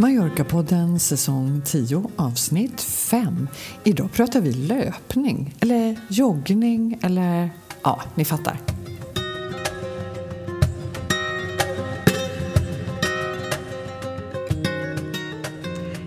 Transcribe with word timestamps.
Mallorca-podden 0.00 0.98
säsong 0.98 1.62
10 1.64 2.10
avsnitt 2.16 2.80
5. 2.80 3.48
Idag 3.84 4.12
pratar 4.12 4.40
vi 4.40 4.52
löpning, 4.52 5.54
eller 5.60 5.96
joggning, 6.08 6.98
eller 7.02 7.50
ja, 7.82 8.02
ni 8.14 8.24
fattar. 8.24 8.56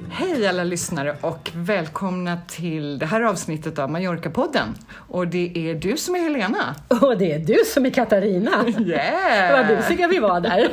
Hej 0.10 0.48
alla 0.48 0.64
lyssnare 0.64 1.18
och 1.22 1.52
välkomna 1.56 2.38
till 2.48 3.00
det 3.00 3.06
här 3.06 3.22
avsnittet 3.22 3.80
av 3.80 3.90
Mallorca-podden. 3.90 4.68
Och 5.10 5.28
det 5.28 5.70
är 5.70 5.76
du 5.76 5.98
som 5.98 6.16
är 6.16 6.20
Helena. 6.20 6.76
Och 6.88 7.18
det 7.18 7.32
är 7.32 7.40
du 7.40 7.58
som 7.74 7.86
är 7.86 7.90
Katarina. 7.90 8.52
Yeah! 8.80 9.58
Vad 9.58 9.78
busiga 9.78 10.08
vi 10.08 10.20
var 10.20 10.42
där. 10.42 10.70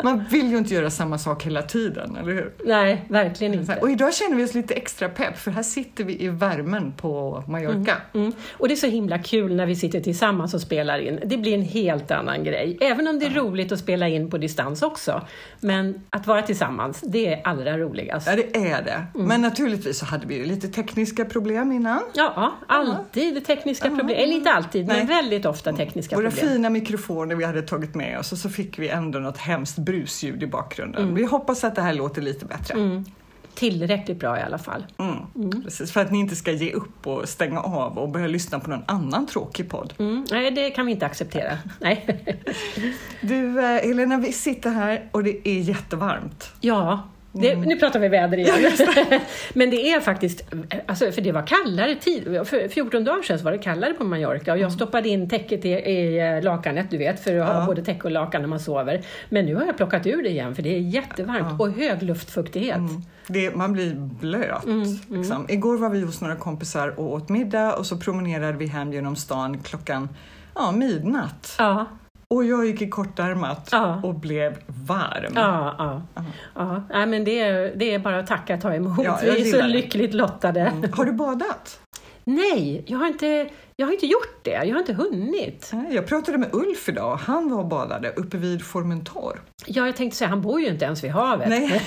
Man 0.02 0.24
vill 0.30 0.50
ju 0.50 0.58
inte 0.58 0.74
göra 0.74 0.90
samma 0.90 1.18
sak 1.18 1.46
hela 1.46 1.62
tiden, 1.62 2.16
eller 2.16 2.32
hur? 2.32 2.52
Nej, 2.64 3.04
verkligen 3.08 3.54
inte. 3.54 3.76
Och 3.76 3.90
idag 3.90 4.14
känner 4.14 4.36
vi 4.36 4.44
oss 4.44 4.54
lite 4.54 4.74
extra 4.74 5.08
pepp, 5.08 5.38
för 5.38 5.50
här 5.50 5.62
sitter 5.62 6.04
vi 6.04 6.24
i 6.24 6.28
värmen 6.28 6.92
på 6.92 7.44
Mallorca. 7.48 7.96
Mm. 8.14 8.32
Och 8.52 8.68
det 8.68 8.74
är 8.74 8.76
så 8.76 8.86
himla 8.86 9.18
kul 9.18 9.54
när 9.56 9.66
vi 9.66 9.76
sitter 9.76 10.00
tillsammans 10.00 10.54
och 10.54 10.60
spelar 10.60 10.98
in. 10.98 11.20
Det 11.24 11.36
blir 11.36 11.54
en 11.54 11.62
helt 11.62 12.10
annan 12.10 12.44
grej. 12.44 12.78
Även 12.80 13.08
om 13.08 13.18
det 13.18 13.26
är 13.26 13.30
roligt 13.30 13.72
att 13.72 13.78
spela 13.78 14.08
in 14.08 14.30
på 14.30 14.38
distans 14.38 14.82
också. 14.82 15.22
Men 15.60 16.00
att 16.10 16.26
vara 16.26 16.42
tillsammans, 16.42 17.00
det 17.00 17.26
är 17.26 17.40
allra 17.44 17.78
roligast. 17.78 18.26
Ja, 18.26 18.36
det 18.36 18.56
är 18.56 18.82
det. 18.82 19.06
Men 19.14 19.42
naturligtvis 19.42 19.98
så 19.98 20.04
hade 20.04 20.26
vi 20.26 20.36
ju 20.36 20.44
lite 20.44 20.68
tekniska 20.68 21.24
problem 21.24 21.72
innan. 21.72 22.00
Ja, 22.14 22.52
alltid 22.66 23.44
tekniska 23.46 23.88
problem. 23.88 24.08
Eller 24.16 24.32
inte 24.36 24.50
alltid, 24.50 24.86
Nej. 24.86 24.96
men 24.96 25.06
väldigt 25.06 25.46
ofta 25.46 25.72
tekniska 25.72 26.16
Våra 26.16 26.30
problem. 26.30 26.48
fina 26.48 26.70
mikrofoner 26.70 27.34
vi 27.34 27.44
hade 27.44 27.62
tagit 27.62 27.94
med 27.94 28.18
oss 28.18 28.32
och 28.32 28.38
så 28.38 28.48
fick 28.48 28.78
vi 28.78 28.88
ändå 28.88 29.18
något 29.18 29.38
hemskt 29.38 29.78
brusljud 29.88 30.42
i 30.42 30.46
bakgrunden. 30.46 31.14
Vi 31.14 31.24
hoppas 31.24 31.64
att 31.64 31.74
det 31.74 31.82
här 31.82 31.94
låter 31.94 32.22
lite 32.22 32.44
bättre. 32.44 32.74
Mm. 32.74 33.04
Tillräckligt 33.54 34.18
bra 34.18 34.38
i 34.38 34.42
alla 34.42 34.58
fall. 34.58 34.86
Mm. 34.98 35.62
Precis, 35.62 35.92
för 35.92 36.00
att 36.00 36.12
ni 36.12 36.18
inte 36.18 36.36
ska 36.36 36.52
ge 36.52 36.72
upp 36.72 37.06
och 37.06 37.28
stänga 37.28 37.60
av 37.60 37.98
och 37.98 38.08
börja 38.08 38.26
lyssna 38.26 38.60
på 38.60 38.70
någon 38.70 38.84
annan 38.86 39.26
tråkig 39.26 39.70
podd. 39.70 39.94
Mm. 39.98 40.26
Nej, 40.30 40.50
det 40.50 40.70
kan 40.70 40.86
vi 40.86 40.92
inte 40.92 41.06
acceptera. 41.06 41.58
Nej. 41.80 42.24
Du, 43.20 43.60
eh, 43.60 43.64
Helena, 43.64 44.16
vi 44.16 44.32
sitter 44.32 44.70
här 44.70 45.08
och 45.12 45.24
det 45.24 45.48
är 45.48 45.60
jättevarmt. 45.60 46.50
Ja, 46.60 47.08
det, 47.32 47.56
nu 47.56 47.76
pratar 47.76 48.00
vi 48.00 48.08
väder 48.08 48.38
igen. 48.38 48.72
Men 49.54 49.70
det 49.70 49.90
är 49.90 50.00
faktiskt, 50.00 50.44
alltså, 50.86 51.12
för 51.12 51.20
det 51.22 51.32
var 51.32 51.46
kallare 51.46 51.94
tid, 51.94 52.24
för 52.24 52.68
14 52.68 53.04
dagar 53.04 53.22
sedan 53.22 53.38
så 53.38 53.44
var 53.44 53.52
det 53.52 53.58
kallare 53.58 53.92
på 53.92 54.04
Mallorca 54.04 54.52
och 54.52 54.58
jag 54.58 54.72
stoppade 54.72 55.08
in 55.08 55.28
täcket 55.28 55.64
i, 55.64 55.68
i 55.68 56.18
eh, 56.36 56.42
lakanet, 56.42 56.90
du 56.90 56.98
vet, 56.98 57.24
för 57.24 57.36
att 57.38 57.48
ha 57.48 57.60
Ja. 57.60 57.66
både 57.66 57.84
täcke 57.84 58.04
och 58.04 58.10
lakan 58.10 58.42
när 58.42 58.48
man 58.48 58.60
sover. 58.60 59.02
Men 59.28 59.46
nu 59.46 59.54
har 59.54 59.64
jag 59.66 59.76
plockat 59.76 60.06
ur 60.06 60.22
det 60.22 60.28
igen 60.28 60.54
för 60.54 60.62
det 60.62 60.74
är 60.74 60.80
jättevarmt 60.80 61.60
och 61.60 61.70
hög 61.72 62.02
luftfuktighet. 62.02 62.80
Det, 63.26 63.54
man 63.54 63.72
blir 63.72 63.94
blöt. 63.94 64.64
Liksom. 65.08 65.46
Igår 65.48 65.76
var 65.78 65.90
vi 65.90 66.00
hos 66.00 66.20
några 66.20 66.36
kompisar 66.36 66.98
och 67.00 67.12
åt 67.12 67.28
middag 67.28 67.74
och 67.74 67.86
så 67.86 67.96
promenerade 67.96 68.58
vi 68.58 68.66
hem 68.66 68.92
genom 68.92 69.16
stan 69.16 69.58
klockan 69.58 70.08
ja, 70.54 70.72
midnatt. 70.72 71.54
Ja, 71.58 71.86
Och 72.34 72.44
jag 72.44 72.66
gick 72.66 72.82
i 72.82 72.88
kortärmat 72.88 73.68
Ja. 73.72 74.00
och 74.04 74.14
blev 74.14 74.56
varm. 74.66 75.32
ja, 75.34 75.74
ja. 75.78 76.02
ja. 76.54 76.82
Nej, 76.90 77.06
men 77.06 77.24
det, 77.24 77.40
är, 77.40 77.72
det 77.76 77.94
är 77.94 77.98
bara 77.98 78.18
att 78.18 78.26
tacka 78.26 78.54
och 78.54 78.60
ta 78.60 78.74
emot. 78.74 79.04
Ja, 79.04 79.18
jag 79.24 79.32
vi 79.34 79.50
är 79.50 79.60
så 79.60 79.66
lyckligt 79.66 80.14
lottade. 80.14 80.72
Har 80.92 81.04
du 81.04 81.12
badat? 81.12 81.80
Nej, 82.24 82.84
jag 82.86 82.98
har, 82.98 83.06
inte, 83.06 83.48
jag 83.80 83.86
har 83.86 83.92
inte 83.92 84.06
gjort 84.06 84.38
det. 84.42 84.50
Jag 84.50 84.72
har 84.72 84.78
inte 84.78 84.92
hunnit. 84.92 85.72
Jag 85.90 86.06
pratade 86.06 86.38
med 86.38 86.48
Ulf 86.52 86.88
idag. 86.88 87.16
Han 87.16 87.50
var 87.50 87.58
och 87.58 87.66
badade 87.66 88.10
uppe 88.10 88.36
vid 88.36 88.64
Formentor. 88.64 89.40
Ja, 89.66 89.86
jag 89.86 89.96
tänkte 89.96 90.18
säga, 90.18 90.28
han 90.28 90.42
bor 90.42 90.60
ju 90.60 90.66
inte 90.66 90.84
ens 90.84 91.04
vid 91.04 91.10
havet. 91.10 91.48
Nej, 91.48 91.82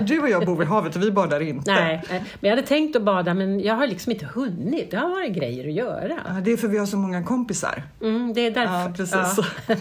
du 0.02 0.20
och 0.20 0.28
jag 0.28 0.46
bor 0.46 0.56
vid 0.56 0.68
havet 0.68 0.96
och 0.96 1.02
vi 1.02 1.10
badar 1.10 1.40
inte. 1.40 1.72
Nej, 1.72 2.02
nej, 2.10 2.24
men 2.40 2.50
jag 2.50 2.56
hade 2.56 2.68
tänkt 2.68 2.96
att 2.96 3.02
bada 3.02 3.34
men 3.34 3.60
jag 3.60 3.74
har 3.74 3.86
liksom 3.86 4.12
inte 4.12 4.26
hunnit. 4.34 4.90
Det 4.90 4.96
har 4.96 5.08
varit 5.08 5.32
grejer 5.32 5.66
att 5.68 5.72
göra. 5.74 6.18
Ja, 6.26 6.32
Det 6.32 6.52
är 6.52 6.56
för 6.56 6.68
vi 6.68 6.78
har 6.78 6.86
så 6.86 6.96
många 6.96 7.22
kompisar. 7.22 7.82
Mm, 8.02 8.32
det 8.32 8.40
är 8.46 8.50
därför. 8.50 8.74
Ja, 8.74 8.92
precis. 8.96 9.46
Ja. 9.66 9.76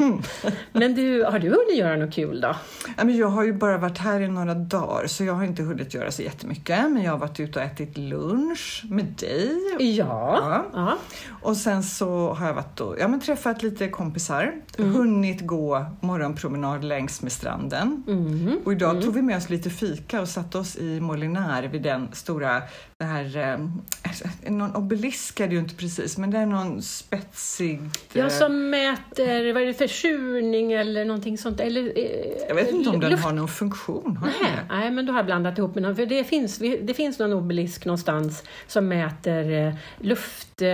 Men 0.72 0.95
du, 0.95 1.23
har 1.23 1.39
du 1.39 1.50
hunnit 1.50 1.75
göra 1.78 1.95
något 1.95 2.13
kul 2.13 2.41
då? 2.41 2.55
Ja, 2.97 3.03
men 3.03 3.17
jag 3.17 3.28
har 3.28 3.44
ju 3.44 3.53
bara 3.53 3.78
varit 3.78 3.97
här 3.97 4.22
i 4.22 4.28
några 4.28 4.53
dagar 4.53 5.07
så 5.07 5.23
jag 5.23 5.34
har 5.34 5.44
inte 5.44 5.63
hunnit 5.63 5.94
göra 5.94 6.11
så 6.11 6.22
jättemycket. 6.22 6.91
Men 6.91 7.03
jag 7.03 7.11
har 7.11 7.19
varit 7.19 7.39
ute 7.39 7.59
och 7.59 7.66
ätit 7.66 7.97
lunch 7.97 8.84
med 8.89 9.05
dig. 9.05 9.51
Ja. 9.79 10.63
Ja. 10.73 10.97
Ja. 11.45 11.50
Och 11.50 11.57
sen 11.57 11.83
så 11.83 12.33
har 12.33 12.47
jag 12.47 12.53
varit 12.53 12.79
och, 12.79 12.95
ja, 13.00 13.07
men 13.07 13.19
träffat 13.19 13.63
lite 13.63 13.88
kompisar. 13.88 14.53
Mm. 14.78 14.94
Hunnit 14.94 15.41
gå 15.41 15.85
morgonpromenad 16.01 16.83
längs 16.83 17.22
med 17.22 17.31
stranden. 17.31 18.03
Mm. 18.07 18.59
Och 18.66 18.72
idag 18.72 19.01
tog 19.01 19.13
vi 19.13 19.22
med 19.22 19.38
oss 19.38 19.50
lite 19.50 19.69
fika 19.69 20.22
och 20.22 20.28
satte 20.29 20.57
oss 20.57 20.75
i 20.78 21.00
Molinär 21.00 21.63
vid 21.63 21.81
den 21.81 22.07
stora, 22.13 22.61
det 23.00 23.05
här, 23.05 23.38
eh, 23.38 24.51
någon 24.51 24.75
obelisk 24.75 25.39
är 25.39 25.47
det 25.47 25.53
ju 25.53 25.59
inte 25.59 25.75
precis, 25.75 26.17
men 26.17 26.31
det 26.31 26.38
är 26.38 26.45
någon 26.45 26.81
spetsig... 26.81 27.79
eh, 27.81 27.89
Jag 28.13 28.31
som 28.31 28.69
mäter, 28.69 29.53
vad 29.53 29.63
är 29.63 29.67
det, 29.67 29.73
försurning 29.73 30.72
eller 30.73 31.05
någonting 31.05 31.38
sånt? 31.38 31.59
Eller, 31.59 31.81
eh, 31.97 32.47
jag 32.47 32.55
vet 32.55 32.72
inte 32.72 32.89
om 32.89 33.00
den 33.00 33.11
luft- 33.11 33.23
har 33.23 33.34
någon 33.34 33.47
funktion. 33.47 34.17
Har 34.17 34.28
Nej, 34.28 34.51
nej, 34.69 34.91
men 34.91 35.05
då 35.05 35.11
har 35.13 35.19
jag 35.19 35.25
blandat 35.25 35.57
ihop 35.57 35.75
med 35.75 35.84
någon. 35.84 35.95
För 35.95 36.05
det 36.05 36.23
finns, 36.23 36.57
det 36.57 36.94
finns 36.95 37.19
någon 37.19 37.34
obelisk 37.34 37.85
någonstans 37.85 38.44
som 38.67 38.88
mäter 38.88 39.51
eh, 39.67 39.73
luft, 40.00 40.61
eh, 40.61 40.67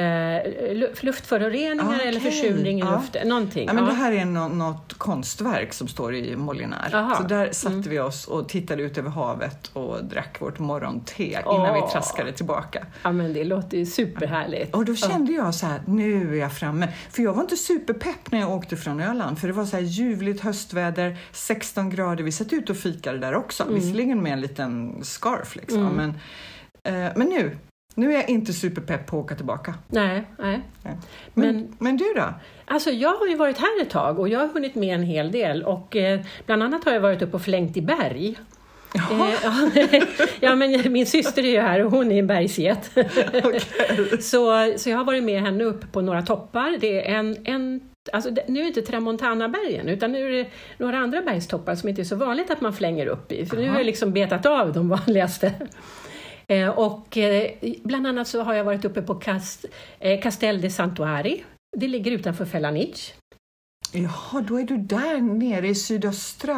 luftföroreningar 1.01 1.99
Ah, 1.99 2.07
eller 2.07 2.19
försurning 2.19 2.77
i 2.77 2.81
Ja. 2.81 2.91
luften. 2.95 3.27
Någonting. 3.27 3.67
Ja, 3.67 3.73
men 3.73 3.83
ja. 3.83 3.89
Det 3.89 3.95
här 3.95 4.11
är 4.11 4.25
nå- 4.25 4.47
något 4.47 4.93
konstverk 4.93 5.73
som 5.73 5.87
står 5.87 6.15
i. 6.15 6.35
Aha. 6.35 6.65
Mm. 6.93 7.15
Så 7.17 7.23
där 7.23 7.51
satte 7.51 7.89
vi 7.89 7.99
oss 7.99 8.27
och 8.27 8.49
tittade 8.49 8.81
ut 8.83 8.97
över 8.97 9.09
havet 9.09 9.67
och 9.73 10.05
drack 10.05 10.41
vårt 10.41 10.59
morgonte 10.59 11.23
innan 11.23 11.73
vi 11.73 11.81
traskade 11.91 12.31
tillbaka. 12.31 12.85
ja, 13.03 13.11
men 13.11 13.33
det 13.33 13.43
låter 13.43 13.77
ju 13.77 13.85
superhärligt. 13.85 14.75
Och 14.75 14.85
då 14.85 14.95
kände 14.95 15.31
jag 15.33 15.55
så 15.55 15.65
här, 15.65 15.81
nu 15.85 16.35
är 16.35 16.39
jag 16.41 16.53
framme. 16.53 16.87
För 17.09 17.23
jag 17.23 17.33
var 17.33 17.41
inte 17.41 17.57
superpepp 17.57 18.31
när 18.31 18.39
jag 18.39 18.51
åkte 18.51 18.77
från 18.77 18.99
Öland, 18.99 19.39
för 19.39 19.47
det 19.47 19.53
var 19.53 19.65
så 19.65 19.75
här 19.75 19.83
ljuvligt 19.83 20.41
höstväder, 20.43 21.17
16 21.31 21.89
grader. 21.89 22.23
Vi 22.23 22.31
satt 22.31 22.53
ut 22.53 22.69
och 22.69 22.77
fikade 22.77 23.17
där 23.17 23.35
också, 23.35 23.63
Mm. 23.63 23.75
visserligen 23.75 24.23
med 24.23 24.33
en 24.33 24.41
liten 24.41 25.03
scarf 25.03 25.55
liksom. 25.55 25.83
Men, 25.87 26.09
eh, 26.83 27.11
men 27.15 27.27
nu, 27.27 27.57
nu 27.95 28.09
är 28.13 28.15
jag 28.15 28.29
inte 28.29 28.53
superpepp 28.53 29.07
på 29.07 29.17
att 29.19 29.23
åka 29.25 29.35
tillbaka. 29.35 29.73
Nej, 29.87 30.23
nej. 30.37 30.61
Nej. 30.83 30.97
Men, 31.33 31.55
Men- 31.55 31.75
men 31.79 31.97
du 31.97 32.13
då? 32.15 32.33
Alltså 32.65 32.89
jag 32.91 33.13
har 33.15 33.27
ju 33.27 33.35
varit 33.35 33.57
här 33.57 33.81
ett 33.81 33.89
tag 33.89 34.19
och 34.19 34.29
jag 34.29 34.39
har 34.39 34.47
hunnit 34.47 34.75
med 34.75 34.95
en 34.95 35.03
hel 35.03 35.31
del 35.31 35.63
och 35.63 35.95
eh, 35.95 36.19
bland 36.45 36.63
annat 36.63 36.83
har 36.85 36.91
jag 36.93 37.01
varit 37.01 37.21
uppe 37.21 37.35
och 37.35 37.41
flängt 37.41 37.77
i 37.77 37.81
berg. 37.81 38.35
Eh, 38.95 39.33
ja, 39.43 39.69
ja, 40.39 40.55
men 40.55 40.91
min 40.93 41.05
syster 41.05 41.43
är 41.43 41.49
ju 41.49 41.59
här 41.59 41.85
och 41.85 41.91
hon 41.91 42.11
är 42.11 42.19
en 42.19 42.27
bergsget. 42.27 42.91
så, 44.23 44.73
så 44.77 44.89
jag 44.89 44.97
har 44.97 45.03
varit 45.03 45.23
med 45.23 45.41
henne 45.41 45.63
upp 45.63 45.91
på 45.91 46.01
några 46.01 46.21
toppar. 46.21 46.77
Det 46.79 47.07
är 47.09 47.15
en, 47.15 47.37
en 47.43 47.81
Alltså, 48.13 48.29
nu 48.29 48.59
är 48.59 48.63
det 48.63 48.67
inte 48.67 48.81
Tramontana-bergen 48.81 49.87
utan 49.89 50.11
nu 50.11 50.27
är 50.27 50.31
det 50.43 50.49
några 50.77 50.97
andra 50.97 51.21
bergstoppar 51.21 51.75
som 51.75 51.89
inte 51.89 52.01
är 52.01 52.03
så 52.05 52.15
vanligt 52.15 52.51
att 52.51 52.61
man 52.61 52.73
flänger 52.73 53.05
upp 53.05 53.31
i. 53.31 53.45
För 53.45 53.57
nu 53.57 53.69
har 53.69 53.77
jag 53.77 53.85
liksom 53.85 54.11
betat 54.11 54.45
av 54.45 54.73
de 54.73 54.89
vanligaste. 54.89 55.53
Eh, 56.51 56.69
och 56.69 57.17
eh, 57.17 57.51
bland 57.83 58.07
annat 58.07 58.27
så 58.27 58.41
har 58.43 58.53
jag 58.53 58.63
varit 58.63 58.85
uppe 58.85 59.01
på 59.01 59.15
Cast, 59.15 59.65
eh, 59.99 60.21
Castel 60.21 60.61
de 60.61 60.69
Santuari. 60.69 61.43
Det 61.77 61.87
ligger 61.87 62.11
utanför 62.11 62.45
Felanich. 62.45 63.13
Jaha, 63.93 64.41
då 64.47 64.59
är 64.59 64.63
du 64.63 64.77
där 64.77 65.21
nere 65.21 65.67
i 65.67 65.75
sydöstra, 65.75 66.55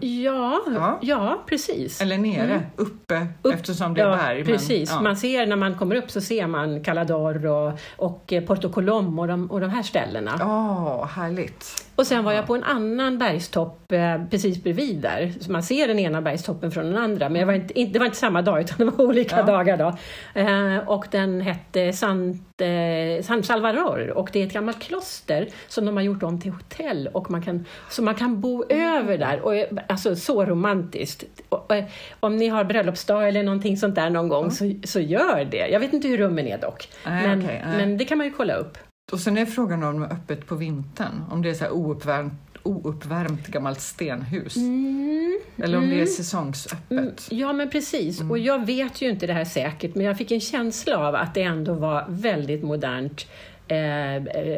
Ja, 0.00 0.60
Ja. 0.74 0.98
ja. 1.02 1.42
precis. 1.46 2.00
eller 2.00 2.18
nere, 2.18 2.62
uppe, 2.76 3.14
Mm. 3.16 3.28
Upp- 3.42 3.54
eftersom 3.54 3.94
det 3.94 4.00
är 4.00 4.06
ja, 4.08 4.16
berg. 4.16 4.36
men- 4.36 4.46
precis. 4.46 4.90
ja. 4.90 5.00
Man 5.00 5.16
ser 5.16 5.46
när 5.46 5.56
man 5.56 5.74
kommer 5.74 5.96
upp 5.96 6.10
så 6.10 6.20
ser 6.20 6.46
man 6.46 6.84
Calador 6.84 7.46
och, 7.46 7.72
och 7.96 8.32
Porto 8.46 8.68
Colom 8.72 9.18
och 9.18 9.28
de, 9.28 9.50
och 9.50 9.60
de 9.60 9.70
här 9.70 9.82
ställena. 9.82 10.36
Ja, 10.40 11.04
härligt. 11.14 11.86
Och 12.02 12.06
sen 12.06 12.24
var 12.24 12.32
jag 12.32 12.46
på 12.46 12.54
en 12.54 12.64
annan 12.64 13.18
bergstopp 13.18 13.92
eh, 13.92 14.24
precis 14.30 14.62
bredvid 14.62 14.96
där. 14.96 15.32
Så 15.40 15.52
man 15.52 15.62
ser 15.62 15.88
den 15.88 15.98
ena 15.98 16.22
bergstoppen 16.22 16.70
från 16.70 16.84
den 16.84 16.96
andra. 16.96 17.28
Men 17.28 17.46
var 17.46 17.54
inte, 17.54 17.84
det 17.84 17.98
var 17.98 18.06
inte 18.06 18.18
samma 18.18 18.42
dag 18.42 18.60
utan 18.60 18.78
det 18.78 18.84
var 18.84 19.04
olika 19.08 19.36
Ja. 19.36 19.42
dagar 19.42 19.76
då. 19.76 19.96
Eh, 20.40 20.88
och 20.88 21.06
den 21.10 21.40
hette 21.40 21.92
Sant, 21.92 22.60
eh, 22.60 23.24
San 23.24 23.42
Salvador 23.42 24.10
och 24.10 24.30
det 24.32 24.42
är 24.42 24.46
ett 24.46 24.52
gammalt 24.52 24.80
kloster 24.80 25.48
som 25.68 25.86
de 25.86 25.96
har 25.96 26.02
gjort 26.02 26.22
om 26.22 26.40
till 26.40 26.50
hotell 26.52 27.08
och 27.12 27.30
man 27.30 27.42
kan, 27.42 27.66
så 27.90 28.02
man 28.02 28.14
kan 28.14 28.40
bo 28.40 28.64
över 28.68 29.18
där. 29.18 29.40
Och, 29.40 29.52
alltså 29.88 30.16
så 30.16 30.44
romantiskt. 30.44 31.24
Och, 31.48 31.72
om 32.20 32.36
ni 32.36 32.48
har 32.48 32.64
bröllopsdag 32.64 33.28
eller 33.28 33.42
någonting 33.42 33.76
sånt 33.76 33.94
där 33.94 34.10
någon 34.10 34.28
gång 34.28 34.50
så, 34.50 34.72
så 34.84 35.00
gör 35.00 35.44
det. 35.50 35.68
Jag 35.68 35.80
vet 35.80 35.92
inte 35.92 36.08
hur 36.08 36.18
rummen 36.18 36.46
är 36.46 36.58
dock. 36.58 36.88
Nej, 37.06 37.28
men, 37.28 37.38
nej. 37.38 37.62
men 37.64 37.96
det 37.96 38.04
kan 38.04 38.18
man 38.18 38.26
ju 38.26 38.32
kolla 38.32 38.54
upp. 38.54 38.78
Och 39.12 39.20
sen 39.20 39.38
är 39.38 39.46
frågan 39.46 39.82
om 39.82 39.92
de 40.00 40.02
är 40.02 40.12
öppet 40.12 40.46
på 40.46 40.54
vintern. 40.54 41.24
Om 41.30 41.42
det 41.42 41.50
är 41.50 41.54
så 41.54 41.64
här 41.64 41.72
ouppvärmt, 41.72 42.32
ouppvärmt 42.62 43.46
gammalt 43.46 43.80
stenhus. 43.80 44.56
Mm. 44.56 45.38
Eller 45.56 45.78
om 45.78 45.84
det 45.88 45.94
är 45.94 45.96
Mm. 45.96 46.06
säsongsöppet. 46.06 46.90
Mm, 46.90 47.12
Ja, 47.30 47.52
men 47.52 47.70
precis. 47.70 48.20
Och 48.20 48.38
jag 48.38 48.66
vet 48.66 49.02
ju 49.02 49.10
inte 49.10 49.26
det 49.26 49.32
här 49.32 49.44
säkert, 49.44 49.94
men 49.94 50.06
jag 50.06 50.18
fick 50.18 50.30
en 50.30 50.40
känsla 50.40 50.96
av 50.96 51.14
att 51.14 51.34
det 51.34 51.42
ändå 51.42 51.74
var 51.74 52.04
väldigt 52.08 52.62
modernt 52.62 53.26
eh, 53.68 53.76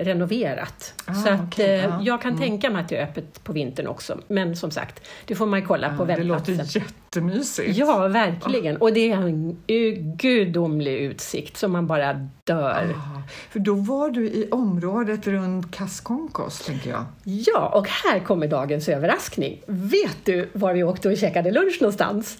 renoverat. 0.04 0.94
Ah, 1.04 1.14
så 1.14 1.28
att, 1.28 1.40
okej, 1.46 1.74
eh, 1.78 1.84
ja. 1.84 2.00
jag 2.02 2.22
kan 2.22 2.30
Mm. 2.32 2.42
tänka 2.42 2.70
mig 2.70 2.82
att 2.82 2.88
det 2.88 2.96
är 2.96 3.04
öppet 3.04 3.44
på 3.44 3.52
vintern 3.52 3.86
också. 3.86 4.18
Men 4.28 4.56
som 4.56 4.70
sagt, 4.70 5.08
det 5.26 5.34
får 5.34 5.46
man 5.46 5.60
ju 5.60 5.66
kolla 5.66 5.88
på 5.88 6.02
Ja, 6.02 6.06
det 6.06 6.14
webbplatsen. 6.16 6.56
låter 6.56 6.78
jättemysigt. 6.80 7.76
Ja, 7.76 8.08
verkligen. 8.08 8.76
Och 8.76 8.92
det 8.92 9.10
är 9.10 9.16
en 9.16 9.56
gudomlig 10.16 10.96
utsikt 10.98 11.56
som 11.56 11.72
man 11.72 11.86
bara 11.86 12.28
dör. 12.44 12.94
Ah, 12.96 13.22
för 13.50 13.58
då 13.58 13.74
var 13.74 14.10
du 14.10 14.26
i 14.26 14.48
området 14.50 15.26
runt 15.26 15.70
Kaskonkos, 15.76 16.60
tänker 16.66 16.90
jag. 16.90 17.04
Ja, 17.24 17.68
och 17.74 17.88
här 17.88 18.18
kommer 18.20 18.46
dagens 18.46 18.88
överraskning. 18.88 19.60
Vet 19.66 20.16
du 20.24 20.48
var 20.52 20.74
vi 20.74 20.82
åkte 20.84 21.08
och 21.08 21.16
käkade 21.16 21.50
lunch 21.50 21.78
någonstans? 21.80 22.38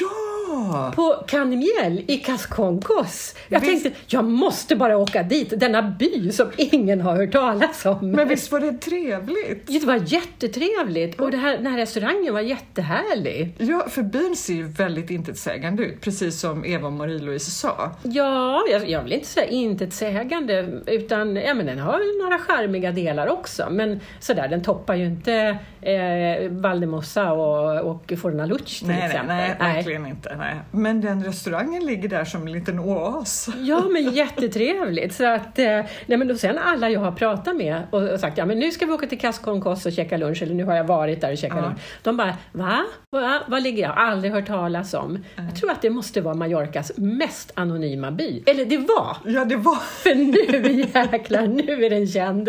Ja! 0.00 0.92
På 0.96 1.24
Kanmiel 1.26 2.02
i 2.06 2.16
Kaskonkos. 2.16 3.34
Jag 3.48 3.60
Visst- 3.60 3.82
tänkte, 3.82 4.00
jag 4.06 4.24
måste 4.24 4.76
bara 4.76 4.96
åka 4.98 5.22
dit, 5.22 5.52
denna 5.60 5.82
by 5.82 6.32
som 6.32 6.46
ingen 6.56 7.00
har 7.00 7.16
hört 7.16 7.32
talas 7.32 7.86
om. 7.86 8.10
Men 8.10 8.28
visst 8.28 8.52
var 8.52 8.60
det 8.60 8.72
trevligt? 8.72 9.66
Det 9.66 9.84
var 9.86 10.00
jättetrevligt 10.06 11.20
och 11.20 11.30
det 11.30 11.36
här, 11.36 11.56
den 11.56 11.66
här 11.66 11.76
restaurangen 11.78 12.34
var 12.34 12.40
jättehärlig. 12.40 13.54
Ja, 13.58 13.86
för 13.88 14.02
byn 14.02 14.36
ser 14.36 14.54
ju 14.54 14.62
väldigt 14.68 15.10
intetsägande 15.10 15.82
ut, 15.82 16.00
precis 16.00 16.40
som 16.40 16.64
Eva 16.64 16.86
och 16.86 16.92
Marie-Louise 16.92 17.50
sa. 17.50 17.90
Ja, 18.02 18.62
jag, 18.70 18.90
jag 18.90 19.02
vill 19.02 19.12
inte 19.12 19.26
säga 19.26 19.46
intetsägande, 19.46 20.68
utan 20.86 21.36
ja, 21.36 21.54
men 21.54 21.66
den 21.66 21.78
har 21.78 22.22
några 22.22 22.38
charmiga 22.38 22.92
delar 22.92 23.26
också. 23.28 23.66
Men 23.70 24.00
sådär, 24.20 24.48
den 24.48 24.62
toppar 24.62 24.94
ju 24.94 25.04
inte 25.06 25.58
eh, 25.82 26.50
Valdemossa 26.50 27.32
och, 27.32 27.90
och 27.90 28.12
Fornaluch 28.18 28.78
till 28.78 28.86
Nej, 28.88 28.96
nej, 28.98 29.06
exempel. 29.06 29.56
nej, 29.60 29.84
verkligen 29.88 30.06
inte. 30.16 30.36
Nej. 30.36 30.54
Men 30.70 31.00
den 31.00 31.24
restaurangen 31.24 31.86
ligger 31.86 32.08
där 32.08 32.24
som 32.24 32.42
en 32.46 32.52
liten 32.52 32.78
oas. 32.78 33.48
Ja, 33.60 33.80
men 33.92 34.10
jättetrevligt. 34.12 35.14
Så 35.14 35.26
att, 35.26 35.58
eh, 35.58 35.64
nej, 36.06 36.18
men 36.18 36.28
då 36.28 36.34
sen 36.36 36.58
alla 36.58 36.90
jag 36.90 37.00
har 37.00 37.12
pratat 37.12 37.56
med 37.56 37.82
och, 37.90 38.02
och 38.02 38.20
sagt 38.20 38.38
ja, 38.38 38.46
men 38.46 38.58
nu 38.58 38.70
ska 38.70 38.86
vi 38.86 38.92
åka 38.92 39.06
till 39.06 39.18
Kaskonkos 39.20 39.86
och 39.86 39.92
käka 39.92 40.16
lunch, 40.16 40.42
eller 40.42 40.54
nu 40.54 40.64
har 40.64 40.74
jag 40.74 40.84
varit 40.84 41.20
där 41.20 41.32
och 41.32 41.38
käkat 41.38 41.58
Ja. 41.58 41.64
lunch. 41.64 41.78
De 42.02 42.16
bara, 42.16 42.36
va? 42.52 42.84
va? 43.10 43.40
Vad 43.48 43.62
ligger 43.62 43.82
jag? 43.82 43.92
Aldrig 43.98 44.32
hört 44.32 44.46
talas 44.46 44.94
om. 44.94 45.24
Jag 45.36 45.56
tror 45.56 45.70
att 45.70 45.82
det 45.82 45.90
måste 45.90 46.20
vara 46.20 46.34
Mallorcas 46.34 46.92
mest 46.96 47.52
anonyma 47.54 48.10
by. 48.10 48.42
Eller 48.46 48.64
det 48.64 48.78
var! 48.78 49.16
Ja, 49.24 49.44
det 49.44 49.56
var 49.56 49.74
För 50.02 50.14
nu 50.14 50.72
jäklar, 50.94 51.46
nu 51.46 51.84
är 51.84 51.90
den 51.90 52.06
känd. 52.06 52.44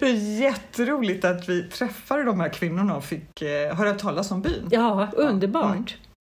det 0.00 0.06
är 0.06 0.40
jätteroligt 0.40 1.24
att 1.24 1.48
vi 1.48 1.62
träffade 1.62 2.24
de 2.24 2.40
här 2.40 2.48
kvinnorna 2.48 2.96
och 2.96 3.04
fick 3.04 3.42
eh, 3.42 3.76
höra 3.76 3.92
talas 3.94 4.30
om 4.30 4.42
byn. 4.42 4.68
Ja, 4.70 5.08
underbart. 5.16 5.96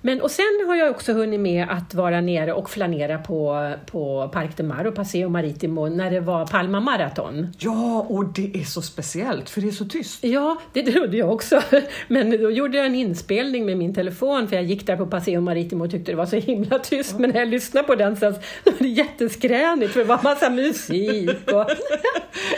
Men, 0.00 0.20
och 0.20 0.30
sen 0.30 0.44
har 0.66 0.76
jag 0.76 0.90
också 0.90 1.12
hunnit 1.12 1.40
med 1.40 1.66
att 1.70 1.94
vara 1.94 2.20
nere 2.20 2.52
och 2.52 2.70
flanera 2.70 3.18
på, 3.18 3.72
på 3.86 4.28
Parc 4.32 4.50
de 4.56 4.62
Mar 4.62 4.86
och 4.86 4.94
Paseo 4.94 5.28
Maritimo 5.28 5.88
när 5.88 6.10
det 6.10 6.20
var 6.20 6.46
Palma 6.46 6.80
Marathon. 6.80 7.48
Ja, 7.58 8.06
och 8.08 8.24
det 8.24 8.50
är 8.60 8.64
så 8.64 8.82
speciellt 8.82 9.50
för 9.50 9.60
det 9.60 9.68
är 9.68 9.72
så 9.72 9.84
tyst. 9.84 10.24
Ja, 10.24 10.56
det 10.72 10.82
trodde 10.82 11.16
jag 11.16 11.32
också. 11.32 11.62
Men 12.08 12.30
då 12.30 12.50
gjorde 12.50 12.76
jag 12.76 12.86
en 12.86 12.94
inspelning 12.94 13.66
med 13.66 13.76
min 13.76 13.94
telefon 13.94 14.48
för 14.48 14.56
jag 14.56 14.64
gick 14.64 14.86
där 14.86 14.96
på 14.96 15.06
Paseo 15.06 15.40
Maritimo 15.40 15.84
och 15.84 15.90
tyckte 15.90 16.12
det 16.12 16.16
var 16.16 16.26
så 16.26 16.36
himla 16.36 16.78
tyst. 16.78 17.18
Men 17.18 17.30
när 17.30 17.38
jag 17.38 17.48
lyssnade 17.48 17.86
på 17.86 17.94
den 17.94 18.16
så 18.16 18.30
var 18.30 18.38
det 18.78 18.88
jätteskränigt 18.88 19.92
för 19.92 20.00
det 20.00 20.06
var 20.06 20.20
massa 20.22 20.50
musik. 20.50 21.30
Och... 21.52 21.66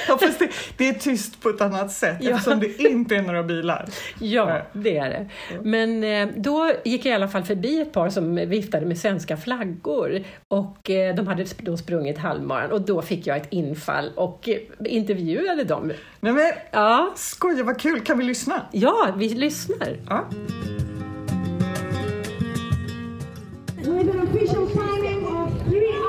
Ja, 0.08 0.19
fast 0.19 0.38
det, 0.38 0.49
det 0.76 0.88
är 0.88 0.93
tyst 0.93 1.43
på 1.43 1.49
ett 1.49 1.61
annat 1.61 1.93
sätt 1.93 2.17
Ja. 2.20 2.31
eftersom 2.31 2.61
det 2.61 2.79
inte 2.82 3.17
är 3.17 3.23
några 3.23 3.43
bilar. 3.43 3.88
Ja, 4.20 4.62
det 4.73 4.96
är 4.96 5.11
det. 5.11 5.29
Men 5.62 6.05
eh, 6.05 6.29
då 6.37 6.73
gick 6.84 7.06
jag 7.06 7.12
i 7.12 7.14
alla 7.14 7.27
fall 7.28 7.42
förbi 7.42 7.80
ett 7.80 7.92
par 7.92 8.08
som 8.10 8.34
viftade 8.34 8.86
med 8.86 8.98
svenska 8.98 9.36
flaggor 9.36 10.22
och 10.48 10.90
eh, 10.90 11.14
de 11.14 11.26
hade 11.26 11.44
då 11.62 11.76
sprungit 11.76 12.19
halvmaran 12.19 12.72
och 12.72 12.80
då 12.80 13.02
fick 13.02 13.26
jag 13.26 13.36
ett 13.36 13.46
infall 13.50 14.10
och 14.16 14.48
eh, 14.48 14.58
intervjuade 14.84 15.64
dem. 15.64 15.92
Nej 16.20 16.32
men, 16.32 16.52
Ja, 16.70 17.12
skoja 17.16 17.64
vad 17.64 17.80
kul, 17.80 18.00
kan 18.00 18.19
vi 18.19 18.25
lyssna? 18.25 18.62
ja 18.72 19.08
vi 19.16 19.28
lyssnar. 19.28 19.96
Ja. 20.08 20.25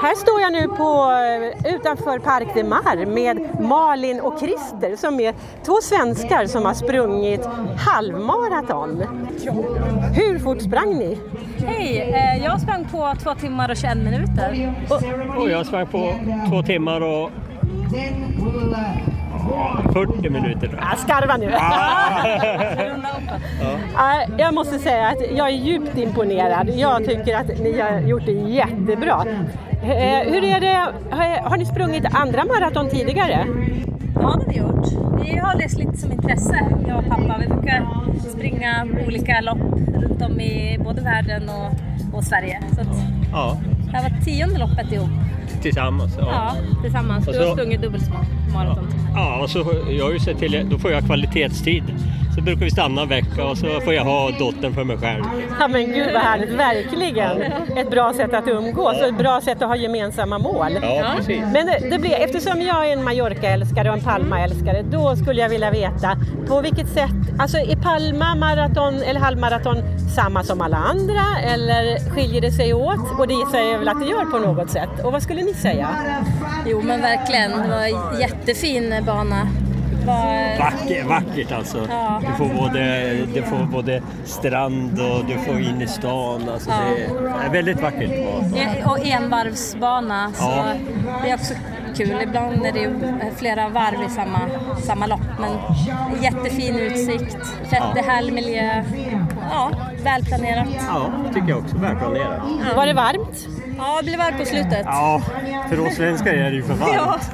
Här 0.02 0.16
står 0.16 0.42
jag 0.42 0.54
nu 0.54 0.68
på, 0.68 1.12
eh, 1.64 1.76
utanför 1.76 2.20
Parc 2.20 2.48
de 2.54 2.64
Mar 2.64 3.06
med 3.06 3.62
Malin 3.62 4.20
och 4.22 4.40
Christer 4.40 4.96
som 4.96 5.20
är 5.20 5.34
två 5.66 5.74
svenskar 5.82 6.46
som 6.46 6.66
har 6.66 6.74
sprungit 6.74 7.46
halvmaraton. 7.78 9.04
Hur 10.14 10.40
fort 10.40 10.62
sprang 10.62 10.94
ni? 10.94 11.20
Hej, 11.66 12.14
eh, 12.14 12.44
jag 12.44 12.62
sprang 12.62 12.86
på 12.86 13.14
två 13.24 13.36
timmar 13.36 13.70
och 13.72 13.78
21 13.78 13.98
minuter. 13.98 14.76
Och 15.38 15.50
jag 15.50 15.66
sprang 15.66 15.88
på 15.88 16.14
två 16.50 16.64
timmar 16.64 17.02
och 17.02 17.30
40 19.94 20.30
minuter 20.30 20.68
tror 20.68 20.80
jag. 20.82 20.90
Ah, 20.94 20.96
skarva 20.96 21.38
nu! 21.38 21.52
Ja, 23.96 24.24
jag 24.38 24.54
måste 24.54 24.80
säga 24.80 25.08
att 25.08 25.32
jag 25.38 25.48
är 25.48 25.54
djupt 25.54 25.98
imponerad. 25.98 26.70
Jag 26.70 27.06
tycker 27.06 27.36
att 27.36 27.48
ni 27.48 27.80
har 27.80 28.00
gjort 28.00 28.26
det 28.26 28.32
jättebra. 28.32 29.26
Eh, 29.84 30.32
Hur 30.32 30.44
är 30.44 30.60
det, 30.60 30.92
har- 31.50 31.58
ni 31.58 31.66
sprungit 31.66 32.06
andra 32.12 32.46
maraton 32.46 32.90
tidigare? 32.90 33.46
Ja, 34.16 34.22
det 34.22 34.24
har 34.24 34.44
vi 34.50 34.58
gjort. 34.58 34.88
Vi 35.26 35.38
har 35.38 35.56
det 35.58 35.78
lite 35.78 35.98
som 35.98 36.12
intresse, 36.12 36.60
jag 36.88 36.98
och 36.98 37.06
pappa. 37.06 37.36
Vi 37.42 37.48
brukar 37.48 37.86
springa 38.30 38.88
olika 39.08 39.42
lopp 39.42 39.58
runt 40.02 40.22
om 40.22 40.40
i 40.40 40.78
både 40.84 41.02
världen 41.02 41.50
och, 41.50 42.18
och 42.18 42.24
Sverige. 42.24 42.60
Så 42.76 42.82
att 42.82 42.88
Ja, 43.32 43.58
det 43.86 43.98
här 43.98 44.10
var 44.10 44.20
tionde 44.26 44.60
loppet 44.60 44.92
ihop. 44.92 45.10
tillsammans. 45.62 46.16
Ja. 46.20 46.26
Ja, 46.32 46.54
tillsammans. 46.84 47.26
Du 47.26 47.40
har 47.46 47.54
sprungit 47.56 47.82
dubbelmaraton. 47.82 48.88
Ja, 49.16 49.40
och 49.44 49.50
så 49.50 49.60
jag 49.90 50.06
har 50.06 50.12
ju 50.12 50.20
sett 50.20 50.38
till, 50.40 50.68
då 50.72 50.78
får 50.78 50.92
jag 50.92 51.04
kvalitetstid. 51.06 51.84
Så 52.40 52.44
brukar 52.44 52.66
vi 52.66 52.72
stanna 52.72 53.02
en 53.02 53.10
vecka 53.10 53.46
och 53.46 53.58
så 53.58 53.82
får 53.82 53.94
jag 53.94 54.04
ha 54.04 54.32
dottern 54.32 54.74
för 54.74 54.84
mig 54.84 54.98
själv. 54.98 55.24
Ja 55.60 55.68
men 55.68 55.86
gud 55.86 56.14
vad 56.14 56.22
härligt, 56.22 56.50
verkligen! 56.50 57.42
Ett 57.78 57.92
bra 57.92 58.14
sätt 58.14 58.34
att 58.34 58.48
umgås 58.48 59.02
och 59.02 59.08
ett 59.08 59.18
bra 59.18 59.42
sätt 59.42 59.62
att 59.62 59.68
ha 59.68 59.76
gemensamma 59.76 60.38
mål. 60.38 60.80
Ja, 60.82 61.14
precis. 61.18 61.42
Men 61.54 61.66
det, 61.66 61.90
det 61.92 62.00
blir, 62.00 62.14
eftersom 62.14 62.62
jag 62.62 62.88
är 62.88 62.94
en 62.94 63.04
Mallorca-älskare 63.04 63.90
och 63.90 63.98
en 63.98 64.04
Palma-älskare, 64.04 64.82
då 64.92 65.16
skulle 65.16 65.42
jag 65.42 65.50
vilja 65.50 65.72
veta 65.72 66.18
på 66.48 66.62
vilket 66.62 66.88
sätt, 66.88 67.40
alltså 67.40 67.58
är 67.58 67.76
Palma 67.76 68.36
maraton 68.36 69.02
eller 69.02 69.20
halvmaraton 69.20 69.78
samma 70.16 70.44
som 70.44 70.62
alla 70.62 70.78
andra 70.78 71.26
eller 71.44 72.10
skiljer 72.10 72.42
det 72.42 72.52
sig 72.52 72.74
åt? 72.74 73.20
Och 73.20 73.28
det 73.28 73.52
säger 73.52 73.72
jag 73.72 73.80
väl 73.80 73.88
att 73.88 74.00
det 74.00 74.08
gör 74.08 74.26
på 74.26 74.40
något 74.40 74.70
sätt. 74.70 74.90
Och 75.04 75.12
vad 75.12 75.24
skulle 75.24 75.44
ni 75.44 75.54
säga? 75.54 75.90
Jo, 76.66 76.82
men 76.82 77.02
verkligen. 77.02 77.52
Det 77.52 77.68
var 77.68 78.14
en 78.14 78.20
jättefin 78.20 78.94
bana. 79.06 79.48
Det 80.00 80.06
var, 80.06 80.58
Vacker, 80.60 81.04
vackert 81.04 81.52
alltså. 81.52 81.88
Ja. 81.90 82.22
Du, 82.28 82.34
får 82.46 82.56
både, 82.56 83.12
du 83.34 83.44
får 83.44 83.66
både 83.72 84.02
strand 84.26 85.00
och 85.00 85.26
du 85.26 85.38
får 85.38 85.60
in 85.60 85.82
i 85.82 85.88
stan. 85.88 86.50
Alltså 86.54 86.70
det 86.70 87.04
är 87.46 87.50
väldigt 87.52 87.82
vackert. 87.82 88.12
E- 88.12 88.84
Och 88.86 89.06
envarvsbana, 89.08 90.32
så 90.34 90.44
Ja. 90.44 90.66
det 91.24 91.30
är 91.30 91.36
också 91.36 91.54
kul. 91.98 92.22
Ibland 92.24 92.66
är 92.66 92.72
det 92.72 92.80
ju 92.80 92.90
flera 93.38 93.70
varv 93.70 94.04
i 94.08 94.10
samma, 94.10 94.40
samma 94.84 95.06
lopp, 95.06 95.20
men 95.40 95.52
jättefin 96.24 96.76
utsikt, 96.80 97.38
jättehärlig 97.72 98.34
miljö. 98.34 98.84
Ja, 99.52 99.72
välplanerat. 100.04 100.68
Ja, 100.88 101.10
tycker 101.34 101.50
jag 101.50 101.58
också. 101.60 101.78
Välplanerat. 101.78 102.42
Var 102.76 102.86
det 102.86 102.94
varmt? 102.94 103.48
Ja, 103.80 103.98
det 104.00 104.04
blir 104.06 104.18
varmt 104.18 104.38
på 104.40 104.46
slutet. 104.46 104.82
Ja, 104.86 105.22
för 105.70 105.80
oss 105.88 105.96
svenskar 105.96 106.34
är 106.34 106.50
det 106.50 106.56
ju 106.56 106.64
för 106.64 106.74
varmt. 106.74 107.32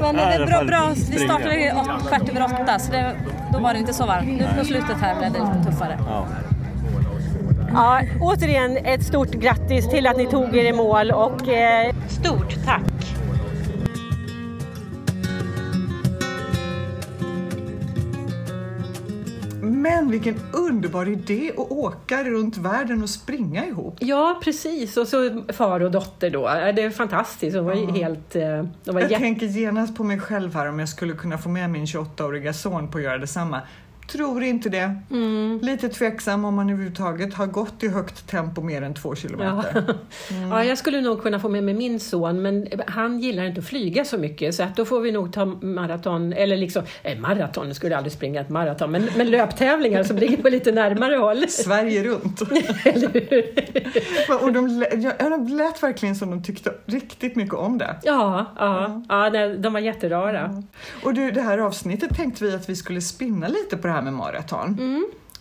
Men 0.00 0.14
det 0.14 0.22
Ja, 0.22 0.30
är 0.32 0.46
bra, 0.46 0.64
bra. 0.64 0.92
Vi 1.10 1.18
startade 1.18 1.72
åt, 1.76 2.08
kvart 2.08 2.28
över 2.28 2.44
åtta, 2.44 2.78
så 2.78 2.92
det, 2.92 3.14
då 3.52 3.58
var 3.58 3.72
det 3.72 3.78
inte 3.78 3.92
så 3.94 4.06
varmt. 4.06 4.28
Nu 4.28 4.46
på 4.58 4.64
slutet 4.64 4.96
här 5.00 5.14
blev 5.18 5.32
det 5.32 5.38
lite 5.38 5.70
tuffare. 5.70 5.98
Ja. 6.08 6.26
Ja, 7.74 8.00
återigen 8.20 8.76
ett 8.76 9.02
stort 9.04 9.30
grattis 9.30 9.88
till 9.90 10.06
att 10.06 10.16
ni 10.16 10.26
tog 10.26 10.56
er 10.56 10.64
i 10.64 10.72
mål 10.72 11.10
och 11.10 11.48
eh, 11.48 11.94
stort 12.08 12.56
tack! 12.64 12.82
Men 20.00 20.10
vilken 20.10 20.34
underbar 20.52 21.08
idé 21.08 21.50
att 21.56 21.70
åka 21.70 22.24
runt 22.24 22.56
världen 22.56 23.02
och 23.02 23.10
springa 23.10 23.66
ihop. 23.66 23.96
Ja, 24.00 24.40
precis. 24.44 24.96
Och 24.96 25.08
så 25.08 25.42
far 25.52 25.80
och 25.80 25.90
dotter 25.90 26.30
då. 26.30 26.40
Ja, 26.40 26.72
Det 26.72 26.82
är 26.82 26.90
fantastiskt. 26.90 27.54
De 27.56 27.64
var 27.64 27.74
ju 27.74 27.86
helt... 27.90 28.36
eh, 28.36 28.64
De 28.84 28.94
var 28.94 29.00
Jag 29.00 29.10
tänker 29.10 29.46
genast 29.46 29.96
på 29.96 30.04
mig 30.04 30.20
själv 30.20 30.54
här 30.54 30.68
om 30.68 30.78
jag 30.78 30.88
skulle 30.88 31.12
kunna 31.12 31.38
få 31.38 31.48
med 31.48 31.70
min 31.70 31.84
28-åriga 31.84 32.52
son 32.52 32.88
på 32.90 32.98
att 32.98 33.04
göra 33.04 33.18
detsamma. 33.18 33.60
Tror 34.12 34.42
inte 34.42 34.68
det. 34.68 34.94
Mm. 35.10 35.58
Lite 35.62 35.88
tveksam 35.88 36.44
om 36.44 36.54
man 36.54 36.70
överhuvudtaget 36.70 37.34
har 37.34 37.46
gått 37.46 37.82
i 37.82 37.88
högt 37.88 38.26
tempo 38.30 38.60
mer 38.60 38.82
än 38.82 38.94
två 38.94 39.08
Ja. 39.08 39.14
kilometer. 39.14 39.94
ja, 40.50 40.64
jag 40.64 40.78
skulle 40.78 41.00
nog 41.00 41.22
kunna 41.22 41.40
få 41.40 41.48
med 41.48 41.64
mig 41.64 41.74
min 41.74 42.00
son, 42.00 42.42
men 42.42 42.68
han 42.86 43.18
gillar 43.20 43.44
inte 43.44 43.60
att 43.60 43.66
flyga 43.66 44.04
så 44.04 44.18
mycket, 44.18 44.54
så 44.54 44.62
att 44.62 44.76
då 44.76 44.84
får 44.84 45.00
vi 45.00 45.12
nog 45.12 45.32
ta 45.32 45.44
maraton, 45.44 46.32
eller 46.32 46.56
liksom, 46.56 46.82
eh, 47.02 47.18
maraton, 47.18 47.74
skulle 47.74 47.96
aldrig 47.96 48.12
springa 48.12 48.40
ett 48.40 48.48
maraton, 48.48 48.90
men, 48.90 49.08
men 49.16 49.30
löptävlingar 49.30 50.02
som 50.02 50.16
ligger 50.16 50.36
på 50.36 50.48
lite 50.48 50.72
närmare 50.72 51.16
håll. 51.16 51.44
Sverige 51.48 52.04
runt. 52.04 52.40
Eller 52.84 53.30
hur? 53.30 54.44
och 54.44 54.52
de, 54.52 54.86
ja, 55.18 55.28
de 55.28 55.48
lät 55.48 55.82
verkligen 55.82 56.16
som 56.16 56.30
de 56.30 56.42
tyckte 56.42 56.72
riktigt 56.86 57.36
mycket 57.36 57.54
om 57.54 57.78
det. 57.78 57.96
Ja, 58.02 58.46
ja, 58.58 59.02
ja 59.08 59.28
nej, 59.32 59.58
de 59.58 59.72
var 59.72 59.80
jätterara. 59.80 60.62
Och 61.04 61.14
du, 61.14 61.30
det 61.30 61.40
här 61.42 61.58
avsnittet 61.58 62.16
tänkte 62.16 62.44
vi 62.44 62.54
att 62.54 62.68
vi 62.68 62.76
skulle 62.76 63.00
spinna 63.00 63.48
lite 63.48 63.76
på 63.76 63.86
det 63.86 63.92
här 63.92 63.97
med 64.02 64.12
maraton. 64.12 64.76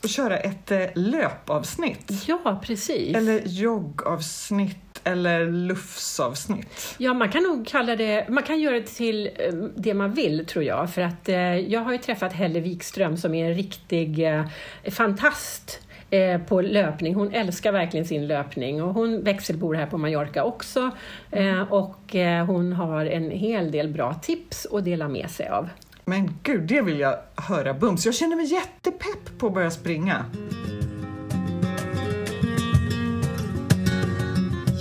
Och 0.04 0.10
köra 0.10 0.38
ett 0.38 0.72
eh, 0.72 0.86
löpavsnitt. 0.96 2.12
Ja, 2.28 2.62
precis. 2.64 3.16
Eller 3.16 3.42
joggavsnitt 3.46 5.02
eller 5.04 5.52
lufsavsnitt. 5.52 6.96
Ja, 6.98 7.14
man 7.14 7.30
kan 7.30 7.44
nog 7.44 7.68
kalla 7.68 7.96
det, 7.96 8.30
man 8.30 8.44
kan 8.44 8.60
göra 8.60 8.76
det 8.76 8.88
till 8.88 9.30
eh, 9.36 9.54
det 9.76 9.94
man 9.94 10.14
vill 10.14 10.46
tror 10.46 10.66
jag. 10.66 10.94
För 10.94 11.02
att 11.02 11.30
eh, 11.30 11.56
jag 11.56 11.82
har 11.82 11.92
ju 11.92 11.98
träffat 11.98 12.34
Helle 12.34 12.60
Wikström 12.60 13.18
som 13.18 13.34
är 13.34 13.50
en 13.50 13.54
riktig 13.56 14.34
eh, 14.34 14.46
fantast 14.92 15.80
eh, 16.10 16.42
på 16.42 16.62
löpning. 16.62 17.16
Hon 17.16 17.34
älskar 17.34 17.72
verkligen 17.72 18.06
sin 18.06 18.28
löpning 18.28 18.84
och 18.84 18.94
hon 18.94 19.24
växelbor 19.24 19.76
här 19.76 19.86
på 19.86 19.98
Mallorca 19.98 20.44
också. 20.44 20.92
Eh, 21.32 21.62
och 21.74 22.16
hon 22.48 22.74
har 22.74 23.06
en 23.06 23.32
hel 23.32 23.72
del 23.72 23.88
bra 23.90 24.14
tips 24.14 24.68
att 24.72 24.86
dela 24.86 25.08
med 25.08 25.30
sig 25.30 25.48
av. 25.48 25.70
Men 26.10 26.30
gud, 26.44 26.62
det 26.62 26.82
vill 26.82 27.00
jag 27.00 27.16
höra 27.36 27.74
bums. 27.74 28.06
Jag 28.06 28.16
känner 28.16 28.36
mig 28.36 28.46
jättepepp 28.46 29.38
på 29.38 29.48
att 29.48 29.54
börja 29.54 29.72
springa. 29.72 30.26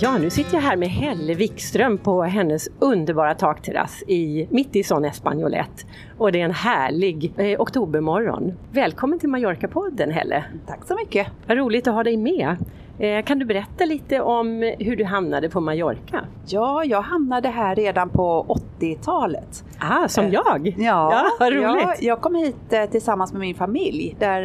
Ja, 0.01 0.17
nu 0.17 0.29
sitter 0.29 0.53
jag 0.53 0.61
här 0.61 0.77
med 0.77 0.89
Helle 0.89 1.33
Wikström 1.33 1.97
på 1.97 2.23
hennes 2.23 2.69
underbara 2.79 3.35
takterrass 3.35 4.03
i, 4.07 4.47
mitt 4.51 4.75
i 4.75 4.83
Son 4.83 5.05
Espagnolet. 5.05 5.85
Och 6.17 6.31
det 6.31 6.41
är 6.41 6.45
en 6.45 6.51
härlig 6.51 7.33
eh, 7.37 7.61
oktobermorgon. 7.61 8.53
Välkommen 8.71 9.19
till 9.19 9.29
Mallorca-podden 9.29 10.11
Helle! 10.11 10.43
Tack 10.67 10.87
så 10.87 10.95
mycket. 10.95 11.27
Vad 11.47 11.57
roligt 11.57 11.87
att 11.87 11.93
ha 11.93 12.03
dig 12.03 12.17
med! 12.17 12.57
Eh, 12.99 13.23
kan 13.25 13.39
du 13.39 13.45
berätta 13.45 13.85
lite 13.85 14.21
om 14.21 14.73
hur 14.79 14.95
du 14.95 15.03
hamnade 15.03 15.49
på 15.49 15.61
Mallorca? 15.61 16.25
Ja, 16.45 16.83
jag 16.83 17.01
hamnade 17.01 17.49
här 17.49 17.75
redan 17.75 18.09
på 18.09 18.45
80-talet. 18.79 19.63
Ah, 19.79 20.07
som 20.07 20.31
jag! 20.31 20.75
Ja, 20.77 21.25
vad 21.39 21.53
roligt! 21.53 21.81
Jag, 21.83 21.95
jag 22.03 22.21
kom 22.21 22.35
hit 22.35 22.73
eh, 22.73 22.85
tillsammans 22.85 23.31
med 23.33 23.39
min 23.39 23.55
familj 23.55 24.15
där 24.19 24.41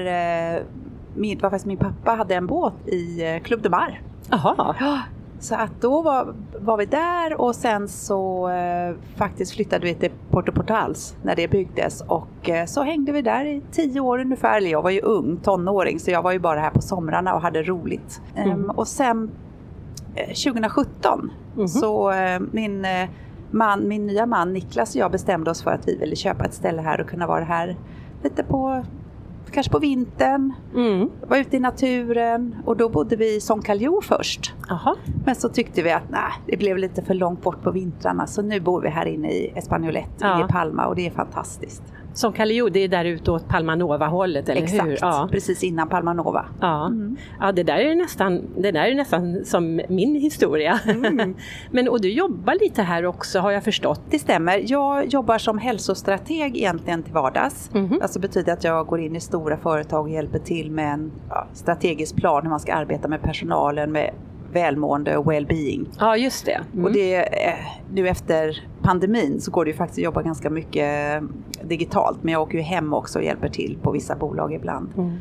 eh, 0.56 0.62
min, 1.14 1.36
det 1.36 1.42
var 1.42 1.50
faktiskt 1.50 1.66
min 1.66 1.76
pappa 1.78 2.10
hade 2.10 2.34
en 2.34 2.46
båt 2.46 2.88
i 2.88 3.22
eh, 3.34 3.42
Club 3.42 3.62
de 3.62 3.68
Mar. 3.68 4.00
Jaha, 4.30 4.74
Ja, 4.80 4.98
så 5.42 5.54
att 5.54 5.80
då 5.80 6.02
var, 6.02 6.34
var 6.58 6.76
vi 6.76 6.86
där 6.86 7.40
och 7.40 7.54
sen 7.54 7.88
så 7.88 8.48
eh, 8.48 8.94
faktiskt 9.16 9.54
flyttade 9.54 9.86
vi 9.86 9.94
till 9.94 10.10
Porto 10.30 10.52
Portals 10.52 11.16
när 11.22 11.36
det 11.36 11.48
byggdes 11.48 12.00
och 12.00 12.50
eh, 12.50 12.66
så 12.66 12.82
hängde 12.82 13.12
vi 13.12 13.22
där 13.22 13.44
i 13.44 13.62
tio 13.72 14.00
år 14.00 14.18
ungefär. 14.18 14.56
Eller 14.56 14.70
jag 14.70 14.82
var 14.82 14.90
ju 14.90 15.00
ung 15.00 15.36
tonåring 15.36 16.00
så 16.00 16.10
jag 16.10 16.22
var 16.22 16.32
ju 16.32 16.38
bara 16.38 16.60
här 16.60 16.70
på 16.70 16.82
somrarna 16.82 17.34
och 17.34 17.42
hade 17.42 17.62
roligt. 17.62 18.20
Ehm, 18.34 18.70
och 18.70 18.88
sen 18.88 19.30
eh, 20.14 20.26
2017 20.26 21.30
så 21.68 22.10
eh, 22.10 22.40
min 22.52 22.84
eh, 22.84 23.08
man, 23.50 23.88
min 23.88 24.06
nya 24.06 24.26
man 24.26 24.52
Niklas 24.52 24.94
och 24.94 25.00
jag 25.00 25.12
bestämde 25.12 25.50
oss 25.50 25.62
för 25.62 25.70
att 25.70 25.88
vi 25.88 25.96
ville 25.96 26.16
köpa 26.16 26.44
ett 26.44 26.54
ställe 26.54 26.82
här 26.82 27.00
och 27.00 27.08
kunna 27.08 27.26
vara 27.26 27.44
här 27.44 27.76
lite 28.22 28.44
på 28.44 28.84
Kanske 29.52 29.72
på 29.72 29.78
vintern, 29.78 30.52
mm. 30.74 31.10
vara 31.28 31.40
ute 31.40 31.56
i 31.56 31.60
naturen 31.60 32.56
och 32.64 32.76
då 32.76 32.88
bodde 32.88 33.16
vi 33.16 33.36
i 33.36 33.40
Son 33.40 33.62
Calio 33.62 34.00
först. 34.02 34.54
Jaha. 34.68 34.96
Men 35.24 35.34
så 35.34 35.48
tyckte 35.48 35.82
vi 35.82 35.92
att 35.92 36.10
nej, 36.10 36.32
det 36.46 36.56
blev 36.56 36.78
lite 36.78 37.02
för 37.02 37.14
långt 37.14 37.42
bort 37.42 37.62
på 37.62 37.70
vintrarna 37.70 38.26
så 38.26 38.42
nu 38.42 38.60
bor 38.60 38.80
vi 38.80 38.88
här 38.88 39.06
inne 39.06 39.30
i 39.30 39.52
Espagnolet 39.56 40.08
Ja. 40.20 40.44
i 40.44 40.52
Palma 40.52 40.86
och 40.86 40.96
det 40.96 41.06
är 41.06 41.10
fantastiskt. 41.10 41.82
Som 42.14 42.32
Callio, 42.32 42.68
det 42.68 42.80
är 42.80 42.88
där 42.88 43.04
ute 43.04 43.30
åt 43.30 43.48
Palmanova-hållet, 43.48 44.48
eller 44.48 44.62
Exakt, 44.62 44.86
hur? 44.88 44.98
Ja. 45.00 45.28
precis 45.30 45.64
innan 45.64 45.88
Palma 45.88 46.12
Nova. 46.12 46.46
Ja, 46.60 46.90
ja 47.40 47.52
det, 47.52 47.62
där 47.62 47.76
är 47.76 47.94
nästan, 47.94 48.42
det 48.56 48.70
där 48.70 48.84
är 48.84 48.94
nästan 48.94 49.44
som 49.44 49.80
min 49.88 50.14
historia. 50.14 50.80
Men, 51.70 51.88
och 51.88 52.00
du 52.00 52.12
jobbar 52.12 52.54
lite 52.60 52.82
här 52.82 53.06
också 53.06 53.38
har 53.38 53.50
jag 53.50 53.64
förstått. 53.64 54.00
Det 54.10 54.18
stämmer. 54.18 54.62
Jag 54.66 55.06
jobbar 55.06 55.38
som 55.38 55.58
hälsostrateg 55.58 56.56
egentligen 56.56 57.02
till 57.02 57.12
vardags. 57.12 57.70
Mhm. 57.74 57.98
Alltså 58.02 58.20
betyder 58.20 58.52
att 58.52 58.64
jag 58.64 58.86
går 58.86 59.00
in 59.00 59.16
i 59.16 59.20
stora 59.20 59.41
företag 59.56 60.00
och 60.02 60.10
hjälper 60.10 60.38
till 60.38 60.70
med 60.70 60.92
en 60.92 61.12
strategisk 61.52 62.16
plan 62.16 62.42
hur 62.42 62.50
man 62.50 62.60
ska 62.60 62.74
arbeta 62.74 63.08
med 63.08 63.22
personalen 63.22 63.92
med 63.92 64.10
välmående 64.52 65.16
och 65.16 65.32
well-being. 65.32 65.86
Ja, 65.98 66.16
just 66.16 66.46
det. 66.46 66.60
Mm. 66.72 66.84
Och 66.84 66.92
det, 66.92 67.28
nu 67.92 68.08
efter 68.08 68.66
pandemin 68.82 69.40
så 69.40 69.50
går 69.50 69.64
det 69.64 69.70
ju 69.70 69.76
faktiskt 69.76 69.98
att 69.98 70.04
jobba 70.04 70.22
ganska 70.22 70.50
mycket 70.50 71.22
eh, 71.22 71.28
digitalt 71.68 72.18
men 72.22 72.32
jag 72.32 72.42
åker 72.42 72.58
ju 72.58 72.64
hem 72.64 72.94
också 72.94 73.18
och 73.18 73.24
hjälper 73.24 73.48
till 73.48 73.78
på 73.82 73.90
vissa 73.90 74.16
bolag 74.16 74.52
ibland. 74.54 74.88
Mm. 74.96 75.12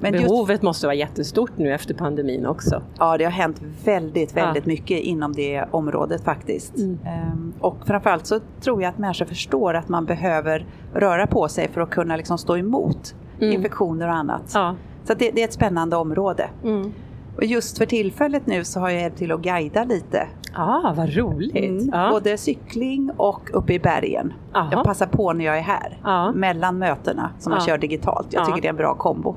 Men 0.00 0.12
just, 0.12 0.24
Behovet 0.24 0.62
måste 0.62 0.86
vara 0.86 0.94
jättestort 0.94 1.50
nu 1.56 1.74
efter 1.74 1.94
pandemin 1.94 2.46
också. 2.46 2.82
ja, 2.98 3.18
det 3.18 3.24
har 3.24 3.30
hänt 3.30 3.62
väldigt, 3.84 4.36
väldigt 4.36 4.66
Ja. 4.66 4.68
mycket 4.72 5.00
inom 5.00 5.32
det 5.32 5.64
området 5.70 6.24
faktiskt. 6.24 6.76
Mm. 6.78 6.98
Ehm, 7.06 7.52
och 7.60 7.76
framförallt 7.86 8.26
så 8.26 8.40
tror 8.60 8.82
jag 8.82 8.88
att 8.90 8.98
människor 8.98 9.24
förstår 9.26 9.74
att 9.74 9.88
man 9.88 10.04
behöver 10.04 10.66
röra 10.94 11.26
på 11.26 11.48
sig 11.48 11.68
för 11.68 11.80
att 11.80 11.90
kunna 11.90 12.16
liksom 12.16 12.38
stå 12.38 12.56
emot 12.56 13.14
Mm. 13.40 13.54
infektioner 13.54 14.08
och 14.08 14.14
annat. 14.14 14.50
Ja. 14.54 14.74
Så 15.04 15.14
det, 15.14 15.30
det 15.30 15.40
är 15.40 15.44
ett 15.44 15.52
spännande 15.52 15.96
område. 15.96 16.50
Mm. 16.64 16.92
Och 17.36 17.44
just 17.44 17.78
för 17.78 17.86
tillfället 17.86 18.46
nu 18.46 18.64
så 18.64 18.80
har 18.80 18.90
jag 18.90 19.00
hjälpt 19.00 19.18
till 19.18 19.32
att 19.32 19.40
guida 19.40 19.84
lite. 19.84 20.26
Ah, 20.54 20.92
vad 20.96 21.16
roligt! 21.16 21.56
Mm. 21.56 21.90
Ja. 21.92 22.10
Både 22.10 22.38
cykling 22.38 23.10
och 23.16 23.50
uppe 23.52 23.72
i 23.74 23.78
bergen. 23.78 24.32
Aha. 24.54 24.68
Jag 24.72 24.84
passar 24.84 25.06
på 25.06 25.32
när 25.32 25.44
jag 25.44 25.58
är 25.58 25.62
här. 25.62 25.98
Ja. 26.04 26.32
Mellan 26.32 26.78
mötena 26.78 27.30
som 27.38 27.50
man 27.50 27.60
Ja. 27.60 27.66
kör 27.66 27.78
digitalt. 27.78 28.26
Jag 28.30 28.40
Ja. 28.40 28.46
tycker 28.46 28.62
det 28.62 28.68
är 28.68 28.70
en 28.70 28.76
bra 28.76 28.94
kombo. 28.94 29.36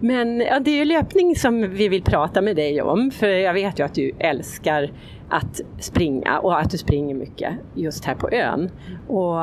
Men 0.00 0.40
ja, 0.40 0.60
det 0.60 0.70
är 0.70 0.76
ju 0.76 0.84
löpning 0.84 1.36
som 1.36 1.60
vi 1.70 1.88
vill 1.88 2.02
prata 2.02 2.42
med 2.42 2.56
dig 2.56 2.82
om, 2.82 3.10
för 3.10 3.26
jag 3.28 3.54
vet 3.54 3.78
ju 3.78 3.84
att 3.84 3.94
du 3.94 4.12
älskar 4.18 4.90
att 5.30 5.60
springa 5.80 6.38
och 6.38 6.58
att 6.60 6.70
du 6.70 6.78
springer 6.78 7.14
mycket 7.14 7.52
just 7.74 8.04
här 8.04 8.14
på 8.14 8.30
ön. 8.30 8.70
Och 9.08 9.34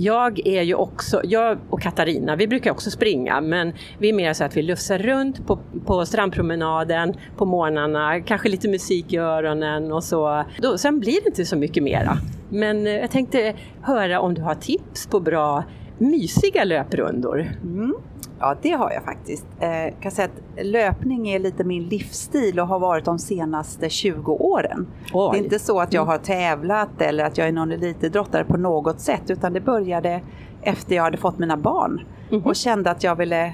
jag 0.00 0.46
är 0.46 0.62
ju 0.62 0.74
också, 0.74 1.20
jag 1.24 1.58
och 1.70 1.80
Katarina, 1.80 2.36
vi 2.36 2.46
brukar 2.46 2.70
också 2.70 2.90
springa 2.90 3.40
men 3.40 3.72
vi 3.98 4.08
är 4.08 4.12
mer 4.12 4.32
så 4.32 4.44
att 4.44 4.56
vi 4.56 4.62
lufsar 4.62 4.98
runt 4.98 5.46
på, 5.46 5.58
på 5.86 6.06
strandpromenaden 6.06 7.14
på 7.36 7.44
morgnarna, 7.44 8.20
kanske 8.20 8.48
lite 8.48 8.68
musik 8.68 9.12
i 9.12 9.16
öronen 9.16 9.92
och 9.92 10.04
så. 10.04 10.44
Då, 10.58 10.78
sen 10.78 11.00
blir 11.00 11.20
det 11.20 11.26
inte 11.26 11.44
så 11.44 11.56
mycket 11.56 11.82
mera. 11.82 12.18
Men 12.48 12.86
eh, 12.86 12.92
jag 12.92 13.10
tänkte 13.10 13.54
höra 13.82 14.20
om 14.20 14.34
du 14.34 14.42
har 14.42 14.54
tips 14.54 15.06
på 15.06 15.20
bra 15.20 15.64
mysiga 16.00 16.64
löprundor. 16.64 17.48
Mm. 17.62 17.94
Ja, 18.40 18.56
det 18.62 18.70
har 18.70 18.90
jag 18.90 19.04
faktiskt. 19.04 19.46
Eh, 19.60 19.94
kan 20.00 20.10
säga 20.12 20.28
att 20.28 20.64
löpning 20.66 21.28
är 21.28 21.38
lite 21.38 21.64
min 21.64 21.82
livsstil 21.88 22.60
och 22.60 22.66
har 22.68 22.78
varit 22.78 23.04
de 23.04 23.18
senaste 23.18 23.88
20 23.90 24.32
åren. 24.32 24.86
Oj. 25.12 25.28
Det 25.32 25.38
är 25.38 25.44
inte 25.44 25.58
så 25.58 25.80
att 25.80 25.92
jag 25.92 26.04
har 26.04 26.18
tävlat 26.18 27.00
eller 27.00 27.24
att 27.24 27.38
jag 27.38 27.48
är 27.48 27.52
någon 27.52 27.72
elitidrottare 27.72 28.44
på 28.44 28.56
något 28.56 29.00
sätt 29.00 29.22
utan 29.30 29.52
det 29.52 29.60
började 29.60 30.20
efter 30.62 30.96
jag 30.96 31.02
hade 31.02 31.16
fått 31.16 31.38
mina 31.38 31.56
barn 31.56 32.00
och 32.44 32.56
kände 32.56 32.90
att 32.90 33.04
jag 33.04 33.16
ville 33.16 33.44
eh, 33.46 33.52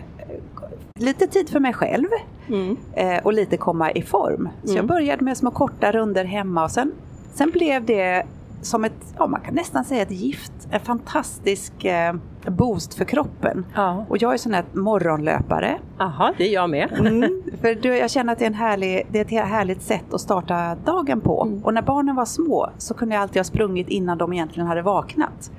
lite 1.00 1.26
tid 1.26 1.48
för 1.48 1.60
mig 1.60 1.72
själv 1.72 2.06
Mm. 2.48 2.76
eh, 2.92 3.18
och 3.24 3.32
lite 3.32 3.56
komma 3.56 3.90
i 3.92 4.02
form. 4.02 4.48
Så 4.64 4.76
jag 4.76 4.86
började 4.86 5.24
med 5.24 5.36
små 5.36 5.50
korta 5.50 5.92
runder 5.92 6.24
hemma 6.24 6.64
och 6.64 6.70
sen, 6.70 6.92
sen 7.34 7.50
blev 7.50 7.84
det 7.84 8.26
som 8.66 8.84
ett, 8.84 9.14
ja 9.18 9.26
man 9.26 9.40
kan 9.40 9.54
nästan 9.54 9.84
säga 9.84 10.02
ett 10.02 10.10
gift, 10.10 10.52
en 10.70 10.80
fantastisk 10.80 11.84
eh, 11.84 12.14
boost 12.46 12.94
för 12.94 13.04
kroppen. 13.04 13.66
Ja. 13.74 14.04
Och 14.08 14.22
jag 14.22 14.34
är 14.34 14.38
sån 14.38 14.54
här 14.54 14.64
morgonlöpare. 14.72 15.78
Jaha, 15.98 16.34
det 16.38 16.48
är 16.48 16.52
jag 16.52 16.70
med. 16.70 16.92
Mm, 16.92 17.42
för 17.60 17.74
du, 17.74 17.96
jag 17.96 18.10
känner 18.10 18.32
att 18.32 18.38
det 18.38 18.44
är, 18.44 18.50
en 18.50 18.54
härlig, 18.54 19.06
det 19.10 19.18
är 19.18 19.24
ett 19.42 19.48
härligt 19.48 19.82
sätt 19.82 20.14
att 20.14 20.20
starta 20.20 20.74
dagen 20.84 21.20
på. 21.20 21.58
Och 21.62 21.74
när 21.74 21.82
barnen 21.82 22.16
var 22.16 22.24
små 22.24 22.70
så 22.78 22.94
kunde 22.94 23.14
jag 23.14 23.22
alltid 23.22 23.36
ha 23.36 23.44
sprungit 23.44 23.88
innan 23.88 24.18
de 24.18 24.32
egentligen 24.32 24.66
hade 24.66 24.82
vaknat. 24.82 25.50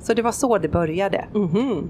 Så 0.00 0.14
det 0.14 0.22
var 0.22 0.32
så 0.32 0.58
det 0.58 0.68
började. 0.68 1.24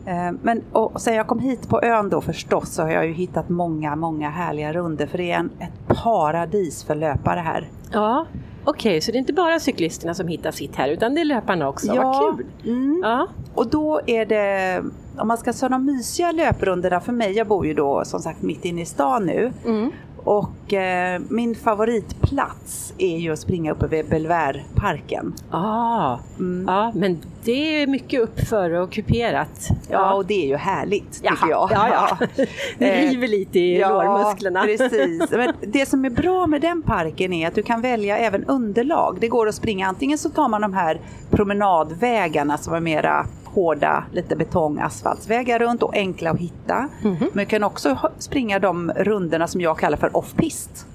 Eh, 0.06 0.32
Men 0.42 0.62
och 0.72 1.00
sen 1.00 1.14
jag 1.14 1.26
kom 1.26 1.38
hit 1.38 1.68
på 1.68 1.82
ön 1.82 2.08
då 2.08 2.20
förstås 2.20 2.68
så 2.74 2.82
har 2.82 2.90
jag 2.90 3.06
ju 3.06 3.12
hittat 3.12 3.48
många, 3.48 3.96
många 3.96 4.30
härliga 4.30 4.72
runder 4.72 5.06
för 5.06 5.18
det 5.18 5.32
är 5.32 5.38
en, 5.38 5.50
ett 5.58 6.02
paradis 6.02 6.84
för 6.84 6.94
löpare 6.94 7.40
här. 7.40 7.68
Ja, 7.92 8.26
okej, 8.64 9.00
så 9.00 9.12
det 9.12 9.16
är 9.16 9.18
inte 9.18 9.32
bara 9.32 9.60
cyklisterna 9.60 10.14
som 10.14 10.28
hittar 10.28 10.50
sitt 10.50 10.76
här 10.76 10.88
utan 10.88 11.14
det 11.14 11.20
är 11.20 11.24
löparna 11.24 11.68
också. 11.68 11.96
Vad 11.96 12.36
kul! 12.36 12.46
Mm. 12.64 13.00
Ja, 13.04 13.26
Och 13.54 13.66
då 13.66 14.00
är 14.06 14.26
det, 14.26 14.82
om 15.18 15.28
man 15.28 15.38
ska 15.38 15.52
säga 15.52 15.68
de 15.68 15.86
mysiga 15.86 16.32
löprundorna 16.32 17.00
för 17.00 17.12
mig, 17.12 17.32
jag 17.32 17.46
bor 17.46 17.66
ju 17.66 17.74
då 17.74 18.04
som 18.04 18.20
sagt 18.20 18.42
mitt 18.42 18.64
inne 18.64 18.82
i 18.82 18.86
stan 18.86 19.26
nu. 19.26 19.52
mm. 19.66 19.90
Och 20.24 20.72
eh, 20.72 21.20
min 21.28 21.54
favoritplats 21.54 22.94
är 22.98 23.16
ju 23.18 23.32
att 23.32 23.38
springa 23.38 23.72
uppe 23.72 23.86
vid 23.86 24.08
Belvärparken. 24.08 25.34
Ah, 25.50 26.18
Mm. 26.38 26.64
Ja, 26.68 26.92
men 26.94 27.18
det 27.44 27.82
är 27.82 27.86
mycket 27.86 28.20
uppför 28.20 28.70
och 28.70 28.92
kuperat. 28.92 29.68
Ja, 29.90 30.14
och 30.14 30.26
det 30.26 30.44
är 30.44 30.48
ju 30.48 30.56
härligt 30.56 31.12
tycker 31.12 31.34
Jaha, 31.48 31.50
jag. 31.50 31.70
Ja, 31.72 31.88
ja. 31.88 32.26
Det 32.78 33.04
Eh, 33.04 33.10
river 33.10 33.28
lite 33.28 33.58
i 33.58 33.80
lårmusklerna. 33.80 34.62
precis. 34.64 35.30
Men 35.30 35.52
det 35.60 35.86
som 35.86 36.04
är 36.04 36.10
bra 36.10 36.46
med 36.46 36.60
den 36.60 36.82
parken 36.82 37.32
är 37.32 37.48
att 37.48 37.54
du 37.54 37.62
kan 37.62 37.80
välja 37.80 38.18
även 38.18 38.44
underlag. 38.44 39.16
Det 39.20 39.28
går 39.28 39.48
att 39.48 39.54
springa, 39.54 39.86
antingen 39.88 40.18
så 40.18 40.30
tar 40.30 40.48
man 40.48 40.60
de 40.60 40.74
här 40.74 41.00
promenadvägarna 41.30 42.58
som 42.58 42.74
är 42.74 42.80
mera 42.80 43.26
hårda, 43.54 44.04
lite 44.12 44.36
betong, 44.36 44.78
asfaltsvägar 44.78 45.58
runt 45.58 45.82
och 45.82 45.94
enkla 45.94 46.30
att 46.30 46.38
hitta. 46.38 46.88
Mhm. 47.02 47.16
Men 47.32 47.44
du 47.44 47.50
kan 47.50 47.64
också 47.64 47.98
springa 48.18 48.58
de 48.58 48.92
rundorna 48.96 49.46
som 49.46 49.60
jag 49.60 49.78
kallar 49.78 49.96
för 49.96 50.16
off-pist. 50.16 50.86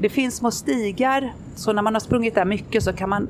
Det 0.00 0.08
finns 0.08 0.36
små 0.36 0.50
stigar, 0.50 1.32
så 1.56 1.72
när 1.72 1.82
man 1.82 1.94
har 1.94 2.00
sprungit 2.00 2.34
där 2.34 2.44
mycket 2.44 2.82
så 2.82 2.92
kan 2.92 3.08
man 3.08 3.28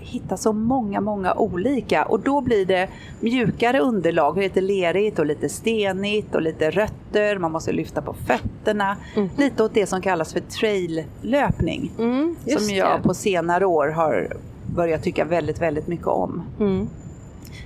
hitta 0.00 0.36
så 0.36 0.52
många, 0.52 1.00
många 1.00 1.34
olika 1.34 2.04
och 2.04 2.20
då 2.20 2.40
blir 2.40 2.66
det 2.66 2.88
mjukare 3.20 3.80
underlag, 3.80 4.38
lite 4.38 4.60
lerigt 4.60 5.18
och 5.18 5.26
lite 5.26 5.48
stenigt 5.48 6.34
och 6.34 6.42
lite 6.42 6.70
rötter, 6.70 7.38
man 7.38 7.52
måste 7.52 7.72
lyfta 7.72 8.02
på 8.02 8.14
fötterna. 8.26 8.96
Lite 9.36 9.62
åt 9.62 9.74
det 9.74 9.86
som 9.86 10.02
kallas 10.02 10.32
för 10.32 10.40
traillöpning. 10.40 11.92
Mm, 11.98 12.36
som 12.58 12.74
jag 12.74 12.98
det. 12.98 13.02
på 13.02 13.14
senare 13.14 13.66
år 13.66 13.88
har 13.88 14.36
börjat 14.66 15.02
tycka 15.02 15.24
väldigt, 15.24 15.62
väldigt 15.62 15.86
mycket 15.88 16.06
om. 16.06 16.42
Mm. 16.60 16.88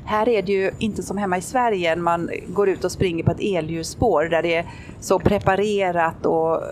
Här 0.06 0.28
är 0.28 0.42
det 0.42 0.52
ju 0.52 0.70
inte 0.78 1.02
som 1.02 1.18
hemma 1.18 1.38
i 1.38 1.42
Sverige 1.42 1.96
man 1.96 2.30
går 2.48 2.68
ut 2.68 2.84
och 2.84 2.92
springer 2.92 3.24
på 3.24 3.30
ett 3.30 3.40
elljusspår 3.40 4.24
där 4.24 4.42
det 4.42 4.54
är 4.54 4.66
så 5.00 5.18
preparerat 5.18 6.26
och 6.26 6.62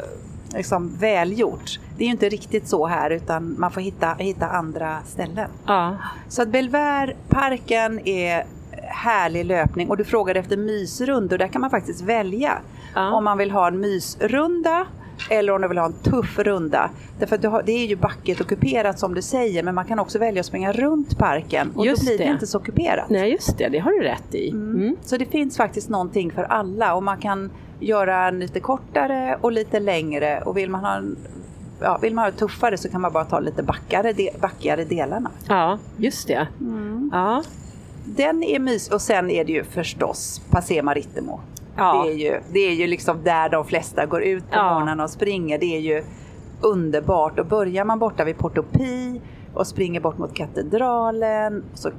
liksom 0.55 0.97
välgjort. 0.97 1.81
Det 1.97 2.05
är 2.05 2.07
ju 2.07 2.13
inte 2.13 2.29
riktigt 2.29 2.69
så 2.69 2.87
här 2.87 3.11
utan 3.11 3.55
man 3.59 3.71
får 3.71 3.81
hitta, 3.81 4.15
hitta 4.19 4.47
andra 4.47 4.99
ställen. 5.07 5.51
Ja. 5.67 5.97
Så 6.29 6.43
att 6.43 6.49
Belvärparken 6.49 8.09
är 8.09 8.45
härlig 8.83 9.45
löpning 9.45 9.91
och 9.91 9.97
du 9.97 10.05
frågade 10.05 10.41
efter 10.41 10.57
mysrundor. 10.57 11.39
Där 11.39 11.49
kan 11.49 11.61
man 11.61 11.71
faktiskt 11.71 12.01
välja 12.03 12.53
Ja. 12.95 13.13
om 13.13 13.25
man 13.25 13.39
vill 13.39 13.51
ha 13.51 13.69
en 13.69 13.81
mysrunda 13.81 14.87
eller 15.31 15.53
om 15.53 15.63
du 15.63 15.69
vill 15.69 15.79
ha 15.79 15.87
en 15.87 15.93
tuff 15.93 16.39
runda. 16.39 16.91
Därför 17.19 17.49
har, 17.49 17.63
det 17.63 17.73
är 17.73 17.87
ju 17.87 17.97
backigt 17.97 18.41
och 18.41 18.47
kuperat 18.49 18.99
som 18.99 19.15
du 19.15 19.23
säger 19.23 19.63
men 19.63 19.75
man 19.75 19.85
kan 19.85 19.99
också 19.99 20.19
välja 20.19 20.41
att 20.41 20.47
springa 20.47 20.73
runt 20.73 21.19
parken 21.19 21.73
och 21.75 21.87
Just 21.87 22.03
då 22.03 22.07
blir 22.07 22.19
det. 22.19 22.25
det. 22.25 22.31
inte 22.31 22.47
så 22.47 22.59
kuperat. 22.59 23.11
Nej, 23.11 23.33
just 23.33 23.59
det. 23.59 23.69
Det 23.69 23.79
har 23.79 23.91
du 23.91 24.01
rätt 24.01 24.35
i. 24.35 24.51
Mm. 24.51 24.97
Så 25.05 25.17
det 25.17 25.27
finns 25.27 25.57
faktiskt 25.57 25.89
någonting 25.89 26.33
för 26.33 26.43
alla 26.43 26.95
och 26.95 27.03
man 27.03 27.19
kan 27.19 27.51
göra 27.81 28.29
en 28.29 28.39
lite 28.39 28.61
kortare 28.61 29.39
och 29.41 29.53
lite 29.53 29.81
längre 29.81 30.41
och 30.41 30.57
vill 30.57 30.71
man 30.71 30.85
ha 30.85 30.95
en 30.95 31.17
Ja, 31.81 31.99
vill 32.03 32.15
man 32.15 32.25
ha 32.25 32.31
det 32.31 32.37
tuffare 32.37 32.77
så 32.77 32.89
kan 32.89 33.01
man 33.01 33.13
bara 33.13 33.25
ta 33.25 33.41
lite 33.41 33.63
backare, 33.63 34.13
de, 34.13 34.31
backigare 34.41 34.85
delarna. 34.85 35.31
Ja, 35.49 35.79
just 35.97 36.29
det. 36.29 36.49
Mm. 36.61 37.11
Ja. 37.13 37.43
Den 38.05 38.43
är 38.43 38.59
mys 38.59 38.89
och 38.89 39.03
sen 39.03 39.31
är 39.31 39.45
det 39.45 39.53
ju 39.53 39.65
förstås 39.65 40.41
Passé 40.51 40.83
Marittimo. 40.83 41.41
Ja. 41.77 42.05
Det, 42.05 42.13
är 42.13 42.17
ju, 42.17 42.41
det 42.53 42.59
är 42.59 42.75
ju 42.75 42.87
liksom 42.87 43.23
där 43.25 43.49
de 43.49 43.65
flesta 43.65 44.07
går 44.07 44.23
ut 44.23 44.43
på 44.51 44.57
Ja. 44.57 44.75
morgnarna 44.75 45.05
och 45.05 45.11
springer. 45.11 45.59
Det 45.59 45.77
är 45.77 45.81
ju 45.81 46.03
underbart. 46.61 47.39
Och 47.39 47.47
börjar 47.47 47.85
man 47.85 47.99
borta 47.99 48.25
vid 48.25 48.39
Porto 48.39 48.63
Pi 48.63 49.21
och 49.55 49.67
springer 49.67 50.01
bort 50.01 50.19
mot 50.19 50.35
katedralen 50.35 51.65
så 51.75 51.91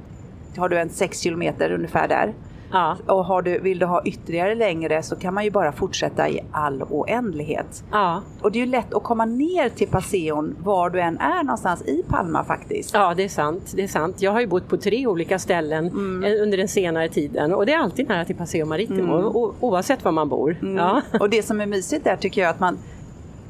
har 0.56 0.68
du 0.68 0.78
en 0.78 0.88
6 0.90 1.20
kilometer 1.20 1.72
ungefär 1.72 2.08
där. 2.08 2.34
Ja. 2.72 2.96
Och 3.06 3.24
har 3.24 3.42
du, 3.42 3.58
vill 3.58 3.78
du 3.78 3.86
ha 3.86 4.02
ytterligare 4.04 4.54
längre 4.54 5.02
så 5.02 5.16
kan 5.16 5.34
man 5.34 5.44
ju 5.44 5.50
bara 5.50 5.72
fortsätta 5.72 6.28
i 6.28 6.40
all 6.52 6.82
oändlighet. 6.82 7.84
Ja. 7.92 8.22
Och 8.42 8.52
det 8.52 8.58
är 8.58 8.64
ju 8.66 8.70
lätt 8.70 8.94
att 8.94 9.02
komma 9.02 9.24
ner 9.24 9.68
till 9.68 9.88
Passeon 9.88 10.56
var 10.62 10.90
du 10.90 11.00
än 11.00 11.18
är 11.18 11.42
någonstans 11.42 11.82
i 11.82 12.02
Palma 12.08 12.44
faktiskt. 12.44 12.94
ja, 12.94 13.14
det 13.16 13.24
är 13.24 13.28
sant. 13.28 13.72
Det 13.76 13.82
är 13.82 13.88
sant. 13.88 14.22
Jag 14.22 14.32
har 14.32 14.40
ju 14.40 14.46
bott 14.46 14.68
på 14.68 14.76
tre 14.76 15.06
olika 15.06 15.38
ställen 15.38 15.86
Mm. 15.86 16.24
eh, 16.24 16.42
under 16.42 16.58
den 16.58 16.68
senare 16.68 17.08
tiden 17.08 17.54
och 17.54 17.66
det 17.66 17.72
är 17.72 17.78
alltid 17.78 18.08
nära 18.08 18.24
till 18.24 18.36
Paseo 18.36 18.66
Maritimo 18.66 19.14
o- 19.16 19.54
oavsett 19.60 20.04
var 20.04 20.12
man 20.12 20.28
bor. 20.28 20.56
Mm. 20.62 20.76
Ja. 20.76 21.02
Och 21.20 21.30
det 21.30 21.42
som 21.42 21.60
är 21.60 21.66
mysigt 21.66 22.04
där 22.04 22.16
tycker 22.16 22.40
jag 22.42 22.50
att 22.50 22.60
man 22.60 22.78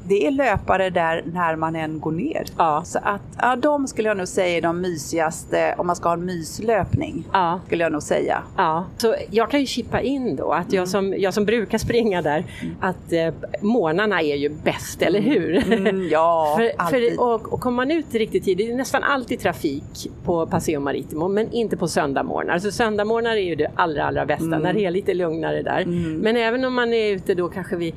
det 0.07 0.27
är 0.27 0.31
löpare 0.31 0.89
där 0.89 1.23
när 1.33 1.55
man 1.55 1.75
än 1.75 1.99
går 1.99 2.11
ner. 2.11 2.43
Ja. 2.57 2.81
Så 2.85 2.99
att 3.03 3.21
ja, 3.41 3.55
de 3.55 3.87
skulle 3.87 4.07
jag 4.07 4.17
nog 4.17 4.27
säga 4.27 4.57
är 4.57 4.61
de 4.61 4.81
mysigaste 4.81 5.75
om 5.77 5.87
man 5.87 5.95
ska 5.95 6.09
ha 6.09 6.13
en 6.13 6.25
myslöpning. 6.25 7.23
Ja. 7.33 7.59
Skulle 7.65 7.83
jag 7.83 7.91
nog 7.91 8.03
säga. 8.03 8.43
Ja, 8.57 8.85
så 8.97 9.15
jag 9.31 9.51
kan 9.51 9.59
ju 9.59 9.65
chippa 9.65 10.01
in 10.01 10.35
då 10.35 10.51
att 10.51 10.73
jag 10.73 10.87
som, 10.87 11.13
jag 11.17 11.33
som 11.33 11.45
brukar 11.45 11.77
springa 11.77 12.21
där, 12.21 12.45
att 12.79 13.13
eh, 13.13 13.33
morgnarna 13.61 14.21
är 14.21 14.35
ju 14.35 14.49
bäst, 14.49 15.01
eller 15.01 15.19
hur? 15.21 15.73
Mm, 15.73 16.07
ja, 16.11 16.55
för, 16.59 16.89
för, 16.89 17.21
och, 17.21 17.53
och 17.53 17.59
kommer 17.61 17.75
man 17.75 17.91
ut 17.91 18.13
riktigt 18.13 18.43
tidigt, 18.45 18.67
det 18.67 18.73
är 18.73 18.77
nästan 18.77 19.03
alltid 19.03 19.39
trafik 19.39 20.11
på 20.25 20.45
Paseo 20.47 20.79
Maritimo, 20.79 21.27
men 21.27 21.51
inte 21.51 21.77
på 21.77 21.87
söndagmorgnar. 21.87 22.59
Så 22.59 22.71
söndagmorgnar 22.71 23.31
är 23.31 23.41
ju 23.41 23.55
det 23.55 23.71
allra, 23.75 24.03
allra 24.05 24.25
bästa, 24.25 24.45
Mm. 24.45 24.61
när 24.61 24.73
det 24.73 24.85
är 24.85 24.91
lite 24.91 25.13
lugnare 25.13 25.61
där. 25.61 25.85
Men 26.21 26.37
även 26.37 26.65
om 26.65 26.73
man 26.73 26.93
är 26.93 27.11
ute 27.13 27.33
då 27.33 27.47
kanske 27.49 27.75
vi, 27.75 27.93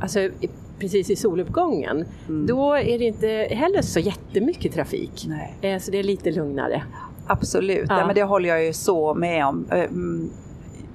alltså 0.00 0.28
precis 0.80 1.10
i 1.10 1.16
soluppgången, 1.16 2.04
då 2.46 2.74
är 2.74 2.98
det 2.98 3.04
inte 3.04 3.28
heller 3.50 3.82
så 3.82 4.00
jättemycket 4.00 4.72
trafik. 4.74 5.26
Mm. 5.26 5.38
Nej. 5.38 5.72
Eh, 5.74 5.78
Så 5.80 5.90
det 5.90 5.98
är 5.98 6.02
lite 6.02 6.30
lugnare. 6.30 6.82
Absolut, 7.26 7.86
Ja. 7.88 7.98
ja. 8.00 8.06
men 8.06 8.14
det 8.14 8.22
håller 8.22 8.48
jag 8.48 8.64
ju 8.64 8.72
så 8.72 9.14
med 9.14 9.46
om. 9.46 9.66
Mm, 9.70 10.30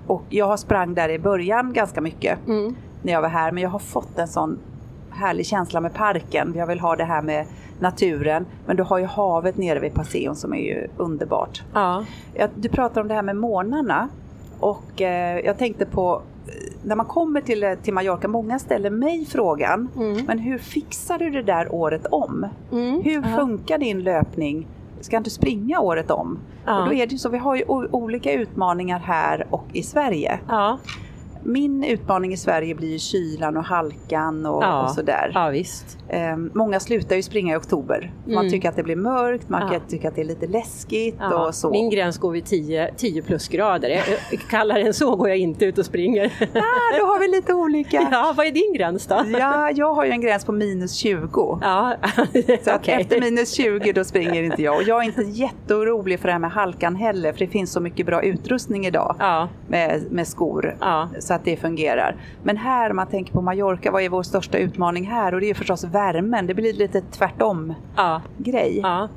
Och 0.08 0.24
jag 0.30 0.45
har 0.48 0.58
sprang 0.58 0.93
där 0.93 1.10
i 1.10 1.19
början 1.19 1.74
ganska 1.74 2.02
mycket 2.02 2.48
Mm. 2.48 2.76
när 3.02 3.13
jag 3.13 3.21
var 3.21 3.30
här, 3.30 3.52
men 3.52 3.63
jag 3.63 3.69
har 3.69 3.80
fått 3.80 4.19
en 4.19 4.28
sån 4.28 4.58
härlig 5.10 5.45
känsla 5.45 5.82
med 5.82 5.93
parken. 5.93 6.54
Jag 6.56 6.67
vill 6.67 6.80
ha 6.80 6.95
det 6.95 7.04
här 7.04 7.21
med 7.21 7.45
naturen, 7.80 8.45
men 8.65 8.76
du 8.76 8.84
har 8.84 8.98
ju 8.98 9.06
havet 9.06 9.58
nere 9.58 9.80
vid 9.80 9.93
Passeon 9.93 10.36
som 10.36 10.54
är 10.54 10.58
ju 10.62 10.88
underbart. 10.98 11.63
Ja. 11.74 12.06
Du 12.56 12.69
pratar 12.69 13.02
om 13.02 13.08
det 13.08 13.13
här 13.13 13.21
med 13.21 13.36
månarna 13.36 14.10
och 14.60 15.02
eh, 15.02 15.39
jag 15.39 15.58
tänkte 15.58 15.86
på 15.86 16.15
eh, 16.15 16.21
när 16.84 16.95
man 16.95 17.05
kommer 17.05 17.41
till, 17.41 17.63
eh, 17.63 17.73
till 17.73 17.93
Mallorca, 17.93 18.27
många 18.27 18.60
ställer 18.60 18.89
mig 18.89 19.25
frågan, 19.25 19.89
Mm. 19.95 20.25
men 20.27 20.39
hur 20.39 20.58
fixar 20.58 21.19
du 21.19 21.29
det 21.29 21.41
där 21.43 21.75
året 21.75 22.05
om? 22.05 22.45
Mm. 22.71 23.01
Hur 23.03 23.21
Ja. 23.29 23.38
funkar 23.38 23.77
din 23.77 24.03
löpning? 24.03 24.67
Ska 25.01 25.17
inte 25.17 25.29
springa 25.29 25.79
året 25.79 26.12
om? 26.12 26.39
Ja. 26.65 26.79
Och 26.81 26.86
då 26.89 26.93
är 26.93 27.08
det 27.08 27.17
så, 27.17 27.29
vi 27.29 27.38
har 27.38 27.55
ju 27.55 27.63
olika 27.91 28.31
utmaningar 28.34 28.99
här 28.99 29.47
och 29.49 29.65
i 29.73 29.84
Sverige. 29.84 30.39
Ja. 30.47 30.77
Min 31.47 31.84
utmaning 31.84 32.34
i 32.34 32.38
Sverige 32.38 32.75
blir 32.75 32.91
ju 32.91 32.99
kylan 32.99 33.58
och 33.58 33.63
halkan 33.63 34.45
och, 34.45 34.63
Ja. 34.63 34.84
och 34.84 34.91
sådär. 34.91 35.31
ja, 35.34 35.49
visst. 35.49 35.97
Ehm, 36.10 36.51
många 36.53 36.79
slutar 36.79 37.15
ju 37.15 37.21
springa 37.21 37.53
i 37.53 37.58
oktober. 37.58 38.12
Man 38.25 38.38
Mm. 38.38 38.49
tycker 38.51 38.69
att 38.69 38.75
det 38.75 38.84
blir 38.84 38.95
mörkt, 38.95 39.49
man 39.49 39.73
Ja. 39.73 39.79
tycka 39.88 40.08
att 40.08 40.15
det 40.15 40.21
är 40.21 40.25
lite 40.25 40.47
läskigt 40.47 41.15
Ja, 41.19 41.47
och 41.47 41.55
så. 41.55 41.69
Min 41.69 41.89
gräns 41.89 42.17
går 42.17 42.31
vid 42.31 42.45
10, 42.45 42.91
10 42.97 43.21
plusgrader. 43.21 43.89
Jag- 43.89 44.39
Kallare 44.49 44.81
än 44.81 44.93
så 44.93 45.15
går 45.15 45.29
jag 45.29 45.38
inte 45.38 45.65
ut 45.65 45.77
och 45.77 45.86
springer. 45.86 46.25
Ah, 46.41 46.97
då 46.99 47.05
har 47.05 47.19
vi 47.19 47.27
lite 47.27 47.53
olika. 47.53 48.08
Ja, 48.12 48.34
vad 48.38 48.45
är 48.47 48.51
din 48.51 48.73
gräns 48.73 49.08
då? 49.08 49.23
Ja, 49.39 49.71
jag 49.71 49.93
har 49.93 50.05
ju 50.05 50.12
en 50.12 50.21
gräns 50.21 50.45
på 50.45 50.51
minus 50.51 50.93
20. 50.93 51.60
Ja, 51.62 51.95
Så 52.63 52.71
att 52.71 52.79
okej. 52.79 52.97
efter 53.01 53.21
minus 53.21 53.51
20 53.55 53.91
då 53.93 54.03
springer 54.03 54.43
inte 54.43 54.62
jag. 54.62 54.75
Och 54.75 54.84
jag 54.84 55.01
är 55.03 55.05
inte 55.05 55.21
jätteorolig 55.21 56.19
för 56.19 56.27
det 56.27 56.31
här 56.31 56.39
med 56.39 56.51
halkan 56.51 56.95
heller, 56.95 57.31
för 57.34 57.39
det 57.39 57.47
finns 57.47 57.71
så 57.71 57.79
mycket 57.79 58.05
bra 58.05 58.21
utrustning 58.23 58.86
idag 58.86 59.15
med, 59.67 60.03
med 60.12 60.27
skor. 60.27 60.75
Så 61.19 61.34
att 61.36 61.45
det 61.45 61.58
fungerar. 61.58 62.15
Men 62.43 62.58
här, 62.58 62.89
om 62.89 62.95
man 62.95 63.08
tänker 63.08 63.34
på 63.34 63.41
Mallorca, 63.41 63.91
vad 63.91 64.02
är 64.02 64.10
vår 64.10 64.24
största 64.24 64.58
utmaning 64.58 65.06
här? 65.06 65.34
Och 65.34 65.41
det 65.41 65.50
är 65.50 65.54
förstås 65.54 65.84
värmen. 65.84 66.48
Det 66.48 66.54
blir 66.54 66.74
lite 66.74 67.02
tvärtom 67.02 67.74
ja, 67.95 68.21
ja. 68.84 69.10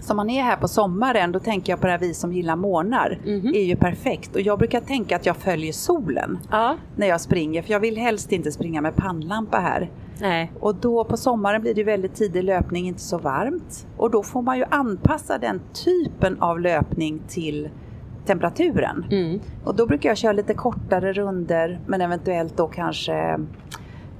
Så 0.00 0.12
om 0.12 0.16
man 0.16 0.30
är 0.30 0.42
här 0.42 0.56
på 0.56 0.68
sommaren, 0.68 1.32
då 1.32 1.40
tänker 1.40 1.72
jag 1.72 1.80
på 1.80 1.86
det 1.86 1.92
här 1.92 1.98
vi 1.98 2.14
som 2.14 2.32
gillar 2.32 2.56
månar. 2.56 3.18
Mhm. 3.24 3.54
är 3.54 3.64
ju 3.64 3.76
perfekt. 3.76 4.34
Och 4.34 4.40
jag 4.40 4.58
brukar 4.58 4.80
tänka 4.80 5.16
att 5.16 5.26
jag 5.26 5.36
följer 5.36 5.72
solen 5.72 6.38
ja. 6.50 6.76
när 6.96 7.06
jag 7.06 7.20
springer, 7.20 7.62
för 7.62 7.72
jag 7.72 7.80
vill 7.80 7.96
helst 7.96 8.32
inte 8.32 8.52
springa 8.52 8.80
med 8.80 8.96
pannlampa 8.96 9.58
här. 9.58 9.90
Nej. 10.20 10.52
Och 10.60 10.74
då 10.74 11.04
på 11.04 11.16
sommaren 11.16 11.62
blir 11.62 11.74
det 11.74 11.84
väldigt 11.84 12.14
tidig 12.14 12.44
löpning, 12.44 12.88
inte 12.88 13.00
så 13.00 13.18
varmt. 13.18 13.86
Och 13.96 14.10
då 14.10 14.22
får 14.22 14.42
man 14.42 14.58
ju 14.58 14.64
anpassa 14.70 15.38
den 15.38 15.60
typen 15.84 16.36
av 16.40 16.60
löpning 16.60 17.22
till 17.28 17.68
temperaturen. 18.28 19.04
Mm. 19.10 19.40
Och 19.64 19.74
då 19.76 19.86
brukar 19.86 20.08
jag 20.08 20.16
köra 20.18 20.32
lite 20.32 20.54
kortare 20.54 21.12
runder 21.12 21.80
men 21.86 22.00
eventuellt 22.00 22.56
då 22.56 22.66
kanske 22.66 23.14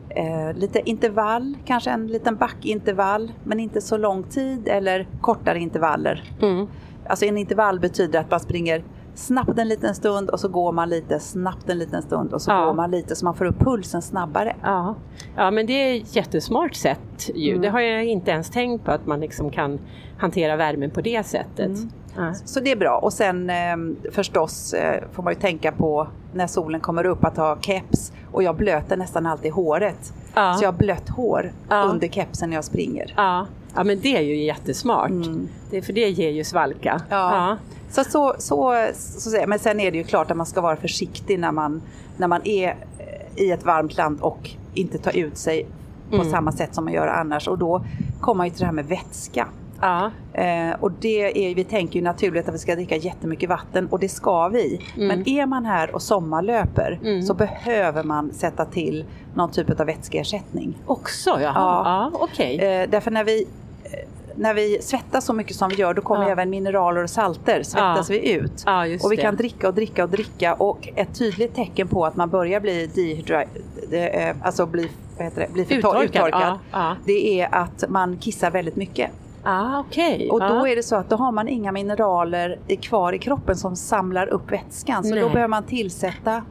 eh, 0.08 0.52
lite 0.54 0.90
intervall, 0.90 1.56
kanske 1.64 1.90
en 1.90 2.06
liten 2.06 2.36
backintervall 2.36 3.32
men 3.44 3.60
inte 3.60 3.80
så 3.80 3.96
lång 3.96 4.22
tid 4.22 4.68
eller 4.68 5.08
kortare 5.20 5.58
intervaller. 5.58 6.22
Mm. 6.42 6.66
Alltså 7.06 7.24
en 7.24 7.38
intervall 7.38 7.80
betyder 7.80 8.20
att 8.20 8.30
man 8.30 8.40
springer 8.40 8.84
snabbt 9.14 9.58
en 9.58 9.68
liten 9.68 9.94
stund 9.94 10.30
och 10.30 10.40
så 10.40 10.48
går 10.48 10.72
man 10.72 10.88
lite, 10.88 11.20
snabbt 11.20 11.68
en 11.70 11.78
liten 11.78 12.02
stund 12.02 12.32
och 12.32 12.42
så 12.42 12.50
Ja. 12.50 12.64
går 12.64 12.74
man 12.74 12.90
lite 12.90 13.16
så 13.16 13.24
man 13.24 13.34
får 13.34 13.44
upp 13.44 13.58
pulsen 13.58 14.02
snabbare. 14.02 14.56
Ja. 14.62 14.94
ja, 15.36 15.50
men 15.50 15.66
det 15.66 15.72
är 15.72 16.00
ett 16.00 16.16
jättesmart 16.16 16.74
sätt 16.74 17.30
ju. 17.34 17.50
Mm. 17.50 17.62
Det 17.62 17.68
har 17.68 17.80
jag 17.80 18.04
inte 18.04 18.30
ens 18.30 18.50
tänkt 18.50 18.84
på 18.84 18.90
att 18.90 19.06
man 19.06 19.20
liksom 19.20 19.50
kan 19.50 19.78
hantera 20.18 20.56
värmen 20.56 20.90
på 20.90 21.00
det 21.00 21.26
sättet. 21.26 21.66
Mm. 21.66 21.90
Ja. 22.16 22.34
Så 22.44 22.60
det 22.60 22.72
är 22.72 22.76
bra. 22.76 22.98
Och 22.98 23.12
sen 23.12 23.50
eh, 23.50 23.76
förstås 24.12 24.72
eh, 24.74 25.02
får 25.12 25.22
man 25.22 25.32
ju 25.32 25.40
tänka 25.40 25.72
på 25.72 26.08
när 26.34 26.46
solen 26.46 26.80
kommer 26.80 27.06
upp 27.06 27.24
att 27.24 27.36
ha 27.36 27.56
keps 27.60 28.12
och 28.32 28.42
jag 28.42 28.56
blöter 28.56 28.96
nästan 28.96 29.26
alltid 29.26 29.52
håret. 29.52 30.12
Ja. 30.34 30.54
Så 30.54 30.64
jag 30.64 30.72
har 30.72 30.78
blött 30.78 31.08
hår 31.08 31.52
Ja. 31.68 31.82
under 31.82 32.08
kepsen 32.08 32.50
när 32.50 32.56
jag 32.56 32.64
springer. 32.64 33.14
Ja. 33.16 33.46
ja, 33.74 33.84
men 33.84 34.00
det 34.00 34.16
är 34.16 34.20
ju 34.22 34.44
jättesmart. 34.44 35.10
Mm. 35.10 35.48
Det, 35.70 35.82
för 35.82 35.92
det 35.92 36.08
ger 36.08 36.30
ju 36.30 36.44
svalka. 36.44 37.00
Ja. 37.08 37.56
Så, 37.90 38.04
så, 38.04 38.34
så, 38.38 38.86
så, 38.94 39.30
så, 39.30 39.44
men 39.46 39.58
sen 39.58 39.80
är 39.80 39.90
det 39.90 39.98
ju 39.98 40.04
klart 40.04 40.30
att 40.30 40.36
man 40.36 40.46
ska 40.46 40.60
vara 40.60 40.76
försiktig 40.76 41.38
när 41.38 41.52
man, 41.52 41.82
när 42.16 42.28
man 42.28 42.40
är 42.46 42.68
eh, 42.98 43.42
i 43.44 43.50
ett 43.50 43.64
varmt 43.64 43.96
land 43.96 44.20
och 44.20 44.50
inte 44.74 44.98
tar 44.98 45.16
ut 45.16 45.36
sig 45.38 45.66
på 46.10 46.16
Mm. 46.16 46.30
samma 46.30 46.52
sätt 46.52 46.74
som 46.74 46.84
man 46.84 46.92
gör 46.94 47.06
annars. 47.06 47.48
Och 47.48 47.58
då 47.58 47.84
kommer 48.20 48.36
man 48.38 48.46
ju 48.46 48.50
till 48.50 48.60
det 48.60 48.66
här 48.66 48.72
med 48.72 48.86
vätska. 48.86 49.46
Ja. 49.80 50.10
Eh, 50.32 50.70
och 50.80 50.92
det 50.92 51.50
är, 51.50 51.54
vi 51.54 51.64
tänker 51.64 51.98
ju 51.98 52.04
naturligt 52.04 52.48
att 52.48 52.54
vi 52.54 52.58
ska 52.58 52.74
dricka 52.74 52.96
jättemycket 52.96 53.48
vatten 53.48 53.86
och 53.90 53.98
det 53.98 54.08
ska 54.08 54.48
vi. 54.48 54.80
Mm. 54.96 55.08
Men 55.08 55.28
är 55.28 55.46
man 55.46 55.64
här 55.64 55.94
och 55.94 56.02
sommarlöper 56.02 56.98
Mm. 57.02 57.22
så 57.22 57.34
behöver 57.34 58.02
man 58.04 58.32
sätta 58.32 58.64
till 58.64 59.04
någon 59.34 59.50
typ 59.50 59.80
av 59.80 59.86
vätskeersättning. 59.86 60.74
Också, 60.86 61.30
jaha. 61.30 61.52
Ja. 61.54 61.82
Ja, 61.84 62.10
okej. 62.20 62.58
Eh, 62.58 62.88
därför 62.90 63.10
när 63.10 63.24
vi, 63.24 63.46
eh, 63.84 63.90
när 64.36 64.54
vi 64.54 64.78
svettas 64.82 65.24
så 65.24 65.32
mycket 65.32 65.56
som 65.56 65.68
vi 65.68 65.74
gör 65.76 65.94
då 65.94 66.02
kommer 66.02 66.24
Ja. 66.24 66.30
även 66.30 66.50
mineraler 66.50 67.02
och 67.02 67.10
salter 67.10 67.62
svettas 67.62 68.10
Ja. 68.10 68.16
vi 68.22 68.32
ut. 68.32 68.62
Ja, 68.66 68.86
just 68.86 69.04
och 69.04 69.12
vi 69.12 69.16
det. 69.16 69.22
kan 69.22 69.36
dricka 69.36 69.68
och 69.68 69.74
dricka 69.74 70.04
och 70.04 70.10
dricka 70.10 70.54
och 70.54 70.88
ett 70.94 71.18
tydligt 71.18 71.54
tecken 71.54 71.88
på 71.88 72.06
att 72.06 72.16
man 72.16 72.28
börjar 72.28 72.60
bli 72.60 72.86
dehydrated, 72.94 74.36
alltså 74.42 74.66
bli, 74.66 74.90
vad 75.16 75.24
heter 75.24 75.40
det, 75.40 75.52
bli 75.52 75.62
Uttorkad, 75.62 76.02
uttorkad, 76.04 76.58
det 77.04 77.40
är 77.40 77.48
att 77.54 77.84
man 77.88 78.16
kissar 78.16 78.50
väldigt 78.50 78.76
mycket. 78.76 79.10
Ah, 79.50 79.80
okej. 79.80 80.30
Och 80.30 80.40
då 80.40 80.46
ja. 80.46 80.68
är 80.68 80.76
det 80.76 80.82
så 80.82 80.96
att 80.96 81.10
då 81.10 81.16
har 81.16 81.32
man 81.32 81.48
inga 81.48 81.72
mineraler 81.72 82.58
kvar 82.82 83.12
i 83.12 83.18
kroppen 83.18 83.56
som 83.56 83.76
samlar 83.76 84.26
upp 84.26 84.52
vätskan. 84.52 85.04
Så 85.04 85.14
då 85.14 85.20
Nej. 85.20 85.30
behöver 85.30 85.48
man 85.48 85.62
tillsätta 85.62 86.42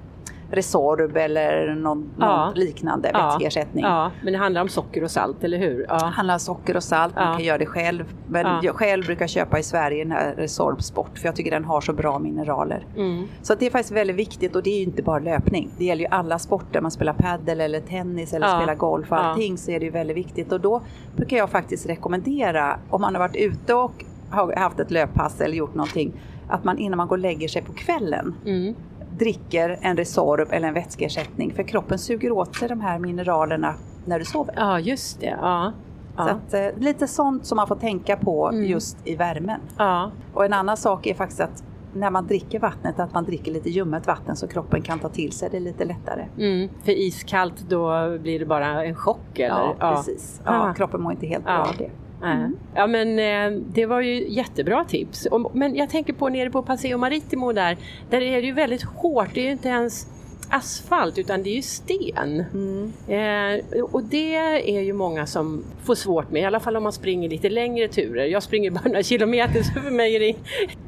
Resorb 0.51 1.17
eller 1.17 1.75
någon, 1.75 2.09
Ja. 2.19 2.45
någon 2.45 2.53
liknande 2.59 3.09
Ja. 3.13 3.25
vätskeersättning. 3.27 3.83
Ja, 3.85 4.11
men 4.23 4.33
det 4.33 4.39
handlar 4.39 4.61
om 4.61 4.69
socker 4.69 5.03
och 5.03 5.11
salt, 5.11 5.43
eller 5.43 5.57
hur? 5.57 5.85
Ja. 5.89 5.95
handlar 6.05 6.33
om 6.35 6.39
socker 6.39 6.75
och 6.77 6.83
salt, 6.83 7.15
man 7.15 7.37
kan 7.37 7.45
göra 7.45 7.57
det 7.57 7.65
själv. 7.65 8.03
Men 8.27 8.45
Ja. 8.45 8.59
jag 8.63 8.75
själv 8.75 9.05
brukar 9.05 9.27
köpa 9.27 9.59
i 9.59 9.63
Sverige 9.63 10.03
den 10.03 10.11
här 10.11 10.33
Resorb 10.37 10.81
Sport 10.83 11.17
för 11.19 11.25
jag 11.27 11.35
tycker 11.35 11.51
den 11.51 11.65
har 11.65 11.81
så 11.81 11.93
bra 11.93 12.19
mineraler. 12.19 12.85
Mm. 12.97 13.27
Så 13.41 13.55
det 13.55 13.65
är 13.65 13.69
faktiskt 13.71 13.91
väldigt 13.93 14.15
viktigt 14.15 14.55
och 14.55 14.63
det 14.63 14.69
är 14.69 14.77
ju 14.77 14.83
inte 14.83 15.03
bara 15.03 15.19
löpning. 15.19 15.69
Det 15.77 15.85
gäller 15.85 16.01
ju 16.03 16.07
alla 16.11 16.39
sporter, 16.39 16.81
man 16.81 16.91
spelar 16.91 17.13
paddel 17.13 17.61
eller 17.61 17.79
tennis 17.79 18.33
eller 18.33 18.47
spelar 18.57 18.75
golf 18.75 19.11
och 19.11 19.17
allting 19.25 19.57
så 19.57 19.71
är 19.71 19.79
det 19.79 19.85
ju 19.85 19.91
väldigt 19.91 20.17
viktigt. 20.17 20.51
Och 20.51 20.59
då 20.61 20.81
brukar 21.15 21.37
jag 21.37 21.49
faktiskt 21.49 21.85
rekommendera 21.89 22.79
om 22.89 23.01
man 23.01 23.15
har 23.15 23.19
varit 23.19 23.35
ute 23.35 23.73
och 23.73 24.05
har 24.29 24.55
haft 24.55 24.79
ett 24.79 24.91
löppass 24.91 25.41
eller 25.41 25.55
gjort 25.55 25.75
någonting 25.75 26.11
att 26.49 26.63
man 26.63 26.77
innan 26.77 26.97
man 26.97 27.07
går 27.07 27.15
och 27.15 27.21
lägger 27.21 27.47
sig 27.47 27.61
på 27.61 27.73
kvällen 27.73 28.35
Mm. 28.45 28.75
Dricker 29.17 29.77
en 29.81 29.97
Resorb 29.97 30.47
eller 30.51 30.67
en 30.67 30.73
vätskeersättning 30.73 31.53
för 31.53 31.63
kroppen 31.63 31.99
suger 31.99 32.31
åt 32.31 32.55
sig 32.55 32.67
de 32.69 32.81
här 32.81 32.99
mineralerna 32.99 33.73
när 34.05 34.19
du 34.19 34.25
sover. 34.25 34.53
Ja, 34.57 34.79
just 34.79 35.19
det. 35.19 35.37
Ja. 35.41 35.71
Så 36.15 36.21
att, 36.23 36.53
eh, 36.53 36.67
lite 36.77 37.07
sånt 37.07 37.45
som 37.45 37.55
man 37.55 37.67
får 37.67 37.75
tänka 37.75 38.17
på 38.17 38.49
Mm. 38.49 38.63
just 38.65 38.97
i 39.03 39.15
värmen. 39.15 39.59
ja. 39.77 40.11
Och 40.33 40.45
en 40.45 40.53
annan 40.53 40.77
sak 40.77 41.07
är 41.07 41.13
faktiskt 41.13 41.41
att 41.41 41.63
när 41.93 42.09
man 42.11 42.27
dricker 42.27 42.59
vattnet 42.59 42.99
att 42.99 43.13
man 43.13 43.23
dricker 43.23 43.51
lite 43.51 43.69
ljummet 43.69 44.07
vatten 44.07 44.35
så 44.35 44.47
kroppen 44.47 44.81
kan 44.81 44.99
ta 44.99 45.09
till 45.09 45.31
sig 45.31 45.49
det 45.51 45.59
lite 45.59 45.85
lättare. 45.85 46.25
Mm. 46.37 46.69
För 46.83 46.91
iskallt 46.91 47.65
då 47.69 48.17
blir 48.17 48.39
det 48.39 48.45
bara 48.45 48.85
en 48.85 48.95
chock 48.95 49.39
eller? 49.39 49.75
Ja, 49.79 49.93
precis. 49.95 50.41
Ja, 50.45 50.73
kroppen 50.77 51.01
mår 51.01 51.11
inte 51.11 51.27
helt 51.27 51.43
bra 51.43 51.57
av 51.69 51.75
det. 51.77 51.89
Nej. 52.21 52.49
Ja 52.75 52.87
men 52.87 53.19
eh, 53.19 53.59
det 53.73 53.85
var 53.85 54.01
ju 54.01 54.29
jättebra 54.29 54.83
tips. 54.83 55.25
Och, 55.25 55.55
men 55.55 55.75
jag 55.75 55.89
tänker 55.89 56.13
på 56.13 56.29
nere 56.29 56.49
på 56.49 56.63
Paseo 56.63 56.97
Maritimo 56.97 57.51
där, 57.51 57.77
där 58.09 58.21
är 58.21 58.41
det 58.41 58.47
ju 58.47 58.53
väldigt 58.53 58.83
hårt. 58.83 59.29
Det 59.33 59.39
är 59.39 59.45
ju 59.45 59.51
inte 59.51 59.69
ens 59.69 60.07
asfalt 60.49 61.17
utan 61.17 61.43
det 61.43 61.49
är 61.49 61.55
ju 61.55 61.61
sten. 61.61 62.43
Mm. 62.53 62.93
Eh, 63.07 63.81
och 63.83 64.03
det 64.03 64.35
är 64.35 64.81
ju 64.81 64.93
många 64.93 65.25
som 65.25 65.63
får 65.83 65.95
svårt 65.95 66.31
med, 66.31 66.41
i 66.41 66.45
alla 66.45 66.59
fall 66.59 66.77
om 66.77 66.83
man 66.83 66.93
springer 66.93 67.29
lite 67.29 67.49
längre 67.49 67.87
turer. 67.87 68.25
Jag 68.25 68.43
springer 68.43 68.71
bara 68.71 68.83
några 68.85 69.03
kilometer 69.03 69.63
så 69.63 69.81
för 69.81 69.91
mig 69.91 70.15
är 70.15 70.19
det 70.19 70.35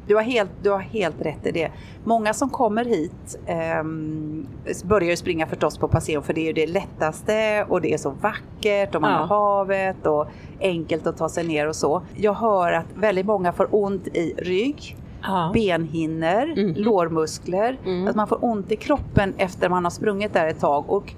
Du, 0.06 0.14
har 0.14 0.22
helt, 0.22 0.50
du 0.62 0.70
har 0.70 0.78
helt 0.78 1.20
rätt 1.22 1.46
i 1.46 1.50
det. 1.50 1.70
Många 2.04 2.34
som 2.34 2.50
kommer 2.50 2.84
hit 2.84 3.38
ehm, 3.46 4.46
börjar 4.84 5.10
ju 5.10 5.16
springa 5.16 5.46
förstås 5.46 5.78
på 5.78 5.88
Paseo 5.88 6.22
för 6.22 6.32
det 6.34 6.40
är 6.40 6.46
ju 6.46 6.52
det 6.52 6.66
lättaste 6.66 7.66
och 7.68 7.80
det 7.80 7.92
är 7.94 7.98
så 7.98 8.10
vackert 8.10 8.94
och 8.94 9.00
man 9.02 9.10
Ja. 9.12 9.16
har 9.18 9.26
havet 9.26 10.06
och 10.06 10.26
enkelt 10.60 11.06
att 11.06 11.16
ta 11.16 11.28
sig 11.28 11.44
ner 11.44 11.68
och 11.68 11.76
så. 11.76 12.02
Jag 12.16 12.34
hör 12.34 12.72
att 12.72 12.86
väldigt 12.94 13.26
många 13.26 13.52
får 13.52 13.68
ont 13.70 14.06
i 14.06 14.34
rygg, 14.38 14.96
ja. 15.22 15.50
benhinnor, 15.54 16.46
Mhm. 16.56 16.74
lårmuskler. 16.76 17.78
Mm. 17.84 18.08
Att 18.08 18.16
man 18.16 18.26
får 18.28 18.44
ont 18.44 18.72
i 18.72 18.76
kroppen 18.76 19.34
efter 19.36 19.68
man 19.68 19.84
har 19.84 19.90
sprungit 19.90 20.32
där 20.32 20.46
ett 20.48 20.60
tag. 20.60 20.84
Och 20.90 21.12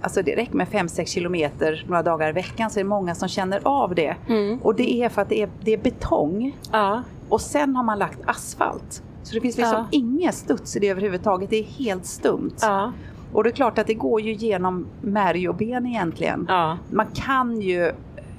Alltså 0.00 0.22
det 0.22 0.36
räcker 0.36 0.54
med 0.56 0.68
5-6 0.68 1.06
kilometer 1.06 1.84
några 1.88 2.02
dagar 2.02 2.28
i 2.28 2.32
veckan 2.32 2.70
så 2.70 2.78
är 2.80 2.84
det 2.84 2.88
många 2.88 3.14
som 3.14 3.28
känner 3.28 3.60
av 3.62 3.94
det. 3.94 4.16
Mm. 4.28 4.58
Och 4.62 4.74
det 4.74 4.92
är 5.02 5.08
för 5.08 5.22
att 5.22 5.28
det 5.28 5.42
är, 5.42 5.48
det 5.60 5.72
är 5.72 5.78
betong 5.78 6.56
ja. 6.72 7.02
och 7.28 7.40
sen 7.40 7.76
har 7.76 7.84
man 7.84 7.98
lagt 7.98 8.18
asfalt. 8.26 9.02
Så 9.22 9.34
det 9.34 9.40
finns 9.40 9.56
liksom 9.56 9.76
Ja. 9.78 9.86
ingen 9.90 10.32
studs 10.32 10.76
i 10.76 10.78
det 10.78 10.88
överhuvudtaget. 10.88 11.50
Det 11.50 11.56
är 11.58 11.62
helt 11.64 12.06
stumt. 12.06 12.54
Ja. 12.60 12.92
Och 13.32 13.44
det 13.44 13.50
är 13.50 13.52
klart 13.52 13.78
att 13.78 13.86
det 13.86 13.94
går 13.94 14.20
ju 14.20 14.32
genom 14.32 14.86
märg 15.00 15.48
och 15.48 15.54
ben 15.54 15.86
egentligen. 15.86 16.46
Ja. 16.48 16.78
Man 16.90 17.06
kan 17.14 17.60
ju, 17.60 17.92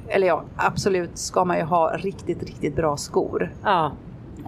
eller 0.07 0.27
ja 0.27 0.43
absolut 0.55 1.17
ska 1.17 1.45
man 1.45 1.57
ju 1.57 1.63
ha 1.63 1.89
riktigt, 1.97 2.43
riktigt 2.43 2.75
bra 2.75 2.97
skor. 2.97 3.51
Ja. 3.63 3.91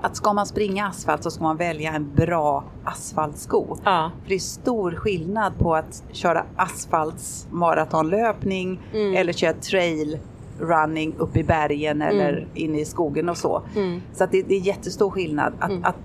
Att 0.02 0.16
ska 0.16 0.34
man 0.34 0.46
springa 0.46 0.88
asfalt 0.88 1.24
så 1.24 1.32
ska 1.32 1.44
man 1.44 1.58
välja 1.58 1.92
en 1.94 2.16
bra 2.16 2.64
asfaltsko. 2.84 3.78
Ja. 3.84 4.12
För 4.22 4.30
det 4.30 4.36
är 4.36 4.40
stor 4.40 4.92
skillnad 4.92 5.54
på 5.60 5.76
att 5.76 6.04
köra 6.12 6.44
asfaltsmaratonlöpning 6.56 8.80
Mm. 8.94 9.16
eller 9.16 9.34
köra 9.34 9.54
trail 9.54 10.18
running 10.60 11.16
upp 11.18 11.38
i 11.38 11.44
bergen 11.44 12.02
eller 12.02 12.48
inne 12.54 12.80
i 12.80 12.86
skogen 12.86 13.30
och 13.30 13.38
så. 13.38 13.62
Mm. 13.76 14.02
Så 14.14 14.24
att 14.24 14.32
det, 14.32 14.42
det 14.42 14.56
är 14.56 14.60
jättestor 14.60 15.10
skillnad. 15.10 15.54
Att, 15.60 15.70
Mm. 15.72 15.84
att 15.84 15.96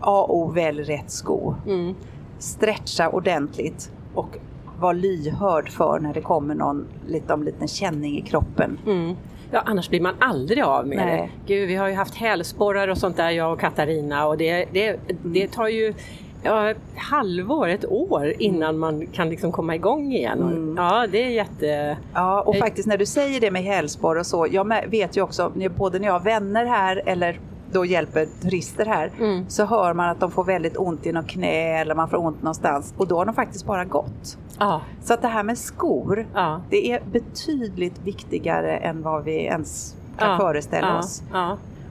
A 0.00 0.20
och 0.28 0.36
O 0.38 0.50
välj 0.50 0.82
rätt 0.82 1.10
sko. 1.10 1.54
Mm. 1.66 1.94
Stretcha 2.38 3.08
ordentligt 3.08 3.90
och 4.14 4.38
var 4.78 4.94
lyhörd 4.94 5.70
för 5.70 5.98
när 6.00 6.14
det 6.14 6.20
kommer 6.20 6.54
någon 6.54 6.86
lite 7.06 7.32
om 7.34 7.42
liten 7.42 7.68
känning 7.68 8.18
i 8.18 8.22
kroppen. 8.22 8.78
Mm. 8.86 9.16
Ja, 9.50 9.62
annars 9.66 9.88
blir 9.88 10.00
man 10.00 10.14
aldrig 10.18 10.62
av 10.62 10.86
med 10.86 10.96
Nej. 10.98 11.30
det. 11.46 11.54
Gud, 11.54 11.68
vi 11.68 11.74
har 11.74 11.88
ju 11.88 11.94
haft 11.94 12.14
hälsporrar 12.14 12.88
och 12.88 12.98
sånt 12.98 13.16
där, 13.16 13.30
jag 13.30 13.52
och 13.52 13.60
Katarina, 13.60 14.26
och 14.26 14.36
det, 14.36 14.64
det, 14.72 14.96
det 15.24 15.48
tar 15.48 15.68
ju 15.68 15.94
ja, 16.42 16.70
ett 16.70 16.76
halvår, 16.96 17.68
ett 17.68 17.84
år 17.84 18.32
innan 18.38 18.78
man 18.78 19.06
kan 19.06 19.28
liksom 19.28 19.52
komma 19.52 19.74
igång 19.74 20.12
igen. 20.12 20.42
Mm. 20.42 20.74
Ja, 20.76 21.06
det 21.12 21.24
är 21.24 21.28
jätte... 21.28 21.96
Ja, 22.14 22.40
och 22.42 22.54
Eh. 22.56 22.60
faktiskt 22.60 22.88
när 22.88 22.98
du 22.98 23.06
säger 23.06 23.40
det 23.40 23.50
med 23.50 23.62
hälsporr 23.62 24.18
och 24.18 24.26
så, 24.26 24.46
jag 24.50 24.72
vet 24.90 25.16
ju 25.16 25.22
också, 25.22 25.52
både 25.76 25.98
när 25.98 26.06
jag 26.06 26.12
har 26.12 26.20
vänner 26.20 26.64
här 26.66 27.02
eller 27.06 27.38
då 27.72 27.84
hjälper 27.84 28.26
turister 28.42 28.86
här, 28.86 29.10
Mm. 29.20 29.44
så 29.48 29.64
hör 29.64 29.94
man 29.94 30.08
att 30.08 30.20
de 30.20 30.30
får 30.30 30.44
väldigt 30.44 30.76
ont 30.76 31.06
i 31.06 31.12
något 31.12 31.28
knä 31.28 31.80
eller 31.80 31.94
man 31.94 32.08
får 32.08 32.16
ont 32.18 32.42
någonstans 32.42 32.94
och 32.96 33.06
då 33.08 33.16
har 33.18 33.24
de 33.24 33.34
faktiskt 33.34 33.66
bara 33.66 33.84
gått. 33.84 34.38
Ja, 34.58 34.80
Så 35.02 35.14
att 35.14 35.22
det 35.22 35.28
här 35.28 35.42
med 35.42 35.58
skor, 35.58 36.26
ja. 36.34 36.60
det 36.70 36.92
är 36.92 37.02
betydligt 37.12 37.98
viktigare 38.04 38.76
än 38.76 39.02
vad 39.02 39.24
vi 39.24 39.44
ens 39.44 39.96
kan 40.18 40.30
ja, 40.30 40.38
föreställa 40.38 40.98
oss. 40.98 41.22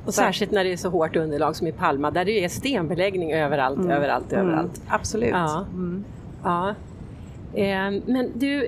Och 0.05 0.13
särskilt 0.13 0.51
när 0.51 0.63
det 0.63 0.71
är 0.73 0.77
så 0.77 0.89
hårt 0.89 1.15
underlag 1.15 1.55
som 1.55 1.67
i 1.67 1.71
Palma, 1.71 2.11
där 2.11 2.25
det 2.25 2.43
är 2.45 2.49
stenbeläggning 2.49 3.33
överallt, 3.33 3.77
Mm. 3.79 3.91
överallt, 3.91 4.33
överallt. 4.33 4.77
Mm, 4.77 4.87
absolut. 4.89 5.29
Ja. 5.31 5.65
Mm. 5.73 6.03
Ja. 6.43 6.73
Eh, 7.53 7.91
Men 8.05 8.31
du, 8.35 8.67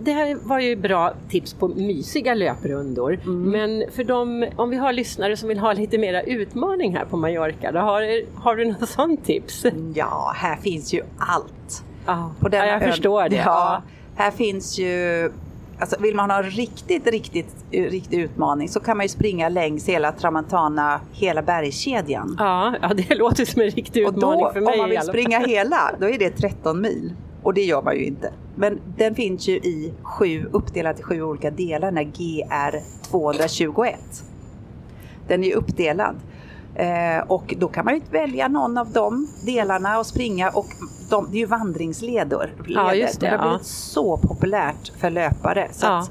det, 0.00 0.12
här 0.12 0.48
var 0.48 0.60
ju 0.60 0.76
bra 0.76 1.12
tips 1.28 1.54
på 1.54 1.68
mysiga 1.68 2.34
löprundor. 2.34 3.18
Mm. 3.24 3.50
Men 3.50 3.84
för 3.92 4.04
dem, 4.04 4.46
om 4.56 4.70
vi 4.70 4.76
har 4.76 4.92
lyssnare 4.92 5.36
som 5.36 5.48
vill 5.48 5.58
ha 5.58 5.72
lite 5.72 5.98
mera 5.98 6.22
utmaning 6.22 6.96
här 6.96 7.04
på 7.04 7.16
Mallorca, 7.16 7.72
då 7.72 7.78
har, 7.78 8.24
har 8.42 8.56
du 8.56 8.64
något 8.64 8.88
sånt 8.88 9.24
tips? 9.24 9.66
Ja, 9.94 10.32
här 10.36 10.56
finns 10.56 10.94
ju 10.94 11.02
allt. 11.18 11.84
Ja, 12.06 12.30
På 12.40 12.48
denna 12.48 12.66
ja 12.66 12.72
jag 12.72 12.82
ön. 12.82 12.90
förstår 12.90 13.28
det. 13.28 13.36
Ja, 13.36 13.82
här 14.16 14.30
finns 14.30 14.78
ju 14.78 15.30
Alltså 15.78 15.96
vill 16.00 16.14
man 16.14 16.30
ha 16.30 16.38
en 16.38 16.50
riktigt, 16.50 17.06
riktigt, 17.06 17.54
riktig 17.70 18.20
utmaning 18.20 18.68
så 18.68 18.80
kan 18.80 18.96
man 18.96 19.04
ju 19.04 19.08
springa 19.08 19.48
längs 19.48 19.88
hela 19.88 20.12
Tramontana, 20.12 21.00
hela 21.12 21.42
bergskedjan. 21.42 22.36
Ja, 22.38 22.74
ja, 22.82 22.88
det 22.88 23.14
låter 23.14 23.44
som 23.44 23.62
en 23.62 23.70
riktig 23.70 24.06
Och 24.06 24.12
utmaning 24.12 24.44
då, 24.44 24.52
för 24.52 24.60
mig 24.60 24.72
om 24.72 24.78
man 24.78 24.90
vill 24.90 25.00
springa 25.00 25.38
hela, 25.38 25.90
då 26.00 26.08
är 26.08 26.18
det 26.18 26.30
13 26.30 26.80
mil. 26.80 27.12
Och 27.44 27.54
det 27.54 27.62
gör 27.64 27.82
man 27.82 27.94
ju 27.96 28.04
inte. 28.04 28.32
Men 28.56 28.80
den 28.96 29.14
finns 29.14 29.48
ju 29.48 29.52
i 29.56 29.92
sju, 30.02 30.46
uppdelad 30.52 31.00
i 31.00 31.02
sju 31.02 31.22
olika 31.22 31.50
delar, 31.50 31.90
den 31.90 31.96
här 31.96 32.04
GR 32.04 32.78
221. 33.10 33.98
Den 35.28 35.44
är 35.44 35.54
uppdelad. 35.54 36.16
Eh, 36.74 37.18
och 37.26 37.54
då 37.58 37.68
kan 37.68 37.84
man 37.84 37.94
ju 37.94 38.00
välja 38.10 38.48
någon 38.48 38.78
av 38.78 38.90
de 38.92 39.28
delarna 39.46 39.98
och 39.98 40.06
springa 40.06 40.50
och 40.50 40.66
de, 41.10 41.26
det 41.30 41.36
är 41.36 41.40
ju 41.40 41.46
vandringsleder. 41.46 42.52
Ja, 42.68 42.94
just 42.94 43.20
det, 43.20 43.26
det 43.26 43.36
har 43.36 43.44
ja. 43.44 43.50
blivit 43.50 43.66
så 43.66 44.16
populärt 44.16 44.92
för 44.98 45.10
löpare. 45.10 45.68
Så 45.72 45.86
Ja. 45.86 45.98
att, 45.98 46.10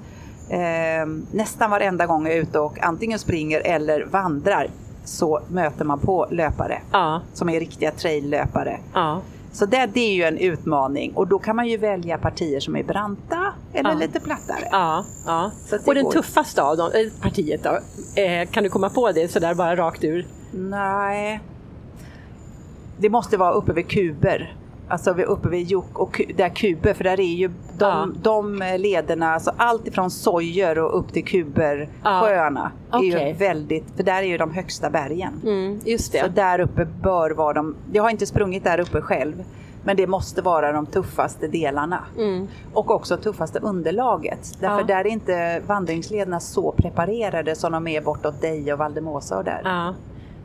eh, 0.50 1.06
nästan 1.32 1.72
varenda 1.72 2.06
gång 2.06 2.26
jag 2.28 2.36
är 2.36 2.42
ute 2.42 2.60
och 2.60 2.80
antingen 2.84 3.20
springer 3.20 3.60
eller 3.66 4.06
vandrar 4.06 4.68
så 5.06 5.40
möter 5.48 5.86
man 5.86 6.00
på 6.00 6.28
löpare 6.32 6.82
Ja, 6.92 7.22
som 7.34 7.50
är 7.50 7.60
riktiga 7.60 7.92
traillöpare. 7.92 8.80
ja. 8.94 9.22
Så 9.54 9.66
det, 9.66 9.90
det 9.94 10.00
är 10.00 10.14
ju 10.14 10.24
en 10.24 10.38
utmaning 10.38 11.14
och 11.16 11.28
då 11.28 11.40
kan 11.40 11.56
man 11.56 11.68
ju 11.68 11.78
välja 11.78 12.18
partier 12.18 12.60
som 12.60 12.76
är 12.76 12.84
branta 12.84 13.54
eller 13.74 13.90
Ja. 13.92 13.98
lite 13.98 14.20
plattare. 14.20 14.68
Ja, 14.72 15.06
ja. 15.26 15.52
Och 15.86 15.96
den 15.96 16.04
går. 16.04 16.12
tuffaste 16.12 16.64
av 16.64 16.78
dem, 16.78 16.92
eh, 16.94 17.22
partiet 17.22 17.64
då? 17.64 17.80
Eh, 18.22 18.50
kan 18.50 18.64
du 18.64 18.70
komma 18.70 18.90
på 18.90 19.12
det 19.12 19.28
sådär 19.32 19.54
bara 19.54 19.76
rakt 19.76 20.04
ur? 20.04 20.26
Nej. 20.52 21.40
Det 22.98 23.10
måste 23.10 23.38
vara 23.38 23.52
uppe 23.52 23.74
vid 23.74 23.88
kuber. 23.88 24.56
Alltså 24.88 25.14
vid- 25.14 25.26
uppe 25.26 25.50
vid 25.50 25.68
Jok 25.68 26.00
och 26.00 26.22
där 26.36 26.50
kuber, 26.50 26.94
för 26.94 27.04
där 27.04 27.20
är 27.20 27.24
ju 27.24 27.48
de, 27.48 27.54
Ja. 27.80 28.08
de 28.22 28.64
lederna, 28.80 29.34
alltså 29.34 29.52
allt 29.58 29.88
ifrån 29.88 30.12
sojer 30.12 30.80
och 30.80 31.00
upp 31.00 31.14
till 31.14 31.26
kuber, 31.26 31.90
Ja. 32.04 32.22
sjöarna, 32.24 32.72
är 32.92 33.00
ju 33.00 33.16
Okej. 33.16 33.34
väldigt, 33.40 33.86
för 33.96 34.04
där 34.04 34.18
är 34.18 34.28
ju 34.28 34.38
de 34.38 34.52
högsta 34.54 34.90
bergen. 34.90 35.42
Mm, 35.44 35.80
just 35.86 36.12
Så 36.12 36.18
det. 36.18 36.28
där 36.36 36.60
uppe 36.60 36.86
bör 36.86 37.32
vara 37.32 37.54
de, 37.54 37.76
jag 37.94 38.04
har 38.04 38.10
inte 38.10 38.26
sprungit 38.26 38.64
där 38.64 38.80
uppe 38.80 39.02
själv, 39.02 39.44
men 39.84 39.96
det 39.98 40.08
måste 40.08 40.42
vara 40.42 40.72
de 40.72 40.86
tuffaste 40.86 41.48
delarna. 41.48 42.04
Mm. 42.18 42.48
Och 42.74 42.92
också 42.92 43.18
tuffaste 43.18 43.60
underlaget. 43.60 44.58
Därför 44.60 44.78
Ja. 44.80 44.84
där 44.84 44.98
är 45.00 45.08
inte 45.08 45.62
vandringslederna 45.68 46.40
så 46.40 46.72
preparerade 46.72 47.56
som 47.56 47.72
de 47.72 47.88
är 47.88 48.02
bortåt 48.02 48.42
Deje 48.42 48.74
och 48.74 48.80
Valdemosa 48.80 49.38
och 49.38 49.44
där. 49.44 49.62
Ja. 49.64 49.94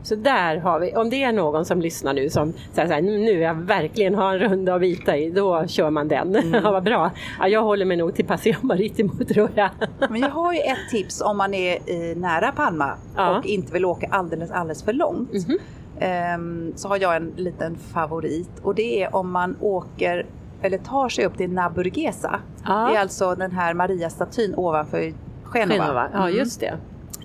Så 0.03 0.15
där 0.15 0.57
har 0.57 0.79
vi, 0.79 0.95
om 0.95 1.09
det 1.09 1.23
är 1.23 1.31
någon 1.31 1.65
som 1.65 1.81
lyssnar 1.81 2.13
nu 2.13 2.29
som 2.29 2.53
säger 2.73 2.87
så 2.87 2.93
här, 2.93 3.01
nu 3.01 3.31
jag 3.31 3.53
verkligen 3.53 4.15
ha 4.15 4.33
en 4.33 4.39
runda 4.39 4.75
att 4.75 4.81
bita 4.81 5.17
i, 5.17 5.29
då 5.31 5.67
kör 5.67 5.89
man 5.89 6.07
den. 6.07 6.35
Mm. 6.35 6.53
ja, 6.63 6.71
vad 6.71 6.83
bra. 6.83 7.11
Ja, 7.39 7.47
jag 7.47 7.61
håller 7.63 7.85
mig 7.85 7.97
nog 7.97 8.15
till 8.15 8.25
Paseo 8.25 8.55
Maritimo 8.61 9.13
tror 9.33 9.49
jag. 9.55 9.69
Men 10.09 10.21
jag 10.21 10.29
har 10.29 10.53
ju 10.53 10.59
ett 10.59 10.89
tips 10.91 11.21
om 11.21 11.37
man 11.37 11.53
är 11.53 11.89
i 11.89 12.15
nära 12.15 12.51
Palma 12.51 12.93
Ja. 13.15 13.37
och 13.39 13.45
inte 13.45 13.73
vill 13.73 13.85
åka 13.85 14.07
alldeles, 14.11 14.51
alldeles 14.51 14.83
för 14.83 14.93
långt. 14.93 15.33
Mhm. 15.33 15.57
Ehm, 15.99 16.73
så 16.75 16.87
har 16.87 16.97
jag 16.97 17.15
en 17.15 17.33
liten 17.35 17.75
favorit 17.75 18.49
och 18.61 18.75
det 18.75 19.03
är 19.03 19.15
om 19.15 19.31
man 19.31 19.55
åker 19.59 20.25
eller 20.61 20.77
tar 20.77 21.09
sig 21.09 21.25
upp 21.25 21.37
till 21.37 21.49
Naburgesa. 21.51 22.39
Ja. 22.65 22.87
Det 22.91 22.95
är 22.97 23.01
alltså 23.01 23.35
den 23.35 23.51
här 23.51 23.73
Maria-statyn 23.73 24.53
ovanför 24.57 25.13
Genova. 25.43 25.73
Genova. 25.83 26.09
Ja, 26.13 26.19
Mm. 26.27 26.35
just 26.35 26.59
det. 26.59 26.73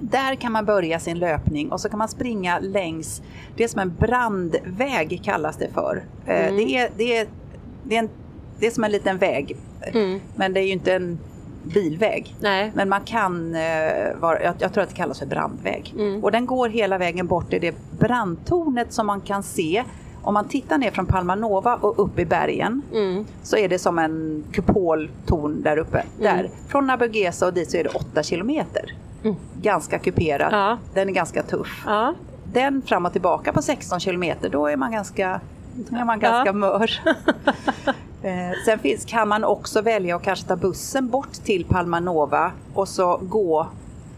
Där 0.00 0.34
kan 0.34 0.52
man 0.52 0.64
börja 0.64 1.00
sin 1.00 1.18
löpning 1.18 1.72
och 1.72 1.80
så 1.80 1.88
kan 1.88 1.98
man 1.98 2.08
springa 2.08 2.58
längs, 2.58 3.22
det 3.56 3.64
är 3.64 3.68
som 3.68 3.80
en 3.80 3.94
brandväg 3.98 5.20
kallas 5.24 5.56
det 5.56 5.68
för. 5.74 6.02
Eh, 6.26 6.44
Mm. 6.46 6.56
Det, 6.56 6.76
är, 6.76 6.90
det, 6.96 7.16
är, 7.16 7.26
det, 7.84 7.94
är 7.94 7.98
en, 7.98 8.08
det 8.58 8.66
är 8.66 8.70
som 8.70 8.84
en 8.84 8.92
liten 8.92 9.18
väg, 9.18 9.56
Mm. 9.82 10.20
men 10.36 10.52
det 10.52 10.60
är 10.60 10.64
ju 10.64 10.72
inte 10.72 10.94
en 10.94 11.18
bilväg. 11.62 12.34
Nej. 12.40 12.72
Men 12.74 12.88
man 12.88 13.00
kan, 13.00 13.54
eh, 13.54 13.60
jag, 14.20 14.54
jag 14.58 14.72
tror 14.72 14.82
att 14.82 14.88
det 14.88 14.94
kallas 14.94 15.18
för 15.18 15.26
brandväg. 15.26 15.94
Mm. 15.98 16.24
Och 16.24 16.32
den 16.32 16.46
går 16.46 16.68
hela 16.68 16.98
vägen 16.98 17.26
bort 17.26 17.50
till 17.50 17.60
det 17.60 17.74
brandtornet 17.98 18.92
som 18.92 19.06
man 19.06 19.20
kan 19.20 19.42
se. 19.42 19.84
Om 20.22 20.34
man 20.34 20.48
tittar 20.48 20.78
ner 20.78 20.90
från 20.90 21.06
Palma 21.06 21.34
Nova 21.34 21.74
och 21.76 21.98
upp 22.04 22.18
i 22.18 22.24
bergen 22.24 22.82
Mm. 22.94 23.24
så 23.42 23.56
är 23.56 23.68
det 23.68 23.78
som 23.78 23.98
en 23.98 24.44
kupoltorn 24.52 25.62
där 25.62 25.76
uppe. 25.76 26.04
Där. 26.20 26.50
Från 26.68 26.86
Naburgesa 26.86 27.46
och 27.46 27.54
dit 27.54 27.70
så 27.70 27.76
är 27.76 27.84
det 27.84 27.90
8 27.90 28.22
kilometer. 28.22 28.94
Mm. 29.24 29.36
Ganska 29.62 29.98
kuperat. 29.98 30.52
Ja. 30.52 30.78
Den 30.94 31.08
är 31.08 31.12
ganska 31.12 31.42
tuff. 31.42 31.82
Ja. 31.86 32.14
Den 32.52 32.82
fram 32.82 33.06
och 33.06 33.12
tillbaka 33.12 33.52
på 33.52 33.62
16 33.62 34.00
kilometer, 34.00 34.48
då 34.48 34.66
är 34.66 34.76
man 34.76 34.92
ganska, 34.92 35.40
då 35.74 35.96
är 35.96 36.04
man 36.04 36.20
Ja. 36.22 36.30
ganska 36.30 36.52
mör. 36.52 36.90
Eh, 38.22 38.52
Sen 38.64 38.78
finns, 38.78 39.04
kan 39.04 39.28
man 39.28 39.44
också 39.44 39.80
välja 39.82 40.16
att 40.16 40.22
kanske 40.22 40.46
ta 40.48 40.56
bussen 40.56 41.08
bort 41.08 41.32
till 41.32 41.64
Palma 41.64 42.00
Nova 42.00 42.52
och 42.74 42.88
så 42.88 43.16
gå 43.22 43.66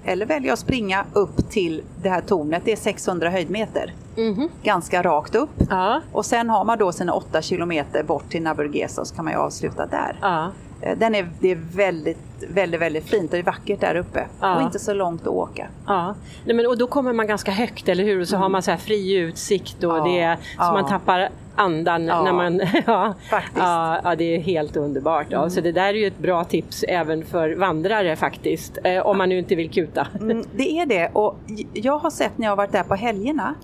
eller 0.04 0.26
välja 0.26 0.52
att 0.52 0.58
springa 0.58 1.04
upp 1.12 1.50
till 1.50 1.82
det 2.02 2.08
här 2.08 2.20
tornet. 2.20 2.62
Det 2.64 2.72
är 2.72 2.76
600 2.76 3.30
höjdmeter. 3.30 3.94
Mhm. 4.16 4.48
Ganska 4.62 5.02
rakt 5.02 5.34
upp. 5.34 5.50
Ja. 5.70 6.00
Och 6.12 6.26
sen 6.26 6.50
har 6.50 6.64
man 6.64 6.78
då 6.78 6.92
sina 6.92 7.12
8 7.12 7.42
kilometer 7.42 8.02
bort 8.02 8.28
till 8.30 8.42
Naburgesa 8.42 9.04
så 9.04 9.14
kan 9.14 9.24
man 9.24 9.34
ju 9.34 9.38
avsluta 9.40 9.86
där. 9.86 10.18
Ja. 10.22 10.50
Eh, 10.90 10.98
Den 10.98 11.14
är, 11.14 11.28
det 11.40 11.50
är 11.50 11.58
väldigt, 11.76 12.18
väldigt, 12.48 12.80
väldigt 12.80 13.04
fint 13.04 13.24
och 13.24 13.30
det 13.30 13.38
är 13.38 13.42
vackert 13.42 13.80
där 13.80 13.94
uppe. 13.96 14.26
Ja. 14.40 14.56
Och 14.56 14.62
inte 14.62 14.78
så 14.78 14.94
långt 14.94 15.22
att 15.22 15.28
åka. 15.28 15.66
Ja, 15.86 16.14
Nej, 16.44 16.56
men, 16.56 16.66
och 16.66 16.78
då 16.78 16.86
kommer 16.86 17.12
man 17.12 17.26
ganska 17.26 17.50
högt, 17.50 17.88
eller 17.88 18.04
hur? 18.04 18.24
Så 18.24 18.36
har 18.36 18.48
man 18.48 18.62
så 18.62 18.70
här 18.70 18.78
fri 18.78 19.14
utsikt 19.16 19.84
och 19.84 19.96
Mm. 19.98 20.06
Ja. 20.12 20.12
det 20.12 20.20
är, 20.20 20.36
så 20.36 20.40
Ja. 20.58 20.72
man 20.72 20.86
tappar 20.88 21.28
andan 21.58 22.06
när 22.06 22.32
man... 22.32 22.60
ja, 22.86 23.14
Faktiskt. 23.30 23.56
Ja, 24.04 24.14
det 24.18 24.36
är 24.36 24.40
helt 24.40 24.76
underbart. 24.76 25.26
Ja. 25.30 25.50
Så 25.50 25.60
det 25.60 25.72
där 25.72 25.82
är 25.88 25.94
ju 25.94 26.06
ett 26.06 26.18
bra 26.18 26.44
tips 26.44 26.82
även 26.88 27.24
för 27.24 27.54
vandrare 27.56 28.16
faktiskt, 28.16 28.78
eh, 28.84 29.06
om 29.06 29.18
man 29.18 29.28
nu 29.28 29.38
inte 29.38 29.54
vill 29.54 29.70
kuta. 29.70 30.06
Mm, 30.20 30.44
det 30.56 30.70
är 30.80 30.86
det 30.86 31.08
och 31.12 31.36
jag 31.72 31.98
har 31.98 32.10
sett 32.10 32.38
när 32.38 32.46
jag 32.46 32.50
har 32.52 32.56
varit 32.56 32.72
där 32.72 32.82
på 32.82 32.94
helgerna 32.94 33.54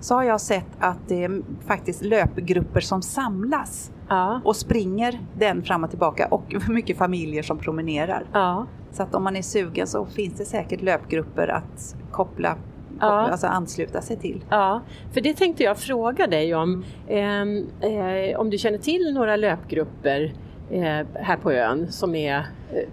så 0.00 0.14
har 0.14 0.22
jag 0.22 0.40
sett 0.40 0.66
att 0.78 0.98
det 1.08 1.24
är 1.24 1.42
faktiskt 1.66 2.02
löpgrupper 2.04 2.80
som 2.80 3.02
samlas 3.02 3.90
ja, 4.08 4.40
och 4.44 4.56
springer 4.56 5.20
den 5.38 5.62
fram 5.62 5.84
och 5.84 5.90
tillbaka 5.90 6.26
och 6.30 6.54
mycket 6.68 6.98
familjer 6.98 7.42
som 7.42 7.58
promenerar. 7.58 8.24
ja. 8.32 8.66
Så 8.92 9.02
att 9.02 9.14
om 9.14 9.24
man 9.24 9.36
är 9.36 9.42
sugen 9.42 9.86
så 9.86 10.06
finns 10.06 10.34
det 10.38 10.44
säkert 10.44 10.82
löpgrupper 10.82 11.48
att 11.48 11.96
koppla, 12.10 12.48
koppla 12.50 12.56
Ja. 13.00 13.06
alltså 13.30 13.46
ansluta 13.46 14.00
sig 14.00 14.16
till. 14.16 14.44
Ja, 14.50 14.80
för 15.12 15.20
det 15.20 15.34
tänkte 15.36 15.62
jag 15.62 15.78
fråga 15.78 16.26
dig 16.26 16.54
om. 16.54 16.84
Ehm, 17.08 17.66
eh, 17.80 18.40
om 18.40 18.50
du 18.50 18.58
känner 18.58 18.78
till 18.78 19.14
några 19.14 19.36
löpgrupper 19.36 20.32
eh, 20.70 21.06
här 21.14 21.36
på 21.36 21.52
ön 21.52 21.92
som 21.92 22.14
är 22.14 22.36
eh, 22.72 22.88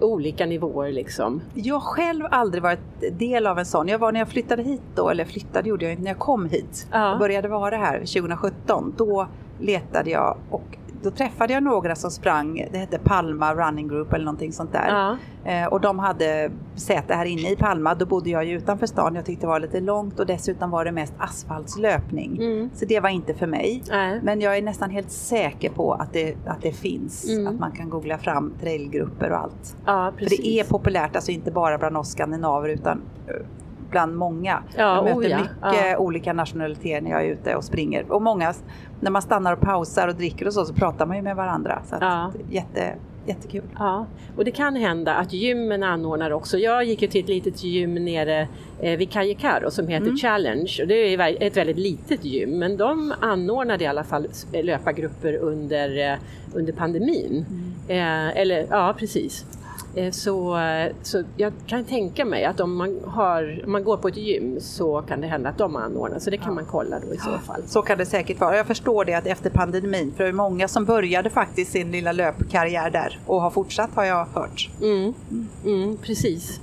olika 0.00 0.46
nivåer 0.46 0.92
liksom? 0.92 1.42
Jag 1.54 1.74
har 1.74 1.80
själv 1.80 2.24
aldrig 2.30 2.62
varit 2.62 2.78
del 3.12 3.46
av 3.46 3.58
en 3.58 3.66
sån. 3.66 3.88
Jag 3.88 3.98
var 3.98 4.12
när 4.12 4.20
jag 4.20 4.28
flyttade 4.28 4.62
hit 4.62 4.82
då, 4.94 5.08
eller 5.10 5.24
flyttade 5.24 5.68
gjorde 5.68 5.84
jag 5.84 5.92
inte 5.92 6.02
när 6.02 6.10
jag 6.10 6.18
kom 6.18 6.48
hit 6.48 6.86
och 7.12 7.18
började 7.18 7.48
vara 7.48 7.76
här 7.76 7.98
2017. 7.98 8.94
Då 8.96 9.26
letade 9.60 10.10
jag 10.10 10.36
och 10.50 10.78
då 11.02 11.10
träffade 11.10 11.52
jag 11.52 11.62
några 11.62 11.94
som 11.94 12.10
sprang, 12.10 12.68
det 12.72 12.78
hette 12.78 12.98
Palma 12.98 13.54
Running 13.54 13.88
Group 13.88 14.12
eller 14.12 14.24
någonting 14.24 14.52
sånt 14.52 14.72
där. 14.72 14.88
Ja, 14.88 15.16
Eh, 15.46 15.66
och 15.66 15.80
de 15.80 15.98
hade 15.98 16.50
säte 16.74 17.14
här 17.14 17.24
inne 17.24 17.50
i 17.50 17.56
Palma. 17.56 17.94
Då 17.94 18.06
bodde 18.06 18.30
jag 18.30 18.44
ju 18.44 18.56
utanför 18.56 18.86
stan. 18.86 19.14
Jag 19.14 19.24
tyckte 19.24 19.46
det 19.46 19.48
var 19.48 19.60
lite 19.60 19.80
långt 19.80 20.20
och 20.20 20.26
dessutom 20.26 20.70
var 20.70 20.84
det 20.84 20.92
mest 20.92 21.12
asfaltslöpning. 21.18 22.36
Mm. 22.36 22.70
Så 22.74 22.84
det 22.84 23.00
var 23.00 23.08
inte 23.08 23.34
för 23.34 23.46
mig. 23.46 23.82
nej. 23.90 24.20
Men 24.22 24.40
jag 24.40 24.56
är 24.56 24.62
nästan 24.62 24.90
helt 24.90 25.10
säker 25.10 25.70
på 25.70 25.92
att 25.92 26.12
det, 26.12 26.36
att 26.46 26.62
det 26.62 26.72
finns. 26.72 27.28
Mm. 27.28 27.46
Att 27.46 27.60
man 27.60 27.72
kan 27.72 27.90
googla 27.90 28.18
fram 28.18 28.54
trailgrupper 28.60 29.30
och 29.30 29.38
allt. 29.38 29.76
Ja, 29.86 30.12
För 30.18 30.30
det 30.30 30.46
är 30.46 30.64
populärt, 30.64 31.16
alltså 31.16 31.30
inte 31.30 31.50
bara 31.50 31.78
bland 31.78 31.96
oss 31.96 32.08
skandinaver 32.10 32.68
utan 32.68 33.02
eh, 33.26 33.46
bland 33.90 34.16
många. 34.16 34.62
Ja, 34.76 34.94
jag 34.94 35.04
möter 35.04 35.18
oh 35.18 35.26
ja, 35.30 35.38
mycket 35.38 35.86
ja. 35.90 35.98
olika 35.98 36.32
nationaliteter 36.32 37.00
när 37.00 37.10
jag 37.10 37.22
är 37.24 37.26
ute 37.32 37.56
och 37.56 37.64
springer. 37.64 38.12
Och 38.12 38.22
många, 38.22 38.54
när 39.00 39.10
man 39.10 39.22
stannar 39.22 39.52
och 39.52 39.60
pausar 39.60 40.08
och 40.08 40.14
dricker 40.14 40.46
och 40.46 40.52
så, 40.54 40.64
så 40.64 40.74
pratar 40.74 41.06
man 41.06 41.16
ju 41.16 41.22
med 41.22 41.36
varandra. 41.36 41.82
Så 41.86 41.94
att, 41.94 42.02
jätte, 42.50 42.94
jättekul. 43.26 43.62
Ja, 43.78 44.06
och 44.36 44.44
det 44.44 44.50
kan 44.50 44.76
hända 44.76 45.14
att 45.14 45.32
gymmen 45.32 45.82
anordnar 45.82 46.30
också. 46.30 46.58
Jag 46.58 46.84
gick 46.84 47.02
ju 47.02 47.08
till 47.08 47.20
ett 47.22 47.28
litet 47.28 47.64
gym 47.64 47.94
nere 47.94 48.48
eh, 48.80 48.98
vid 48.98 49.10
Kajikaro 49.10 49.70
som 49.70 49.88
heter 49.88 50.06
Mm. 50.06 50.16
Challenge 50.16 50.78
och 50.82 50.88
det 50.88 50.94
är 50.94 51.42
ett 51.42 51.56
väldigt 51.56 51.78
litet 51.78 52.24
gym 52.24 52.58
men 52.58 52.76
de 52.76 53.14
anordnade 53.20 53.84
i 53.84 53.86
alla 53.86 54.04
fall 54.04 54.26
s- 54.30 54.46
löpargrupper 54.52 55.36
under, 55.36 56.12
eh, 56.12 56.18
under 56.54 56.72
pandemin. 56.72 57.44
Mm. 57.50 57.72
Eh, 58.28 58.40
eller 58.40 58.66
ja, 58.70 58.94
precis. 58.98 59.44
Eh, 59.96 60.10
Så, 60.10 60.58
eh, 60.58 60.92
så 61.02 61.22
jag 61.36 61.52
kan 61.66 61.84
tänka 61.84 62.24
mig 62.24 62.44
att 62.44 62.60
om 62.60 62.76
man, 62.76 63.00
har, 63.06 63.62
om 63.64 63.72
man 63.72 63.84
går 63.84 63.96
på 63.96 64.08
ett 64.08 64.16
gym 64.16 64.60
så 64.60 65.02
kan 65.02 65.20
det 65.20 65.26
hända 65.26 65.48
att 65.48 65.58
de 65.58 65.76
anordnar, 65.76 66.18
så 66.18 66.30
det 66.30 66.36
kan 66.36 66.54
man 66.54 66.64
kolla 66.70 66.98
då 67.08 67.14
i 67.14 67.18
så 67.18 67.38
fall. 67.46 67.62
Så 67.66 67.82
kan 67.82 67.98
det 67.98 68.06
säkert 68.06 68.40
vara. 68.40 68.56
Jag 68.56 68.66
förstår 68.66 69.04
det 69.04 69.14
att 69.14 69.26
efter 69.26 69.50
pandemin, 69.50 70.12
för 70.16 70.24
det 70.24 70.30
är 70.30 70.32
många 70.32 70.68
som 70.68 70.84
började 70.84 71.30
faktiskt 71.30 71.72
sin 71.72 71.90
lilla 71.92 72.12
löpkarriär 72.12 72.90
där 72.90 73.18
och 73.26 73.40
har 73.42 73.50
fortsatt 73.50 73.90
har 73.94 74.04
jag 74.04 74.26
hört. 74.34 74.70
Mm, 74.82 75.14
mm, 75.64 75.96
precis. 75.96 76.60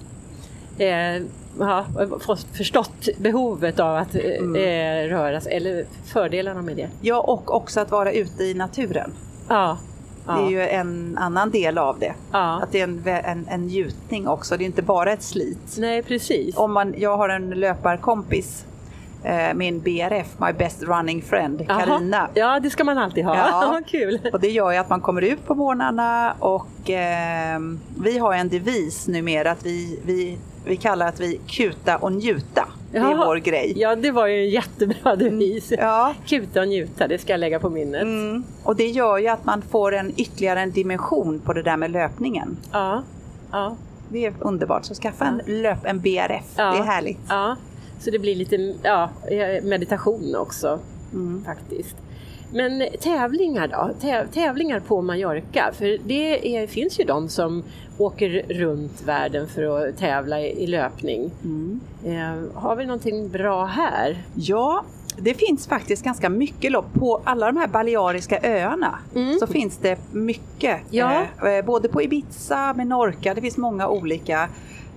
Eh, 0.78 1.22
ja, 1.60 1.86
fått 2.19 2.46
förstått 2.58 3.10
behovet 3.17 3.80
av 3.80 3.96
att 3.96 4.15
eh, 4.15 4.22
eh, 4.62 5.08
röra 5.10 5.41
sig, 5.41 5.54
eller 5.54 5.86
fördelarna 6.06 6.62
med 6.62 6.76
det. 6.76 6.89
Ja, 7.02 7.19
och 7.22 7.56
också 7.56 7.80
att 7.80 7.91
vara 7.91 8.12
ute 8.12 8.43
i 8.43 8.54
naturen. 8.54 9.12
Ja, 9.50 9.78
Det 10.26 10.32
är 10.32 10.36
ja, 10.38 10.50
ju 10.50 10.62
en 10.62 11.18
annan 11.18 11.52
del 11.52 11.78
av 11.78 12.00
det. 12.00 12.14
ja. 12.32 12.62
Att 12.64 12.72
det 12.72 12.80
är 12.80 12.84
en, 12.84 13.08
en, 13.08 13.48
en 13.50 13.68
njutning 13.68 14.28
också, 14.28 14.58
det 14.58 14.64
är 14.64 14.66
inte 14.66 14.82
bara 14.82 15.12
ett 15.12 15.24
slit. 15.24 15.78
Nej, 15.78 16.04
precis. 16.04 16.58
Om 16.58 16.74
man, 16.74 16.94
jag 16.98 17.18
har 17.18 17.30
en 17.30 17.50
löparkompis, 17.50 18.66
eh, 19.24 19.54
min 19.54 19.80
BRF, 19.80 20.28
My 20.38 20.54
Best 20.54 20.84
Running 20.84 21.22
Friend. 21.22 21.68
Karina. 21.68 22.30
Ja, 22.34 22.60
det 22.60 22.70
ska 22.70 22.84
man 22.84 22.98
alltid 22.98 23.26
ha. 23.26 23.36
Ja. 23.36 23.82
Kul. 23.88 24.20
Och 24.34 24.40
det 24.40 24.50
gör 24.50 24.72
ju 24.72 24.78
att 24.78 24.90
man 24.90 25.02
kommer 25.02 25.22
ut 25.22 25.46
på 25.46 25.56
morgnarna 25.56 26.34
och 26.40 26.90
eh, 26.90 27.60
vi 28.04 28.18
har 28.18 28.34
en 28.34 28.50
devis 28.50 29.08
numera 29.08 29.52
att 29.52 29.66
vi, 29.66 30.00
vi, 30.06 30.38
vi 30.66 30.78
kallar 30.78 31.08
att 31.08 31.20
vi 31.20 31.40
kuta 31.48 31.98
och 31.98 32.12
njuta. 32.12 32.68
Det 32.94 33.00
är 33.00 33.12
Jaha. 33.12 33.26
vår 33.26 33.36
grej. 33.36 33.74
Ja, 33.76 33.96
det 33.96 34.12
var 34.12 34.28
ju 34.28 34.44
en 34.44 34.50
jättebra 34.50 35.16
devis. 35.16 35.74
Ja. 35.78 36.14
Kuta 36.28 36.62
och 36.62 36.68
njuta, 36.68 37.08
det 37.08 37.18
ska 37.18 37.34
jag 37.34 37.40
lägga 37.40 37.60
på 37.60 37.70
minnet. 37.70 38.02
Mm. 38.02 38.44
Och 38.64 38.76
det 38.76 38.88
gör 38.88 39.18
ju 39.18 39.28
att 39.28 39.46
man 39.46 39.62
får 39.62 39.94
en 39.96 40.12
ytterligare 40.18 40.62
en 40.62 40.72
dimension 40.72 41.40
på 41.40 41.54
det 41.54 41.62
där 41.62 41.78
med 41.78 41.92
löpningen. 41.92 42.58
Ja, 42.72 43.04
ja, 43.52 43.76
Det 44.10 44.26
är 44.26 44.34
underbart, 44.40 44.86
så 44.86 44.94
skaffa 44.94 45.26
en 45.26 45.42
löp, 45.62 45.86
en 45.86 46.00
BRF. 46.00 46.46
Ja. 46.56 46.72
Det 46.72 46.78
är 46.78 46.84
härligt. 46.84 47.20
ja. 47.30 47.56
Så 48.00 48.12
det 48.12 48.20
blir 48.20 48.36
lite 48.36 48.74
ja, 48.84 49.10
meditation 49.64 50.36
också 50.36 50.80
Mm. 51.14 51.44
faktiskt. 51.46 51.96
Men 52.52 52.88
tävlingar 53.02 53.68
då? 53.68 53.90
Täv- 54.08 54.28
tävlingar 54.34 54.80
på 54.80 55.02
Mallorca? 55.02 55.72
För 55.78 55.98
det 56.08 56.58
är, 56.58 56.68
finns 56.68 57.00
ju 57.00 57.04
de 57.04 57.30
som 57.30 57.64
åker 57.98 58.46
runt 58.50 59.02
världen 59.06 59.48
för 59.48 59.88
att 59.88 59.98
tävla 59.98 60.42
i, 60.42 60.64
i 60.64 60.68
löpning. 60.68 61.32
Eh, 62.06 62.62
har 62.62 62.76
vi 62.76 62.86
någonting 62.86 63.30
bra 63.30 63.66
här? 63.66 64.24
Ja, 64.36 64.84
det 65.18 65.34
finns 65.34 65.68
faktiskt 65.68 66.04
ganska 66.04 66.30
mycket 66.30 66.72
lopp. 66.72 66.94
På 66.94 67.22
alla 67.24 67.46
de 67.46 67.58
här 67.58 67.68
Baleariska 67.68 68.40
öarna 68.44 69.00
så 69.40 69.48
finns 69.48 69.78
det 69.78 69.98
mycket. 70.12 70.80
Ja. 70.90 71.26
Eh, 71.44 71.54
eh, 71.54 71.66
både 71.66 71.90
på 71.90 72.02
Ibiza, 72.02 72.74
Menorca, 72.74 73.34
det 73.34 73.42
finns 73.42 73.58
många 73.58 73.88
olika. 73.88 74.50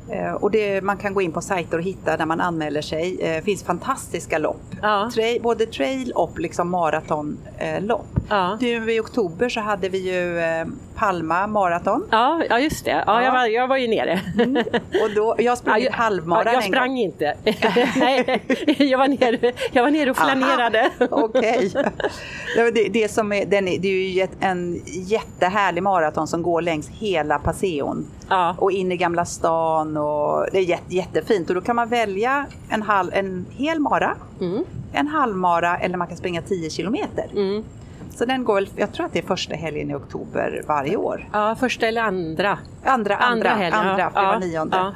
Eh, 0.08 0.32
och 0.32 0.50
det, 0.50 0.80
man 0.80 0.96
kan 0.96 1.14
gå 1.14 1.22
in 1.22 1.32
på 1.32 1.40
sajter 1.40 1.78
och 1.78 1.84
hitta 1.84 2.16
där 2.16 2.26
man 2.26 2.40
anmäler 2.40 2.82
sig. 2.82 3.16
Det 3.16 3.36
eh, 3.36 3.44
finns 3.44 3.62
fantastiska 3.62 4.38
lopp. 4.38 4.62
Ja. 4.82 5.10
Trail, 5.14 5.42
både 5.42 5.66
trail 5.66 6.12
och 6.12 6.38
liksom 6.38 6.70
maratonlopp. 6.70 8.06
Ja. 8.28 8.58
Nu 8.60 8.92
i 8.92 9.00
oktober 9.00 9.48
så 9.48 9.60
hade 9.60 9.88
vi 9.88 9.98
ju 9.98 10.38
eh, 10.38 10.66
Palma 10.96 11.46
maraton. 11.46 12.04
Ja, 12.10 12.42
ja 12.48 12.58
just 12.58 12.84
det. 12.84 13.04
Ja, 13.06 13.22
Jag, 13.22 13.32
var, 13.32 13.46
jag 13.46 13.68
var 13.68 13.76
ju 13.76 13.88
nere. 13.88 14.20
Och 15.02 15.10
då, 15.14 15.34
jag 15.38 15.58
sprang 15.58 15.80
Ja, 15.80 15.88
ett 15.88 15.94
halvmara 15.94 16.44
ja, 16.44 16.52
jag 16.52 16.64
sprang 16.64 16.88
gång. 16.88 16.98
inte. 16.98 17.34
Nej, 17.96 18.42
jag 18.78 18.98
var 18.98 19.08
nere, 19.08 19.52
jag 19.72 19.82
var 19.82 19.90
nere 19.90 20.10
och 20.10 20.16
flanerade. 20.16 20.90
Okej. 21.10 21.72
Det, 22.56 22.70
det, 22.70 22.88
det, 22.88 23.08
som 23.10 23.32
är, 23.32 23.46
den 23.46 23.64
det 23.64 23.88
är 23.88 24.14
ju 24.14 24.26
en 24.40 24.82
jättehärlig 24.86 25.82
maraton 25.82 26.26
som 26.26 26.42
går 26.42 26.62
längs 26.62 26.88
hela 26.88 27.38
Passeon. 27.38 28.06
Ja. 28.28 28.54
Och 28.58 28.72
in 28.72 28.92
i 28.92 28.96
Gamla 28.96 29.24
stan 29.24 29.96
och 29.96 30.46
det 30.52 30.58
är 30.58 30.62
jätte, 30.62 30.94
jättefint. 30.94 31.48
Och 31.48 31.54
då 31.54 31.60
kan 31.60 31.76
man 31.76 31.88
välja 31.88 32.46
en, 32.70 32.82
halv, 32.82 33.10
en 33.14 33.46
hel 33.50 33.80
mara, 33.80 34.14
Mm. 34.40 34.64
en 34.92 35.06
halvmara 35.08 35.76
eller 35.78 35.96
man 35.96 36.06
kan 36.08 36.16
springa 36.16 36.42
10 36.42 36.70
kilometer. 36.70 37.24
Mm. 37.32 37.64
Så 38.18 38.24
den 38.24 38.44
går, 38.44 38.54
väl- 38.54 38.68
jag 38.76 38.92
tror 38.92 39.06
att 39.06 39.12
det 39.12 39.18
är 39.18 39.22
första 39.26 39.54
helgen 39.54 39.90
i 39.90 39.94
oktober 39.94 40.62
varje 40.68 40.96
år. 40.96 41.28
Ja, 41.32 41.56
första 41.60 41.86
eller 41.86 42.02
andra. 42.02 42.58
Andra, 42.84 43.16
andra, 43.16 43.50
Andra 43.50 43.50
andra, 43.50 43.50
helgen, 43.50 43.98
ja. 43.98 44.10
för 44.10 44.20
det 44.20 44.26
var 44.26 44.38
nionde. 44.38 44.76
ja. 44.76 44.92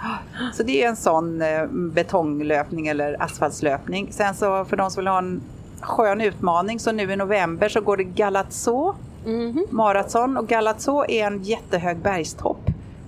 Så 0.52 0.62
det 0.62 0.84
är 0.84 0.88
en 0.88 0.96
sån 0.96 1.42
eh, 1.42 1.66
betonglöpning 1.70 2.86
eller 2.88 3.22
asfaltslöpning. 3.22 4.08
Sen 4.12 4.34
så 4.34 4.64
för 4.64 4.76
de 4.76 4.90
som 4.90 5.00
vill 5.00 5.08
ha 5.08 5.18
en 5.18 5.40
skön 5.80 6.20
utmaning 6.20 6.78
så 6.80 6.92
nu 6.92 7.12
i 7.12 7.16
november 7.16 7.68
så 7.68 7.80
går 7.80 7.96
det 7.96 8.04
Galazzo 8.04 8.94
Mhm. 9.24 9.66
maraton 9.70 10.36
och 10.36 10.48
Galazzo 10.48 11.04
är 11.08 11.26
en 11.26 11.42
jättehög 11.42 11.98
bergstopp. 11.98 12.60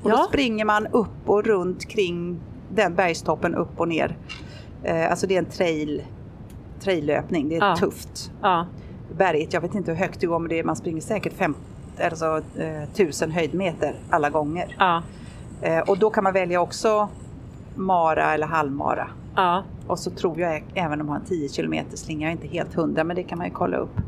Och 0.03 0.11
då 0.11 0.17
Ja. 0.17 0.25
springer 0.29 0.65
man 0.65 0.87
upp 0.87 1.29
och 1.29 1.45
runt 1.45 1.89
kring 1.89 2.37
den 2.75 2.95
bergstoppen 2.95 3.55
upp 3.55 3.81
och 3.81 3.89
ner. 3.89 4.17
Eh, 4.85 5.11
alltså 5.11 5.27
det 5.27 5.35
är 5.35 5.39
en 5.39 5.45
trail, 5.45 6.03
traillöpning, 6.81 7.49
det 7.49 7.57
är 7.57 7.69
Ja. 7.69 7.77
tufft. 7.77 8.31
Ja. 8.43 8.67
Berget, 9.13 9.53
jag 9.53 9.61
vet 9.61 9.75
inte 9.75 9.91
hur 9.91 9.99
högt 9.99 10.21
det 10.21 10.27
går 10.27 10.39
men 10.39 10.49
det 10.49 10.59
är, 10.59 10.65
man 10.65 10.77
springer 10.77 11.01
säkert 11.01 11.33
fem, 11.33 11.55
alltså, 12.01 12.43
eh, 12.59 12.89
tusen 12.95 13.31
höjdmeter 13.31 13.95
alla 14.11 14.31
gånger. 14.31 14.77
Ja. 14.79 15.03
Eh, 15.63 15.79
och 15.79 15.99
då 15.99 16.11
kan 16.11 16.25
man 16.25 16.33
välja 16.33 16.61
också 16.61 17.09
mara 17.75 18.35
eller 18.35 18.47
halvmara. 18.47 19.09
Ja. 19.37 19.65
Och 19.87 19.99
så 19.99 20.11
tror 20.11 20.41
jag 20.41 20.65
även 20.75 20.99
de 20.99 21.09
har 21.09 21.17
en 21.17 21.25
10 21.25 21.49
km 21.49 21.75
slinga, 21.95 22.27
jag 22.27 22.29
är 22.29 22.43
inte 22.43 22.57
helt 22.57 22.75
hundra 22.75 23.05
men 23.05 23.17
det 23.17 23.23
kan 23.23 23.39
man 23.39 23.47
ju 23.47 23.53
kolla 23.53 23.77
upp. 23.77 24.01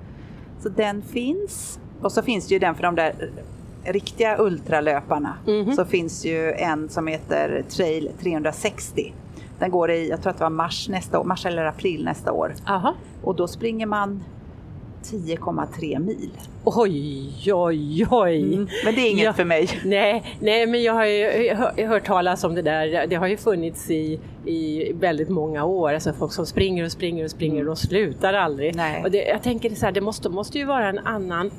Så 0.61 0.69
den 0.69 1.03
finns. 1.03 1.81
Och 2.01 2.13
så 2.13 2.23
finns 2.23 2.49
det 2.49 2.55
ju 2.55 2.59
den 2.59 2.75
för 2.75 2.83
de 2.83 2.95
där 2.95 3.31
riktiga 3.85 4.37
ultralöparna. 4.39 5.35
Mhm. 5.47 5.73
Så 5.73 5.85
finns 5.85 6.25
ju 6.25 6.53
en 6.53 6.89
som 6.89 7.07
heter 7.07 7.65
Trail 7.69 8.11
360. 8.21 9.15
Den 9.59 9.71
går 9.71 9.91
i, 9.91 10.09
jag 10.09 10.23
tror 10.23 10.31
att 10.31 10.39
det 10.39 10.45
var 10.45 10.51
mars 10.51 10.89
nästa 10.89 11.19
år, 11.19 11.25
mars 11.25 11.47
eller 11.47 11.65
april 11.65 12.05
nästa 12.05 12.33
år. 12.33 12.55
Aha. 12.67 12.95
Och 13.23 13.35
då 13.35 13.49
springer 13.49 13.87
man 13.87 14.25
10,3 15.05 15.99
mil. 15.99 16.31
Oj, 16.65 17.53
oj, 17.53 18.07
oj. 18.11 18.57
Men 18.85 18.95
det 18.95 19.01
är 19.01 19.11
inget 19.11 19.25
Ja. 19.25 19.33
för 19.33 19.45
mig. 19.45 19.69
Nej, 19.85 20.37
nej, 20.41 20.67
men 20.67 20.83
jag 20.83 20.93
har 20.93 21.05
ju 21.05 21.55
hör- 21.55 21.87
hört 21.87 22.07
talas 22.07 22.45
om 22.45 22.55
det 22.55 22.63
där. 22.63 23.07
Det 23.07 23.17
har 23.17 23.27
ju 23.27 23.37
funnits 23.37 23.91
i, 23.91 24.21
i 24.47 24.93
väldigt 25.01 25.29
många 25.29 25.65
år. 25.65 25.93
Alltså 25.93 26.13
folk 26.13 26.33
som 26.33 26.47
springer 26.47 26.85
och 26.85 26.93
springer 26.93 27.25
och 27.25 27.31
springer 27.31 27.61
och 27.61 27.67
de 27.67 27.77
slutar 27.77 28.35
aldrig. 28.35 28.75
Nej. 28.77 29.03
Och 29.05 29.11
det, 29.11 29.25
jag 29.25 29.43
tänker 29.43 29.75
så 29.75 29.85
här, 29.87 29.93
det 29.93 30.01
måste, 30.01 30.29
måste 30.29 30.59
ju 30.59 30.65
vara 30.65 30.89
en 30.89 30.99
annan, 30.99 31.51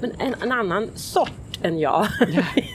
en, 0.00 0.34
en 0.42 0.52
annan 0.52 0.88
sort 0.94 1.58
än 1.62 1.78
jag. 1.78 2.06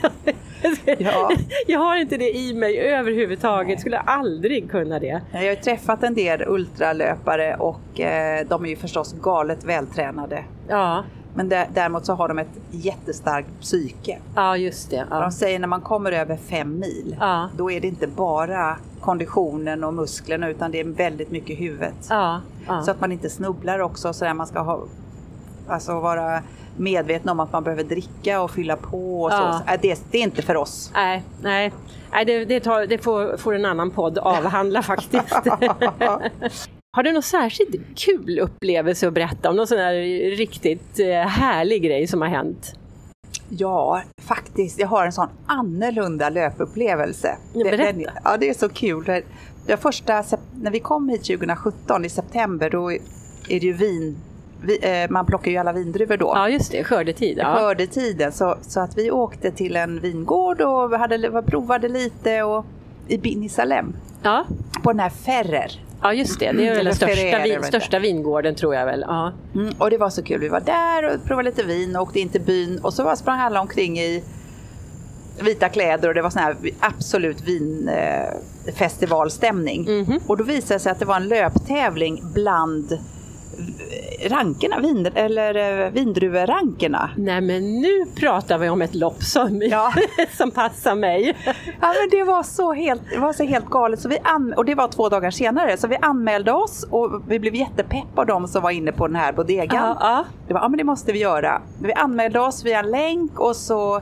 Ja. 0.02 0.10
Jag 1.66 1.80
har 1.80 1.96
inte 1.96 2.16
det 2.16 2.36
i 2.36 2.54
mig 2.54 2.78
överhuvudtaget, 2.78 3.80
skulle 3.80 3.98
aldrig 3.98 4.70
kunna 4.70 4.98
det. 4.98 5.20
Jag 5.32 5.48
har 5.48 5.54
träffat 5.54 6.02
en 6.02 6.14
del 6.14 6.42
ultralöpare 6.46 7.54
och 7.56 8.00
eh, 8.00 8.46
de 8.48 8.64
är 8.64 8.68
ju 8.68 8.76
förstås 8.76 9.12
galet 9.12 9.64
vältränade. 9.64 10.44
Ja, 10.68 11.04
Men 11.34 11.48
dä- 11.52 11.66
däremot 11.74 12.06
så 12.06 12.12
har 12.14 12.28
de 12.28 12.38
ett 12.38 12.58
jättestarkt 12.70 13.48
psyke. 13.60 14.18
ja 14.34 14.56
just 14.56 14.90
det. 14.90 15.04
Ja. 15.10 15.20
De 15.20 15.32
säger 15.32 15.58
när 15.58 15.68
man 15.68 15.80
kommer 15.80 16.12
över 16.12 16.36
fem 16.36 16.78
mil, 16.78 17.16
Ja. 17.20 17.48
då 17.56 17.70
är 17.70 17.80
det 17.80 17.88
inte 17.88 18.06
bara 18.06 18.76
konditionen 19.00 19.84
och 19.84 19.94
musklerna 19.94 20.48
utan 20.48 20.70
det 20.70 20.80
är 20.80 20.84
väldigt 20.84 21.30
mycket 21.30 21.60
huvudet. 21.60 21.94
Ja, 22.10 22.40
ja. 22.66 22.82
Så 22.82 22.90
att 22.90 23.00
man 23.00 23.12
inte 23.12 23.30
snubblar 23.30 23.78
också. 23.78 24.12
Så 24.12 24.24
där 24.24 24.34
man 24.34 24.46
ska 24.46 24.60
ha, 24.60 24.82
alltså 25.68 26.00
vara 26.00 26.42
medveten 26.78 27.28
om 27.28 27.40
att 27.40 27.52
man 27.52 27.64
behöver 27.64 27.84
dricka 27.84 28.40
och 28.42 28.50
fylla 28.50 28.76
på. 28.76 29.22
Och 29.22 29.30
Ja. 29.32 29.62
så. 29.66 29.72
Äh, 29.72 29.80
Det, 29.82 30.02
det 30.10 30.18
är 30.18 30.22
inte 30.22 30.42
för 30.42 30.56
oss. 30.56 30.90
Nej, 30.94 31.22
nej. 31.42 31.72
nej 32.12 32.24
det, 32.24 32.44
det, 32.44 32.60
tar, 32.60 32.86
det 32.86 32.98
får, 32.98 33.36
får 33.36 33.54
en 33.54 33.64
annan 33.64 33.90
podd 33.90 34.18
avhandla 34.18 34.82
faktiskt. 34.92 35.32
Har 36.96 37.02
du 37.02 37.12
någon 37.12 37.22
särskilt 37.22 37.98
kul 37.98 38.38
upplevelse 38.38 39.08
att 39.08 39.12
berätta 39.14 39.50
om? 39.50 39.56
Någon 39.56 39.66
sån 39.66 39.78
här 39.78 39.92
riktigt 40.36 40.98
eh, 41.00 41.06
härlig 41.28 41.82
grej 41.82 42.06
som 42.06 42.20
har 42.20 42.28
hänt? 42.28 42.72
Ja, 43.48 44.02
faktiskt. 44.22 44.78
Jag 44.78 44.88
har 44.88 45.06
en 45.06 45.12
sån 45.12 45.28
annorlunda 45.46 46.28
löpupplevelse. 46.30 47.36
Ja, 47.54 47.64
berätta. 47.64 47.92
den- 47.92 48.06
ja, 48.24 48.36
det 48.36 48.48
är 48.50 48.54
så 48.54 48.68
kul. 48.68 49.04
Det- 49.66 49.76
första, 49.76 50.24
när 50.62 50.70
vi 50.70 50.80
kom 50.80 51.08
hit 51.08 51.24
2017 51.24 52.04
i 52.04 52.08
september, 52.08 52.70
då 52.70 52.92
är 52.92 52.98
det 53.48 53.66
ju 53.66 53.72
vin... 53.72 54.16
Vi, 54.62 55.02
eh, 55.02 55.10
man 55.10 55.26
plockar 55.26 55.50
ju 55.50 55.56
alla 55.56 55.72
vindruvor 55.72 56.16
då. 56.16 56.32
Ja, 56.34 56.48
just 56.48 56.72
det. 56.72 56.84
Skördetid. 56.84 57.38
Ja. 57.38 57.54
Skördetiden. 57.56 58.32
Så, 58.32 58.56
så 58.62 58.80
att 58.80 58.98
vi 58.98 59.10
åkte 59.10 59.50
till 59.50 59.76
en 59.76 60.00
vingård 60.00 60.60
och 60.60 60.90
hade, 60.98 61.42
provade 61.42 61.88
lite 61.88 62.42
och 62.42 62.64
i 63.08 63.18
Bini 63.18 63.48
Salem 63.48 63.96
Ja. 64.22 64.44
på 64.82 64.92
den 64.92 65.00
här 65.00 65.10
Ferrer. 65.10 65.84
ja, 66.02 66.12
just 66.12 66.40
det. 66.40 66.52
Det 66.52 66.66
är 66.66 66.70
väl 66.70 66.78
Eller 66.78 66.84
den 66.84 66.94
största, 66.94 67.38
vet 67.38 67.64
största 67.64 67.98
vingården 67.98 68.54
tror 68.54 68.74
jag 68.74 68.86
väl. 68.86 69.04
Ja. 69.06 69.32
Mm, 69.54 69.74
och 69.78 69.90
det 69.90 69.96
var 69.98 70.10
så 70.10 70.22
kul. 70.22 70.40
Vi 70.40 70.48
var 70.48 70.60
där 70.60 71.14
och 71.14 71.24
provade 71.24 71.48
lite 71.50 71.62
vin 71.62 71.96
och 71.96 72.02
åkte 72.02 72.20
in 72.20 72.28
till 72.28 72.40
byn 72.40 72.78
och 72.82 72.94
så 72.94 73.04
var- 73.04 73.16
sprang 73.16 73.40
alla 73.40 73.60
omkring 73.60 73.98
i 73.98 74.24
vita 75.42 75.68
kläder 75.68 76.08
och 76.08 76.14
det 76.14 76.22
var 76.22 76.30
sån 76.30 76.42
här 76.42 76.56
absolut 76.80 77.38
vinfestivalstämning. 78.66 79.82
Mhm. 79.82 80.20
Och 80.26 80.36
då 80.36 80.44
visade 80.44 80.74
det 80.74 80.78
sig 80.78 80.92
att 80.92 80.98
det 80.98 81.04
var 81.04 81.16
en 81.16 81.28
löptävling 81.28 82.22
bland 82.34 82.98
rankerna, 84.28 84.80
vin, 84.80 85.08
eller 85.14 85.84
eh, 85.84 85.90
vindruverankerna. 85.90 87.10
Nej, 87.16 87.40
men 87.40 87.80
nu 87.80 88.04
pratar 88.16 88.58
vi 88.58 88.68
om 88.68 88.82
ett 88.82 88.94
lopp 88.94 89.22
som, 89.22 89.62
Ja. 89.62 89.92
som 90.36 90.50
passar 90.50 90.94
mig. 90.94 91.36
Ja, 91.80 91.94
men 92.00 92.08
det 92.10 92.24
var 92.24 92.42
så 92.42 92.72
helt, 92.72 93.02
det 93.10 93.18
var 93.18 93.32
så 93.32 93.44
helt 93.44 93.66
galet. 93.70 94.00
Så 94.00 94.08
vi 94.08 94.18
an, 94.22 94.54
och 94.56 94.64
det 94.64 94.74
var 94.74 94.88
två 94.88 95.08
dagar 95.08 95.30
senare. 95.30 95.76
Så 95.76 95.86
vi 95.88 95.96
anmälde 96.02 96.52
oss 96.52 96.86
och 96.90 97.22
vi 97.28 97.38
blev 97.38 97.54
jättepepp 97.54 98.18
av 98.18 98.26
de 98.26 98.48
som 98.48 98.62
var 98.62 98.70
inne 98.70 98.92
på 98.92 99.06
den 99.06 99.16
här 99.16 99.32
bodegan. 99.32 99.84
Ja, 99.84 99.96
ja. 100.00 100.24
Det 100.48 100.54
var, 100.54 100.60
ja 100.60 100.68
men 100.68 100.78
det 100.78 100.84
måste 100.84 101.12
vi 101.12 101.18
göra. 101.18 101.62
Vi 101.82 101.92
anmälde 101.92 102.40
oss 102.40 102.64
via 102.64 102.78
en 102.78 102.90
länk 102.90 103.40
och 103.40 103.56
så 103.56 104.00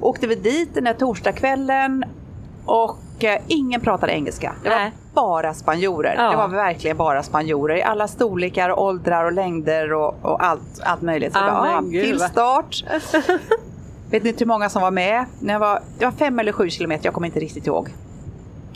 åkte 0.00 0.26
vi 0.26 0.34
dit 0.34 0.74
den 0.74 0.86
här 0.86 0.94
torsdagskvällen 0.94 2.04
och 2.64 2.98
eh, 3.24 3.36
ingen 3.46 3.80
pratade 3.80 4.12
engelska. 4.12 4.52
Det 4.62 4.68
var 4.68 4.76
Nej. 4.76 4.92
bara 5.14 5.54
spanjorer. 5.54 6.14
Ja. 6.16 6.30
Det 6.30 6.36
var 6.36 6.48
verkligen 6.48 6.96
bara 6.96 7.22
spanjorer 7.22 7.76
i 7.76 7.82
alla 7.82 8.08
storlekar, 8.08 8.78
åldrar 8.78 9.24
och 9.24 9.32
längder 9.32 9.92
och, 9.92 10.14
och 10.22 10.44
allt, 10.44 10.80
allt 10.82 11.02
möjligt. 11.02 11.32
Så 11.32 11.40
var, 11.40 11.62
men 11.62 11.72
ja, 11.72 11.80
gud, 11.80 12.04
till 12.04 12.20
start. 12.20 12.84
Vet 14.10 14.24
inte 14.24 14.38
hur 14.44 14.46
många 14.46 14.68
som 14.68 14.82
var 14.82 14.90
med. 14.90 15.24
När 15.40 15.54
jag 15.54 15.60
var, 15.60 15.80
det 15.98 16.04
var 16.04 16.12
fem 16.12 16.38
eller 16.38 16.52
sju 16.52 16.70
kilometer, 16.70 17.04
jag 17.06 17.14
kommer 17.14 17.26
inte 17.26 17.40
riktigt 17.40 17.66
ihåg. 17.66 17.88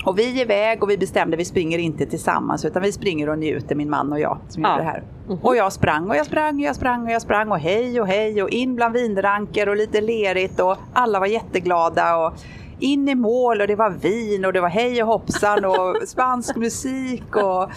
Och 0.05 0.19
vi 0.19 0.39
är 0.41 0.43
iväg 0.43 0.83
och 0.83 0.91
vi 0.91 0.99
bestämde, 0.99 1.37
vi 1.37 1.45
springer 1.45 1.79
inte 1.79 2.07
tillsammans 2.07 2.65
utan 2.65 2.83
vi 2.83 2.93
springer 2.93 3.29
och 3.29 3.39
njuter, 3.39 3.75
min 3.75 3.91
man 3.91 4.13
och 4.13 4.21
jag 4.21 4.39
som 4.49 4.63
Ja. 4.63 4.71
gjorde 4.71 4.83
det 4.83 4.89
här. 4.91 5.03
Mhm. 5.29 5.39
Och 5.43 5.57
jag 5.57 5.73
sprang 5.73 6.11
och 6.11 6.17
jag 6.17 6.27
sprang 6.27 6.55
och 6.55 6.61
jag 6.61 6.77
sprang 6.77 7.05
och 7.07 7.11
jag 7.11 7.23
sprang 7.23 7.51
och 7.53 7.59
hej 7.59 8.01
och 8.01 8.07
hej 8.07 8.43
och 8.43 8.51
in 8.51 8.75
bland 8.77 8.95
vinranker 8.95 9.69
och 9.69 9.77
lite 9.77 10.01
lerigt 10.01 10.61
och 10.61 10.77
alla 10.93 11.21
var 11.21 11.27
jätteglada 11.27 12.17
och 12.17 12.33
in 12.83 13.09
i 13.09 13.15
mål 13.15 13.61
och 13.61 13.67
det 13.67 13.77
var 13.77 13.91
vin 13.91 14.45
och 14.45 14.53
det 14.53 14.61
var 14.61 14.69
hej 14.69 15.03
och 15.03 15.09
hoppsan 15.09 15.65
och 15.65 15.97
spansk 16.09 16.57
musik 16.57 17.37
och 17.37 17.71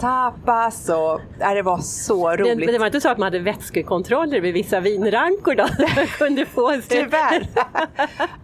tapas 0.00 0.88
och 0.88 1.20
ja, 1.40 1.54
det 1.54 1.62
var 1.62 1.78
så 1.78 2.30
Det, 2.30 2.36
roligt. 2.36 2.58
men 2.58 2.66
det 2.72 2.78
var 2.78 2.86
inte 2.86 3.00
så 3.00 3.08
att 3.08 3.18
man 3.18 3.24
hade 3.26 3.38
vätskekontroller 3.38 4.40
vid 4.40 4.54
vissa 4.54 4.80
vinrankor 4.80 5.54
då? 5.54 5.66
Kunde 6.18 6.46
få. 6.46 6.72
Tyvärr. 6.88 7.46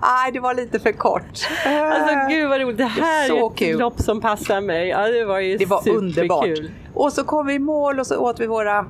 Nej, 0.00 0.32
det 0.32 0.40
var 0.40 0.54
lite 0.54 0.78
för 0.78 0.92
kort. 0.92 1.48
Alltså 1.66 2.14
gud 2.28 2.48
vad 2.48 2.60
roligt, 2.60 2.78
det 2.78 2.84
här 2.84 3.28
Så 3.28 3.46
är 3.46 3.50
ett 3.52 3.58
kul. 3.58 3.78
lopp 3.78 4.00
som 4.00 4.20
passar 4.20 4.60
mig. 4.60 4.88
Ja, 4.88 5.08
det 5.08 5.24
var 5.24 5.38
ju 5.40 5.56
Det 5.56 5.66
var 5.66 5.78
superkul. 5.82 6.04
underbart. 6.04 6.48
Och 6.94 7.12
så 7.12 7.24
kom 7.24 7.46
vi 7.46 7.54
i 7.54 7.58
mål 7.58 8.00
och 8.00 8.06
så 8.06 8.16
åt 8.18 8.40
vi 8.40 8.46
våra 8.46 8.86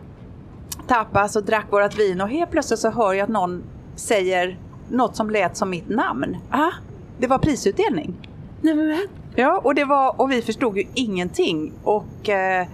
tapas 0.86 1.36
och 1.36 1.44
drack 1.44 1.66
vårat 1.70 1.98
vin 1.98 2.20
och 2.20 2.28
helt 2.28 2.50
plötsligt 2.50 2.80
så 2.80 2.90
hör 2.90 3.12
jag 3.12 3.24
att 3.24 3.28
någon 3.30 3.62
säger 3.96 4.58
något 4.90 5.16
som 5.16 5.30
lät 5.30 5.56
som 5.56 5.70
mitt 5.70 5.88
namn. 5.88 6.36
Ah, 6.50 6.70
det 7.18 7.26
var 7.26 7.38
prisutdelning. 7.38 8.14
Nej, 8.62 9.06
Ja, 9.36 9.60
och, 9.64 9.74
det 9.74 9.84
var, 9.84 10.20
och 10.20 10.30
vi 10.30 10.42
förstod 10.42 10.76
ju 10.78 10.84
ingenting. 10.94 11.72
Och 11.84 12.28
eh, 12.28 12.66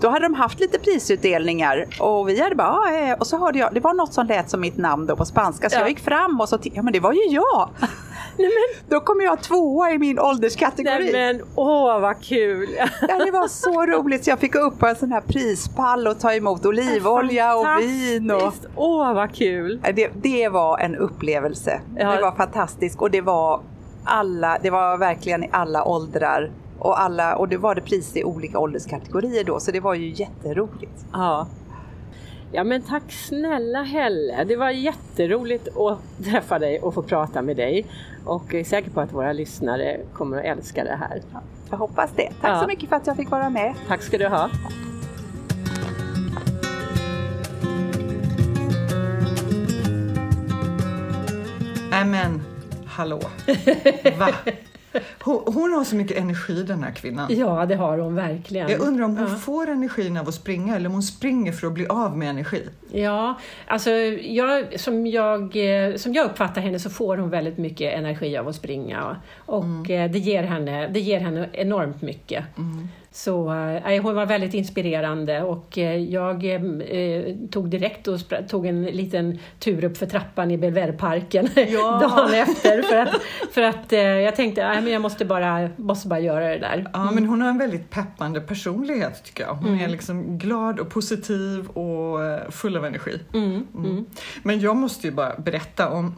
då 0.00 0.08
hade 0.08 0.24
de 0.24 0.34
haft 0.34 0.60
lite 0.60 0.78
prisutdelningar 0.78 1.86
och 2.00 2.28
vi 2.28 2.40
hade 2.42 2.54
bara, 2.54 2.68
ah, 2.68 2.92
eh, 2.92 3.12
och 3.18 3.26
så 3.26 3.38
hörde 3.38 3.58
jag, 3.58 3.74
det 3.74 3.80
var 3.80 3.94
något 3.94 4.12
som 4.12 4.26
lät 4.26 4.50
som 4.50 4.60
mitt 4.60 4.76
namn 4.76 5.06
då 5.06 5.16
på 5.16 5.24
spanska 5.24 5.70
så 5.70 5.76
Ja. 5.76 5.80
jag 5.80 5.88
gick 5.88 6.00
fram 6.00 6.40
och 6.40 6.48
så 6.48 6.58
ja 6.62 6.82
men 6.82 6.92
det 6.92 7.00
var 7.00 7.12
ju 7.12 7.22
jag! 7.30 7.68
Men, 8.42 8.88
Då 8.88 9.00
kom 9.00 9.20
jag 9.20 9.42
tvåa 9.42 9.90
i 9.90 9.98
min 9.98 10.18
ålderskategori. 10.18 11.12
nej, 11.12 11.12
men 11.12 11.42
åh 11.54 12.00
vad 12.00 12.22
kul! 12.22 12.68
Ja, 13.08 13.24
det 13.24 13.30
var 13.30 13.48
så 13.48 13.86
roligt 13.86 14.24
så 14.24 14.30
jag 14.30 14.38
fick 14.38 14.54
upp 14.54 14.82
en 14.82 14.96
sån 14.96 15.12
här 15.12 15.20
prispall 15.20 16.06
och 16.06 16.20
ta 16.20 16.32
emot 16.34 16.66
olivolja 16.66 17.56
och 17.56 17.66
vin. 17.80 18.30
Och... 18.30 18.54
Åh 18.74 19.14
vad 19.14 19.34
kul! 19.34 19.80
Det, 19.94 20.10
det 20.22 20.48
var 20.48 20.78
en 20.78 20.96
upplevelse. 20.96 21.80
Ja. 21.96 22.14
Det 22.14 22.22
var 22.22 22.32
fantastiskt 22.32 23.00
och 23.00 23.10
det 23.10 23.20
var 23.20 23.60
alla, 24.04 24.58
det 24.62 24.70
var 24.70 24.96
verkligen 24.96 25.44
i 25.44 25.48
alla 25.52 25.84
åldrar 25.84 26.50
och, 26.78 27.00
alla, 27.00 27.36
och 27.36 27.48
det 27.48 27.56
var 27.56 27.74
det 27.74 27.80
pris 27.80 28.16
i 28.16 28.24
olika 28.24 28.58
ålderskategorier 28.58 29.44
då 29.44 29.60
så 29.60 29.70
det 29.70 29.80
var 29.80 29.94
ju 29.94 30.08
jätteroligt. 30.08 31.04
Ja. 31.12 31.46
Ja 32.52 32.64
men 32.64 32.82
tack 32.82 33.12
snälla 33.12 33.82
Helle, 33.82 34.44
det 34.44 34.56
var 34.56 34.70
jätteroligt 34.70 35.68
att 35.76 36.24
träffa 36.24 36.58
dig 36.58 36.78
och 36.78 36.94
få 36.94 37.02
prata 37.02 37.42
med 37.42 37.56
dig. 37.56 37.86
Och 38.24 38.54
är 38.54 38.64
säker 38.64 38.90
på 38.90 39.00
att 39.00 39.12
våra 39.12 39.32
lyssnare 39.32 40.00
kommer 40.12 40.36
att 40.38 40.44
älska 40.44 40.84
det 40.84 40.96
här. 40.96 41.22
Jag 41.70 41.76
hoppas 41.78 42.10
det. 42.16 42.30
Tack 42.40 42.50
Ja. 42.50 42.60
så 42.60 42.66
mycket 42.66 42.88
för 42.88 42.96
att 42.96 43.06
jag 43.06 43.16
fick 43.16 43.30
vara 43.30 43.50
med. 43.50 43.74
Tack 43.88 44.02
ska 44.02 44.18
du 44.18 44.28
ha. 44.28 44.50
Nej 51.90 52.04
men, 52.04 52.42
hallå. 52.86 53.20
Va? 54.18 54.28
Hon, 55.22 55.42
hon 55.54 55.72
har 55.72 55.84
så 55.84 55.96
mycket 55.96 56.16
energi 56.16 56.62
den 56.62 56.82
här 56.82 56.90
kvinnan. 56.90 57.26
Ja 57.30 57.66
det 57.66 57.74
har 57.74 57.98
hon 57.98 58.14
verkligen. 58.14 58.68
Jag 58.70 58.80
undrar 58.80 59.04
om 59.04 59.16
hon 59.16 59.28
Ja. 59.30 59.36
får 59.36 59.68
energin 59.68 60.16
av 60.16 60.28
att 60.28 60.34
springa 60.34 60.76
eller 60.76 60.86
om 60.86 60.92
hon 60.92 61.02
springer 61.02 61.52
för 61.52 61.66
att 61.66 61.72
bli 61.72 61.86
av 61.86 62.18
med 62.18 62.30
energi. 62.30 62.68
Ja, 62.92 63.38
alltså 63.66 63.90
jag, 63.90 64.80
som, 64.80 65.06
jag, 65.06 65.40
eh, 65.90 65.96
som 65.96 66.14
jag 66.14 66.26
uppfattar 66.26 66.60
henne 66.60 66.78
så 66.78 66.90
får 66.90 67.16
hon 67.16 67.30
väldigt 67.30 67.58
mycket 67.58 67.94
energi 67.94 68.36
av 68.38 68.48
att 68.48 68.54
springa 68.56 69.16
och 69.36 69.90
eh, 69.90 70.10
det, 70.10 70.18
ger 70.18 70.42
henne, 70.42 70.88
det 70.88 71.00
ger 71.00 71.20
henne 71.20 71.48
enormt 71.52 72.02
mycket. 72.02 72.44
Så 73.12 73.52
eh, 73.86 74.02
hon 74.02 74.14
var 74.14 74.26
väldigt 74.26 74.54
inspirerande 74.54 75.42
och 75.42 75.78
eh, 75.78 75.96
jag 75.96 76.44
eh, 76.44 76.60
tog 77.50 77.68
direkt 77.68 78.08
och 78.08 78.20
tog 78.48 78.66
en 78.66 78.82
liten 78.82 79.38
tur 79.58 79.84
upp 79.84 79.96
för 79.96 80.06
trappan 80.06 80.50
i 80.50 80.58
Belvedere-parken 80.58 81.48
Ja. 81.68 81.98
dagen 82.00 82.34
efter 82.34 82.82
för 82.82 82.96
att, 82.96 83.10
för 83.52 83.62
att 83.62 83.92
eh, 83.92 84.00
jag 84.00 84.36
tänkte 84.36 84.66
att 84.66 84.88
jag 84.88 85.02
måste 85.02 85.24
bara, 85.24 85.70
måste 85.76 86.08
bara 86.08 86.20
göra 86.20 86.48
det 86.48 86.58
där. 86.58 86.90
Ja, 86.92 87.10
men 87.10 87.26
hon 87.26 87.40
har 87.40 87.48
en 87.48 87.58
väldigt 87.58 87.90
peppande 87.90 88.40
personlighet 88.40 89.24
tycker 89.24 89.44
jag. 89.44 89.54
Hon 89.54 89.80
är 89.80 89.88
liksom 89.88 90.38
glad 90.38 90.80
och 90.80 90.88
positiv 90.88 91.68
och 91.68 92.18
full 92.54 92.76
av 92.76 92.84
energi. 92.84 93.20
Mm, 93.34 93.66
mm. 93.76 94.06
Men 94.42 94.60
jag 94.60 94.76
måste 94.76 95.06
ju 95.06 95.12
bara 95.12 95.38
berätta 95.38 95.90
om 95.90 96.14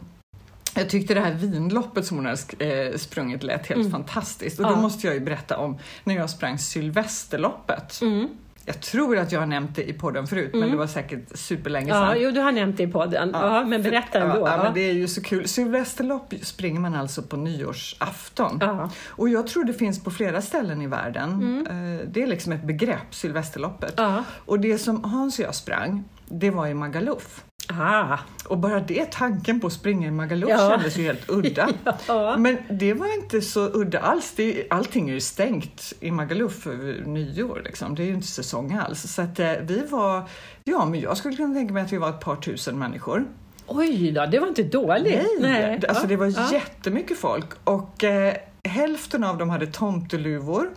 jag 0.75 0.89
tyckte 0.89 1.13
det 1.13 1.19
här 1.19 1.33
vinloppet 1.33 2.05
som 2.05 2.17
hon 2.17 2.25
hade 2.25 2.65
eh, 2.91 2.97
sprungit 2.97 3.43
lät 3.43 3.67
helt 3.67 3.91
fantastiskt. 3.91 4.59
Och 4.59 4.63
då 4.65 4.69
Mm. 4.69 4.79
Ja. 4.79 4.83
måste 4.83 5.07
jag 5.07 5.13
ju 5.13 5.19
berätta 5.19 5.57
om 5.57 5.77
när 6.03 6.15
jag 6.15 6.29
sprang 6.29 6.57
Sylvesterloppet. 6.57 8.01
Mm. 8.01 8.27
Jag 8.65 8.81
tror 8.81 9.17
att 9.17 9.31
jag 9.31 9.39
har 9.39 9.47
nämnt 9.47 9.75
det 9.75 9.89
i 9.89 9.93
podden 9.93 10.27
förut, 10.27 10.51
men 10.53 10.71
det 10.71 10.77
var 10.77 10.87
säkert 10.87 11.37
superlänge 11.37 11.91
sedan. 11.91 12.01
Ja, 12.03 12.15
jo, 12.15 12.31
du 12.31 12.39
har 12.39 12.51
nämnt 12.51 12.77
det 12.77 12.83
i 12.83 12.87
podden. 12.87 13.29
Ja, 13.33 13.65
men 13.65 13.83
berätta 13.83 14.19
ändå. 14.19 14.35
Ja, 14.47 14.57
Ja, 14.57 14.63
men 14.63 14.73
det 14.73 14.89
är 14.89 14.93
ju 14.93 15.07
så 15.07 15.21
kul. 15.23 15.47
Sylvesterlopp 15.47 16.33
springer 16.41 16.79
man 16.79 16.95
alltså 16.95 17.21
på 17.21 17.37
nyårsafton. 17.37 18.57
Ja. 18.61 18.89
Och 19.07 19.29
jag 19.29 19.47
tror 19.47 19.63
det 19.63 19.73
finns 19.73 20.03
på 20.03 20.11
flera 20.11 20.41
ställen 20.41 20.81
i 20.81 20.87
världen. 20.87 21.67
Eh, 21.69 22.07
Det 22.07 22.23
är 22.23 22.27
liksom 22.27 22.51
ett 22.53 22.63
begrepp, 22.63 23.15
Sylvesterloppet. 23.15 23.93
Ja. 23.97 24.23
Och 24.45 24.59
det 24.59 24.77
som 24.77 25.03
Hans 25.03 25.39
och 25.39 25.45
jag 25.45 25.55
sprang, 25.55 26.03
det 26.39 26.49
var 26.51 26.67
i 26.67 26.73
Magaluf. 26.73 27.43
Ah, 27.69 28.17
Och 28.47 28.57
bara 28.57 28.79
det, 28.79 29.11
tanken 29.11 29.59
på 29.59 29.67
att 29.67 29.73
springa 29.73 30.07
i 30.07 30.11
Magaluf 30.11 30.49
Ja. 30.49 30.69
kändes 30.69 30.97
ju 30.97 31.03
helt 31.03 31.29
udda. 31.29 31.69
Ja. 32.07 32.37
Men 32.37 32.57
det 32.69 32.93
var 32.93 33.15
inte 33.23 33.41
så 33.41 33.69
udda 33.73 33.99
alls. 33.99 34.33
Det, 34.35 34.67
allting 34.69 35.09
är 35.09 35.13
ju 35.13 35.21
stängt 35.21 35.93
i 35.99 36.11
Magaluf 36.11 36.67
över 36.67 37.03
nyår. 37.05 37.61
Liksom. 37.65 37.95
Det 37.95 38.03
är 38.03 38.07
ju 38.07 38.13
inte 38.13 38.27
säsong 38.27 38.73
alls. 38.73 39.13
Så 39.13 39.21
att 39.21 39.39
eh, 39.39 39.51
vi 39.61 39.85
var, 39.89 40.29
ja 40.63 40.85
men 40.85 40.99
jag 40.99 41.17
skulle 41.17 41.35
kunna 41.35 41.53
tänka 41.53 41.73
mig 41.73 41.83
att 41.83 41.93
vi 41.93 41.97
var 41.97 42.09
ett 42.09 42.19
par 42.19 42.35
tusen 42.35 42.79
människor. 42.79 43.25
oj 43.67 44.11
då, 44.11 44.25
det 44.25 44.39
var 44.39 44.47
inte 44.47 44.63
dåligt. 44.63 45.27
Nej, 45.39 45.77
det- 45.81 45.87
alltså 45.89 46.07
det 46.07 46.15
var 46.15 46.25
Ja. 46.25 46.49
jättemycket 46.51 47.17
folk 47.17 47.45
och 47.63 48.03
eh, 48.03 48.33
hälften 48.73 49.23
av 49.23 49.37
dem 49.37 49.49
hade 49.49 49.67
tomteluvor 49.67 50.69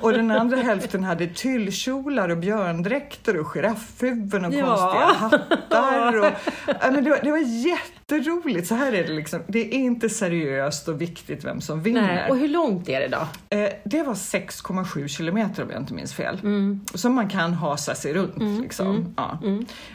och 0.00 0.12
den 0.12 0.30
andra 0.30 0.56
hälften 0.56 1.04
hade 1.04 1.26
tyllkjolar 1.26 2.28
och 2.28 2.38
björndräkter 2.38 3.36
och 3.40 3.46
girafphuvuden 3.46 4.44
och 4.44 4.54
Ja. 4.54 4.66
konstiga 4.66 5.04
hattar. 5.28 6.18
Och, 6.18 6.26
ja, 6.66 6.90
men 6.90 7.04
det, 7.04 7.10
var, 7.10 7.18
det 7.22 7.30
var 7.30 7.38
jätteroligt. 8.16 8.66
Så 8.66 8.74
här 8.74 8.92
är 8.92 9.04
det 9.06 9.12
liksom. 9.12 9.40
Det 9.46 9.58
är 9.74 9.78
inte 9.78 10.08
seriöst 10.08 10.88
och 10.88 11.00
viktigt 11.00 11.44
vem 11.44 11.60
som 11.60 11.80
vinner. 11.82 12.02
Nej. 12.14 12.30
Och 12.30 12.36
hur 12.36 12.48
långt 12.48 12.88
är 12.88 13.00
det 13.00 13.08
då? 13.08 13.56
Eh, 13.56 13.68
det 13.84 14.02
var 14.02 14.14
6,7 14.14 15.08
kilometer 15.08 15.62
om 15.62 15.70
jag 15.70 15.80
inte 15.80 15.94
minns 15.94 16.14
fel. 16.14 16.38
Mm. 16.42 16.80
Som 16.94 17.14
man 17.14 17.28
kan 17.28 17.52
hasa 17.54 17.94
sig 17.94 18.14
runt. 18.14 18.62
liksom. 18.62 19.14
Ja. 19.16 19.38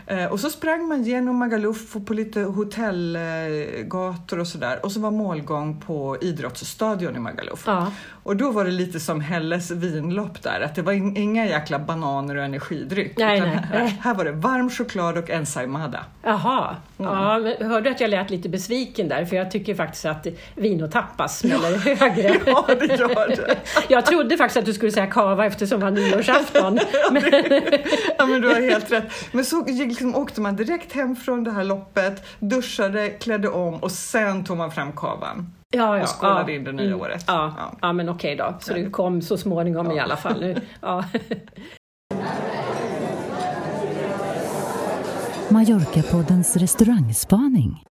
Eh, 0.08 0.26
och 0.26 0.40
så 0.40 0.50
sprang 0.50 0.88
man 0.88 1.04
genom 1.04 1.36
Magaluf 1.38 1.96
och 1.96 2.06
på 2.08 2.14
lite 2.14 2.40
hotellgator 2.42 4.40
och 4.40 4.48
sådär. 4.48 4.80
Och 4.86 4.92
så 4.92 5.00
var 5.00 5.12
målgång 5.12 5.82
på 5.86 6.18
idrottsstadion 6.22 7.16
i 7.16 7.20
Magaluf. 7.20 7.64
Ja. 7.66 7.92
Och 8.24 8.36
då 8.36 8.52
var 8.52 8.66
det 8.66 8.72
lite 8.72 9.00
som 9.00 9.22
Helles 9.22 9.72
vinlopp 9.72 10.44
där, 10.44 10.62
att 10.62 10.76
det 10.76 10.82
var 10.82 10.94
in- 10.94 11.18
inga 11.18 11.46
jäkla 11.46 11.80
bananer 11.80 12.36
och 12.36 12.44
energidryck. 12.44 13.18
Nej, 13.18 13.42
nej, 13.42 13.50
här, 13.72 13.86
här 14.02 14.14
var 14.14 14.26
det 14.26 14.32
varm 14.32 14.70
choklad 14.70 15.18
och 15.18 15.30
ensaimada. 15.30 16.00
Jaha. 16.24 16.76
Mm. 17.00 17.12
Ja, 17.12 17.34
hörde 17.68 17.82
du 17.82 17.90
att 17.90 18.01
jag 18.04 18.10
lät 18.12 18.30
lite 18.30 18.50
besviken 18.50 19.08
där? 19.08 19.26
För 19.26 19.36
jag 19.36 19.52
tycker 19.52 19.76
faktiskt 19.76 20.06
att 20.06 20.28
vin 20.56 20.84
och 20.84 20.92
tapas 20.92 21.40
smäller 21.40 21.78
högre. 21.96 22.40
Ja, 22.46 22.66
det 22.80 23.00
gör 23.00 23.28
det. 23.28 23.58
Jag 23.90 24.06
trodde 24.06 24.38
faktiskt 24.38 24.58
att 24.58 24.66
du 24.66 24.74
skulle 24.74 24.92
säga 24.92 25.08
kava 25.08 25.46
eftersom 25.46 25.80
det 25.80 25.86
var 25.86 25.92
nyårsafton. 25.92 26.80
Men, 27.12 27.24
Ja, 28.18 28.26
men 28.26 28.42
du 28.42 28.48
har 28.48 28.62
helt 28.62 28.92
rätt. 28.92 29.04
Men 29.32 29.46
så 29.46 29.66
gick, 29.68 29.88
liksom, 29.88 30.16
åkte 30.16 30.42
man 30.42 30.56
direkt 30.56 30.94
hem 30.94 31.16
från 31.16 31.44
det 31.44 31.52
här 31.52 31.64
loppet, 31.64 32.24
duschade, 32.40 33.10
klädde 33.10 33.50
om 33.50 33.74
och 33.76 33.92
sen 33.92 34.44
tog 34.44 34.58
man 34.58 34.72
fram 34.72 34.92
kavan. 34.92 35.54
ja, 35.74 35.98
ja, 35.98 36.04
Och 36.04 36.10
skålade 36.10 36.52
ja. 36.52 36.58
in 36.58 36.64
det 36.64 36.72
nya 36.72 36.86
Mm. 36.88 37.02
året. 37.02 37.24
Ja, 37.28 37.54
Ja. 37.58 37.78
ja. 37.82 37.94
men 37.94 38.10
okej 38.10 38.36
då. 38.36 38.54
Så 38.60 38.74
det 38.74 38.90
kom 38.90 39.22
så 39.22 39.38
småningom 39.38 39.92
i 39.92 40.00
alla 40.00 40.18
fall. 40.18 40.40
Nu. 40.40 40.56
Ja. 40.82 41.04
Mallorca-poddens 45.50 46.58
restaurangspaning. 46.58 47.84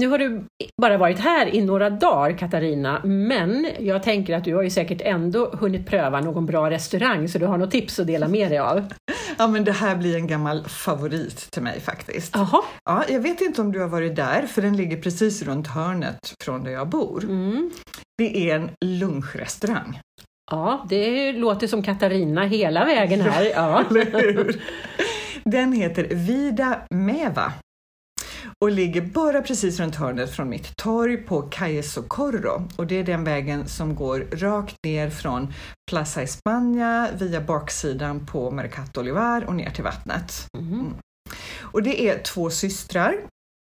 Nu 0.00 0.08
har 0.08 0.18
du 0.18 0.44
bara 0.82 0.98
varit 0.98 1.18
här 1.18 1.54
i 1.54 1.60
några 1.64 1.90
dagar 1.90 2.38
Katarina, 2.38 3.00
men 3.04 3.68
jag 3.78 4.02
tänker 4.02 4.36
att 4.36 4.44
du 4.44 4.54
har 4.54 4.62
ju 4.62 4.70
säkert 4.70 5.00
ändå 5.04 5.50
hunnit 5.52 5.86
pröva 5.86 6.20
någon 6.20 6.46
bra 6.46 6.70
restaurang 6.70 7.28
så 7.28 7.38
du 7.38 7.46
har 7.46 7.58
något 7.58 7.70
tips 7.70 7.98
att 7.98 8.06
dela 8.06 8.28
med 8.28 8.50
dig 8.50 8.58
av. 8.58 8.92
Ja, 9.38 9.46
men 9.46 9.64
det 9.64 9.72
här 9.72 9.96
blir 9.96 10.16
en 10.16 10.26
gammal 10.26 10.64
favorit 10.68 11.50
till 11.50 11.62
mig 11.62 11.80
faktiskt. 11.80 12.34
Jaha, 12.36 12.62
Ja, 12.84 13.04
jag 13.08 13.20
vet 13.20 13.40
inte 13.40 13.60
om 13.60 13.72
du 13.72 13.80
har 13.80 13.88
varit 13.88 14.16
där, 14.16 14.46
för 14.46 14.62
den 14.62 14.76
ligger 14.76 14.96
precis 14.96 15.42
runt 15.42 15.66
hörnet 15.66 16.34
från 16.44 16.64
där 16.64 16.70
jag 16.72 16.88
bor. 16.88 17.24
mm. 17.24 17.70
Det 18.18 18.50
är 18.50 18.56
en 18.56 18.70
lunchrestaurang. 18.84 20.00
ja 20.50 20.86
det 20.88 21.32
låter 21.32 21.66
som 21.66 21.82
Katarina 21.82 22.44
hela 22.44 22.84
vägen 22.84 23.20
här. 23.20 23.44
Ja. 23.54 23.84
Hur? 23.90 24.62
Den 25.44 25.72
heter 25.72 26.08
Vida 26.14 26.82
Meva 26.90 27.52
och 28.58 28.70
ligger 28.70 29.02
bara 29.02 29.42
precis 29.42 29.80
runt 29.80 29.96
hörnet 29.96 30.30
från 30.30 30.48
mitt 30.48 30.76
torg 30.76 31.16
på 31.16 31.42
Calle 31.42 31.82
Socorro. 31.82 32.68
Och 32.76 32.86
det 32.86 32.94
är 32.94 33.04
den 33.04 33.24
vägen 33.24 33.68
som 33.68 33.94
går 33.94 34.26
rakt 34.32 34.76
ner 34.84 35.10
från 35.10 35.52
Plaza 35.90 36.22
España 36.22 37.08
via 37.18 37.40
baksidan 37.40 38.26
på 38.26 38.50
Mercato 38.50 39.00
Olivar 39.00 39.44
och 39.44 39.54
ner 39.54 39.70
till 39.70 39.84
vattnet. 39.84 40.46
Mm. 40.58 40.94
Och 41.60 41.82
det 41.82 42.08
är 42.08 42.18
två 42.18 42.50
systrar 42.50 43.14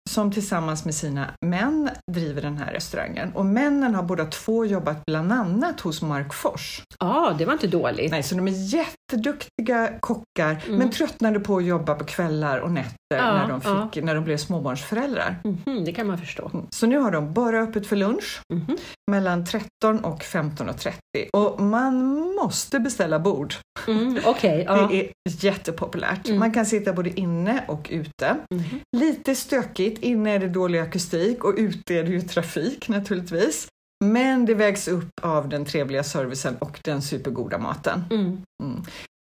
som 0.08 0.32
tillsammans 0.32 0.86
med 0.86 0.96
sina 0.96 1.28
män 1.46 1.90
driver 2.12 2.42
den 2.42 2.58
här 2.58 2.74
restaurangen. 2.74 3.32
Och 3.36 3.46
männen 3.46 3.96
har 3.96 4.04
båda 4.04 4.26
två 4.26 4.66
jobbat 4.66 5.06
bland 5.06 5.32
annat 5.32 5.82
hos 5.82 6.02
Mark 6.02 6.34
Fors. 6.34 6.82
ja, 7.00 7.36
det 7.38 7.46
var 7.46 7.54
inte 7.54 7.68
dåligt. 7.68 8.12
Nej, 8.12 8.24
så 8.24 8.36
de 8.36 8.48
är 8.48 8.76
jätteduktiga 8.76 9.90
kockar 10.00 10.64
men 10.68 10.90
tröttnade 10.92 11.40
på 11.40 11.58
att 11.58 11.66
jobba 11.66 11.96
på 11.96 12.06
kvällar 12.06 12.60
och 12.60 12.72
nätter 12.72 12.94
Ja, 13.16 13.34
när, 13.34 13.48
de 13.48 13.62
fick, 13.92 14.04
när 14.04 14.16
de 14.16 14.24
blev 14.24 14.38
småbarnsföräldrar. 14.38 15.36
Mhm, 15.44 15.86
det 15.86 15.92
kan 15.94 16.08
man 16.08 16.18
förstå. 16.18 16.52
Så 16.70 16.88
nu 16.88 16.98
har 16.98 17.12
de 17.12 17.34
bara 17.34 17.60
öppet 17.62 17.88
för 17.88 17.96
lunch 17.96 18.42
Mhm. 18.54 18.78
mellan 19.12 19.46
13 19.46 20.00
och 20.04 20.24
15.30 20.24 20.94
och 21.34 21.62
man 21.62 22.20
måste 22.44 22.80
beställa 22.80 23.20
bord. 23.20 23.54
Mm, 23.88 24.20
ja. 24.26 24.36
Det 24.42 25.02
är 25.02 25.12
jättepopulärt. 25.24 26.28
Mm. 26.28 26.40
Man 26.40 26.52
kan 26.52 26.66
sitta 26.66 26.94
både 26.94 27.20
inne 27.20 27.64
och 27.68 27.88
ute. 27.92 28.36
Mhm. 28.54 28.80
Lite 28.98 29.36
stökigt, 29.36 29.97
inne 30.04 30.32
är 30.32 30.40
det 30.40 30.48
dålig 30.48 30.80
akustik 30.80 31.44
och 31.44 31.54
ute 31.58 31.96
är 31.96 32.04
det 32.04 32.10
ju 32.12 32.22
trafik 32.22 32.90
naturligtvis. 32.90 33.68
Men 34.06 34.46
det 34.46 34.54
vägs 34.54 34.88
upp 34.88 35.10
av 35.22 35.50
den 35.50 35.66
trevliga 35.66 36.04
servicen 36.04 36.56
och 36.60 36.80
den 36.84 37.02
supergoda 37.02 37.58
maten. 37.58 38.04
Mm. 38.12 38.44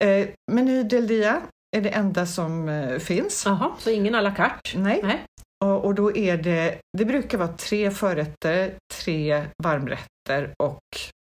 Eh, 0.05 0.29
Meny 0.53 0.83
del 0.83 1.07
Dia 1.07 1.43
är 1.77 1.81
det 1.81 1.89
enda 1.89 2.27
som 2.27 2.69
eh, 2.69 2.99
finns. 2.99 3.43
Jaha, 3.47 3.71
så 3.79 3.91
ingen 3.91 4.15
à 4.15 4.21
la 4.21 4.31
carte? 4.35 4.79
Nej. 4.79 5.01
Nej. 5.03 5.23
Och, 5.65 5.85
och 5.85 5.95
då 5.95 6.17
är 6.17 6.37
det, 6.37 6.79
det 6.99 7.05
brukar 7.05 7.39
vara 7.39 7.49
tre 7.53 7.91
förrätter, 7.91 8.75
tre 8.95 9.45
varmrätter 9.63 10.55
och 10.63 10.81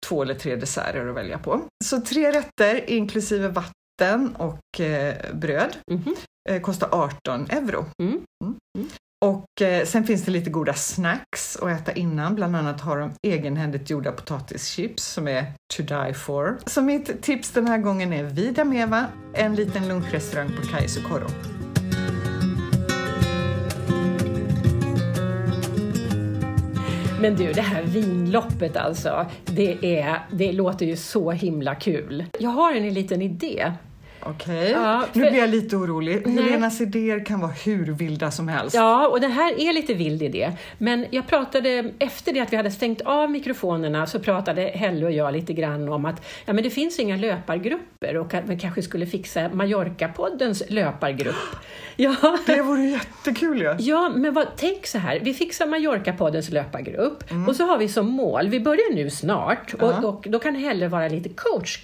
två 0.07 0.23
eller 0.23 0.35
tre 0.35 0.57
desserter 0.57 1.07
att 1.09 1.15
välja 1.15 1.39
på. 1.39 1.61
Så 1.85 2.01
tre 2.01 2.33
rätter 2.33 2.91
inklusive 2.91 3.49
vatten 3.49 4.37
och 4.37 4.81
eh, 4.81 5.15
bröd 5.35 5.77
Mhm. 5.91 6.15
eh, 6.51 6.61
kostar 6.61 6.89
18 6.93 7.47
euro. 7.51 7.85
Och 9.23 9.63
eh, 9.63 9.85
sen 9.85 10.05
finns 10.05 10.25
det 10.25 10.31
lite 10.31 10.51
goda 10.51 10.75
snacks 10.75 11.57
att 11.57 11.81
äta 11.81 11.93
innan. 11.93 12.35
Bland 12.35 12.57
annat 12.57 12.81
har 12.81 12.99
de 12.99 13.13
egenhändigt 13.23 13.91
gjorda 13.91 14.13
potatischips 14.13 15.05
som 15.05 15.29
är 15.29 15.45
to 15.77 15.83
die 15.83 16.15
for. 16.15 16.59
Så 16.67 16.83
mitt 16.83 17.23
tips 17.23 17.51
den 17.51 17.67
här 17.67 17.79
gången 17.79 18.13
är 18.13 18.25
Vida 18.25 18.65
Meva, 18.65 19.07
en 19.35 19.55
liten 19.55 19.89
lunchrestaurang 19.89 20.49
på 20.49 20.63
Kaisukoro. 20.63 21.27
Men 27.21 27.37
du, 27.37 27.53
det 27.53 27.63
här 27.63 27.83
vinloppet 27.83 28.77
alltså, 28.77 29.27
det, 29.45 30.01
är, 30.01 30.19
det 30.33 30.53
låter 30.53 30.87
ju 30.87 30.97
så 30.97 31.31
himla 31.31 31.75
kul. 31.75 32.25
Jag 32.39 32.51
har 32.51 32.73
en 32.73 32.95
liten 32.95 33.23
idé. 33.23 33.73
Okej, 34.27 34.71
Ja, 34.71 35.05
nu 35.13 35.23
för- 35.25 35.31
blir 35.31 35.41
jag 35.41 35.51
lite 35.51 35.77
orolig. 35.77 36.23
Nej. 36.27 36.45
Helenas 36.45 36.81
idéer 36.81 37.25
kan 37.27 37.41
vara 37.41 37.51
hur 37.51 37.85
vilda 37.93 38.31
som 38.31 38.49
helst. 38.49 38.75
Ja, 38.75 39.09
och 39.09 39.21
det 39.21 39.29
här 39.29 39.61
är 39.61 39.73
lite 39.73 39.95
vild 39.95 40.23
idé. 40.23 40.53
Men 40.79 41.07
jag 41.11 41.27
pratade, 41.27 41.91
efter 41.99 42.33
det 42.33 42.41
att 42.41 42.53
vi 42.53 42.57
hade 42.57 42.71
stängt 42.71 43.01
av 43.01 43.31
mikrofonerna, 43.31 44.07
så 44.07 44.19
pratade 44.21 44.63
Helle 44.63 45.07
och 45.07 45.13
jag 45.13 45.33
lite 45.33 45.53
grann 45.53 45.89
om 45.89 46.05
att 46.05 46.25
ja, 46.47 46.53
men 46.53 46.65
det 46.65 46.71
finns 46.71 46.99
inga 46.99 47.17
löpargrupper 47.17 48.17
och 48.17 48.35
att 48.35 48.47
man 48.47 48.59
kanske 48.59 48.83
skulle 48.83 49.07
fixa 49.07 49.49
Mallorca-poddens 49.53 50.63
löpargrupp. 50.69 51.35
Ja, 51.97 52.17
Det 52.47 52.63
vore 52.63 52.83
jättekul 52.83 53.61
ju. 53.61 53.77
Ja, 53.79 54.13
men 54.17 54.35
vad, 54.35 54.47
tänk 54.57 54.87
så 54.87 54.99
här. 54.99 55.21
Vi 55.23 55.35
fixar 55.35 55.67
Mallorca-poddens 55.67 56.51
löpargrupp 56.51 57.25
och 57.49 57.57
så 57.57 57.65
har 57.67 57.79
vi 57.79 57.89
som 57.89 58.07
mål, 58.07 58.49
vi 58.49 58.61
börjar 58.61 58.95
nu 58.95 59.11
snart 59.11 59.75
och, 59.75 59.83
Ja. 60.03 60.07
och 60.09 60.27
då 60.31 60.39
kan 60.39 60.55
Helle 60.55 60.89
vara 60.89 61.09
lite 61.09 61.29
coach, 61.29 61.79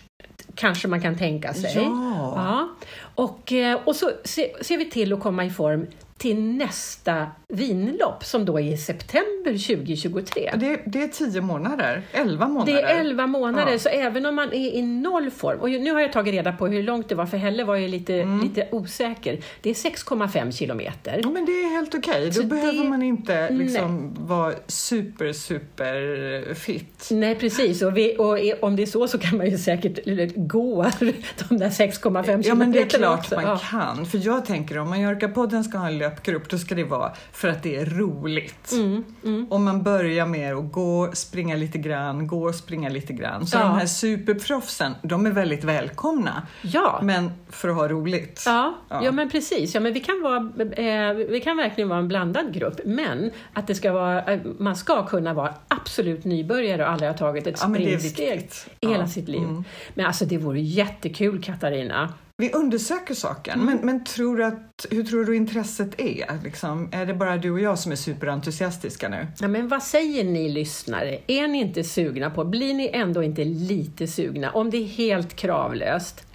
kanske 0.58 0.88
man 0.88 1.00
kan 1.00 1.18
tänka 1.18 1.54
sig. 1.54 1.72
Ja. 1.74 2.32
Ja. 2.36 2.68
Och, 3.14 3.52
eh, 3.52 3.78
och 3.84 3.96
så 3.96 4.10
se- 4.24 4.64
ser 4.64 4.78
vi 4.78 4.90
till 4.90 5.12
att 5.12 5.20
komma 5.20 5.44
i 5.44 5.50
form 5.50 5.86
till 6.18 6.40
nästa 6.40 7.26
vinlopp 7.48 8.24
som 8.24 8.44
då 8.44 8.60
är 8.60 8.72
i 8.72 8.76
september 8.76 9.66
2023. 9.76 10.52
Det, 10.56 10.80
det 10.86 11.02
är 11.02 11.08
tio 11.08 11.40
månader, 11.40 12.02
elva 12.12 12.48
månader. 12.48 12.72
Det 12.72 12.82
är 12.82 13.00
11 13.00 13.26
månader, 13.26 13.72
Ja. 13.72 13.78
så 13.78 13.88
även 13.88 14.26
om 14.26 14.34
man 14.34 14.48
är 14.52 14.74
i 14.74 14.82
noll 14.82 15.30
form, 15.30 15.58
och 15.60 15.70
nu 15.70 15.92
har 15.92 16.00
jag 16.00 16.12
tagit 16.12 16.34
reda 16.34 16.52
på 16.52 16.66
hur 16.66 16.82
långt 16.82 17.08
det 17.08 17.14
var, 17.14 17.26
för 17.26 17.36
Helle 17.36 17.64
var 17.64 17.76
ju 17.76 17.88
lite, 17.88 18.14
Mm. 18.14 18.40
lite 18.40 18.68
osäker. 18.72 19.38
Det 19.62 19.70
är 19.70 19.74
6,5 19.74 20.52
kilometer. 20.52 21.20
Ja, 21.22 21.30
men 21.30 21.44
det 21.46 21.52
är 21.52 21.70
helt 21.70 21.94
okej. 21.94 22.26
Då 22.26 22.32
Så 22.32 22.42
behöver 22.46 22.82
det- 22.82 22.88
man 22.88 23.02
inte 23.02 23.50
liksom 23.50 24.14
vara 24.18 24.52
super, 24.66 25.32
super 25.32 26.54
fit. 26.54 27.08
Nej, 27.10 27.34
precis. 27.34 27.82
Och, 27.82 27.96
vi, 27.96 28.16
och 28.18 28.38
om 28.64 28.76
det 28.76 28.82
är 28.82 28.86
så 28.86 29.08
så 29.08 29.18
kan 29.18 29.36
man 29.36 29.50
ju 29.50 29.58
säkert 29.58 29.98
gå 30.36 30.82
de 31.48 31.58
där 31.58 31.70
6,5 31.70 32.42
Ja, 32.44 32.54
men 32.54 32.72
det 32.72 32.78
är 32.78 32.88
kilometerna 32.88 33.06
klart 33.06 33.18
också. 33.18 33.34
man 33.34 33.44
Ja. 33.44 33.60
kan. 33.70 34.06
För 34.06 34.18
jag 34.26 34.44
tänker 34.46 34.78
om 34.78 34.94
Mallorca-podden 34.94 35.62
ska 35.64 35.78
ha 35.78 35.86
en 35.88 35.98
löpgrupp, 36.08 36.48
då 36.50 36.58
ska 36.58 36.74
det 36.74 36.84
vara 36.84 37.12
för 37.32 37.48
att 37.48 37.62
det 37.62 37.76
är 37.76 37.86
roligt. 37.86 38.72
Mm, 38.72 39.46
Om 39.50 39.64
man 39.64 39.82
börjar 39.82 40.26
med 40.26 40.54
att 40.54 40.72
gå, 40.72 41.10
springa 41.12 41.56
lite 41.56 41.78
grann, 41.78 42.26
gå 42.26 42.52
springa 42.52 42.88
lite 42.88 43.12
grann. 43.12 43.46
Så 43.46 43.56
Ja. 43.58 43.62
de 43.62 43.74
här 43.78 43.86
superproffsen, 43.86 44.94
de 45.02 45.26
är 45.26 45.30
väldigt 45.30 45.64
välkomna. 45.64 46.46
Ja. 46.62 47.00
Men 47.02 47.30
för 47.50 47.68
att 47.68 47.74
ha 47.76 47.88
roligt. 47.88 48.42
Ja, 48.46 48.74
Ja. 48.88 49.04
ja. 49.04 49.12
men 49.12 49.30
precis. 49.30 49.74
Ja, 49.74 49.80
men 49.80 49.92
vi, 49.92 50.00
kan 50.00 50.22
vara, 50.22 50.36
eh, 50.72 51.14
vi 51.14 51.40
kan 51.44 51.56
verkligen 51.56 51.88
vara 51.88 51.98
en 51.98 52.08
blandad 52.08 52.54
grupp, 52.54 52.80
men 52.84 53.30
att 53.52 53.66
det 53.66 53.74
ska 53.74 53.92
vara, 53.92 54.24
eh, 54.32 54.40
man 54.58 54.76
ska 54.76 55.06
kunna 55.06 55.34
vara 55.34 55.54
absolut 55.68 56.24
nybörjare 56.24 56.82
och 56.82 56.90
aldrig 56.90 57.10
ha 57.10 57.18
tagit 57.18 57.46
ett 57.46 57.58
Ja, 57.62 57.68
springsteg 57.68 58.48
hela 58.80 59.06
sitt 59.06 59.28
liv. 59.28 59.42
Mm. 59.44 59.64
Men 59.94 60.06
alltså 60.06 60.24
det 60.24 60.38
vore 60.38 60.60
jättekul, 60.60 61.42
Katarina. 61.42 62.12
Vi 62.40 62.52
undersöker 62.52 63.14
saken, 63.14 63.60
Mm. 63.60 63.66
men, 63.76 63.86
men 63.86 64.04
tror 64.04 64.42
att, 64.42 64.86
hur 64.90 65.04
tror 65.04 65.24
du 65.24 65.36
intresset 65.36 66.00
är? 66.00 66.38
Liksom, 66.44 66.88
är 66.92 67.06
det 67.06 67.14
bara 67.14 67.36
du 67.36 67.50
och 67.50 67.60
jag 67.60 67.78
som 67.78 67.92
är 67.92 67.96
superentusiastiska 67.96 69.08
nu? 69.08 69.26
Ja, 69.40 69.48
men 69.48 69.68
vad 69.68 69.82
säger 69.82 70.24
ni 70.24 70.48
lyssnare? 70.48 71.18
Är 71.26 71.48
ni 71.48 71.58
inte 71.60 71.84
sugna 71.84 72.30
på, 72.30 72.44
blir 72.44 72.74
ni 72.74 72.90
ändå 72.92 73.22
inte 73.22 73.44
lite 73.44 74.06
sugna 74.06 74.50
om 74.50 74.70
det 74.70 74.76
är 74.76 74.84
helt 74.86 75.34
kravlöst? 75.36 76.26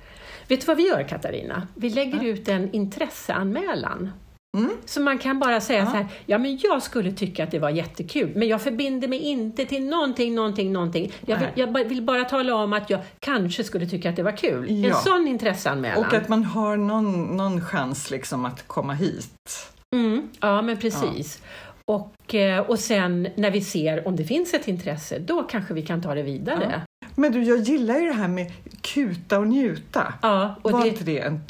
Vet 0.47 0.59
du 0.61 0.65
vad 0.65 0.77
vi 0.77 0.87
gör 0.87 1.03
Katarina? 1.03 1.67
Vi 1.75 1.89
lägger 1.89 2.23
ut 2.23 2.47
en 2.47 2.71
intresseanmälan. 2.71 4.11
Mm. 4.57 4.69
Så 4.85 5.01
man 5.01 5.17
kan 5.17 5.39
bara 5.39 5.61
säga 5.61 5.79
Ja. 5.79 5.85
så 5.85 5.91
här, 5.91 6.05
ja 6.25 6.37
men 6.37 6.57
jag 6.57 6.83
skulle 6.83 7.11
tycka 7.11 7.43
att 7.43 7.51
det 7.51 7.59
var 7.59 7.69
jättekul, 7.69 8.31
men 8.35 8.47
jag 8.47 8.61
förbinder 8.61 9.07
mig 9.07 9.19
inte 9.19 9.65
till 9.65 9.85
någonting, 9.85 10.35
någonting, 10.35 10.73
någonting. 10.73 11.11
Jag 11.25 11.37
vill, 11.37 11.47
jag 11.55 11.71
bara- 11.73 11.83
vill 11.83 12.01
bara 12.01 12.23
tala 12.23 12.55
om 12.55 12.73
att 12.73 12.89
jag 12.89 12.99
kanske 13.19 13.63
skulle 13.63 13.85
tycka 13.87 14.09
att 14.09 14.15
det 14.15 14.23
var 14.23 14.37
kul. 14.37 14.69
En 14.69 14.81
Ja. 14.81 14.95
sån 14.95 15.27
intresseanmälan. 15.27 16.05
Och 16.05 16.13
att 16.13 16.29
man 16.29 16.43
har 16.43 16.77
någon, 16.77 17.37
någon 17.37 17.61
chans 17.61 18.11
liksom 18.11 18.45
att 18.45 18.67
komma 18.67 18.93
hit. 18.93 19.69
Mm, 19.95 20.27
ja, 20.39 20.61
men 20.61 20.77
precis. 20.77 21.41
Och, 21.85 22.35
eh, 22.35 22.59
och 22.59 22.79
sen 22.79 23.27
när 23.35 23.51
vi 23.51 23.61
ser 23.61 24.07
om 24.07 24.15
det 24.15 24.23
finns 24.23 24.53
ett 24.53 24.67
intresse, 24.67 25.19
då 25.19 25.43
kanske 25.43 25.73
vi 25.73 25.81
kan 25.81 26.01
ta 26.01 26.13
det 26.15 26.23
vidare. 26.23 26.81
Men 27.15 27.31
du, 27.31 27.43
jag 27.43 27.59
gillar 27.59 27.99
ju 27.99 28.05
det 28.07 28.13
här 28.13 28.27
med 28.27 28.51
kuta 28.81 29.39
och 29.39 29.47
njuta. 29.47 30.13
Ja, 30.21 30.55
och 30.61 30.71
Var 30.71 30.81
det, 30.81 30.87
inte 30.87 31.03
det 31.03 31.19
en 31.19 31.41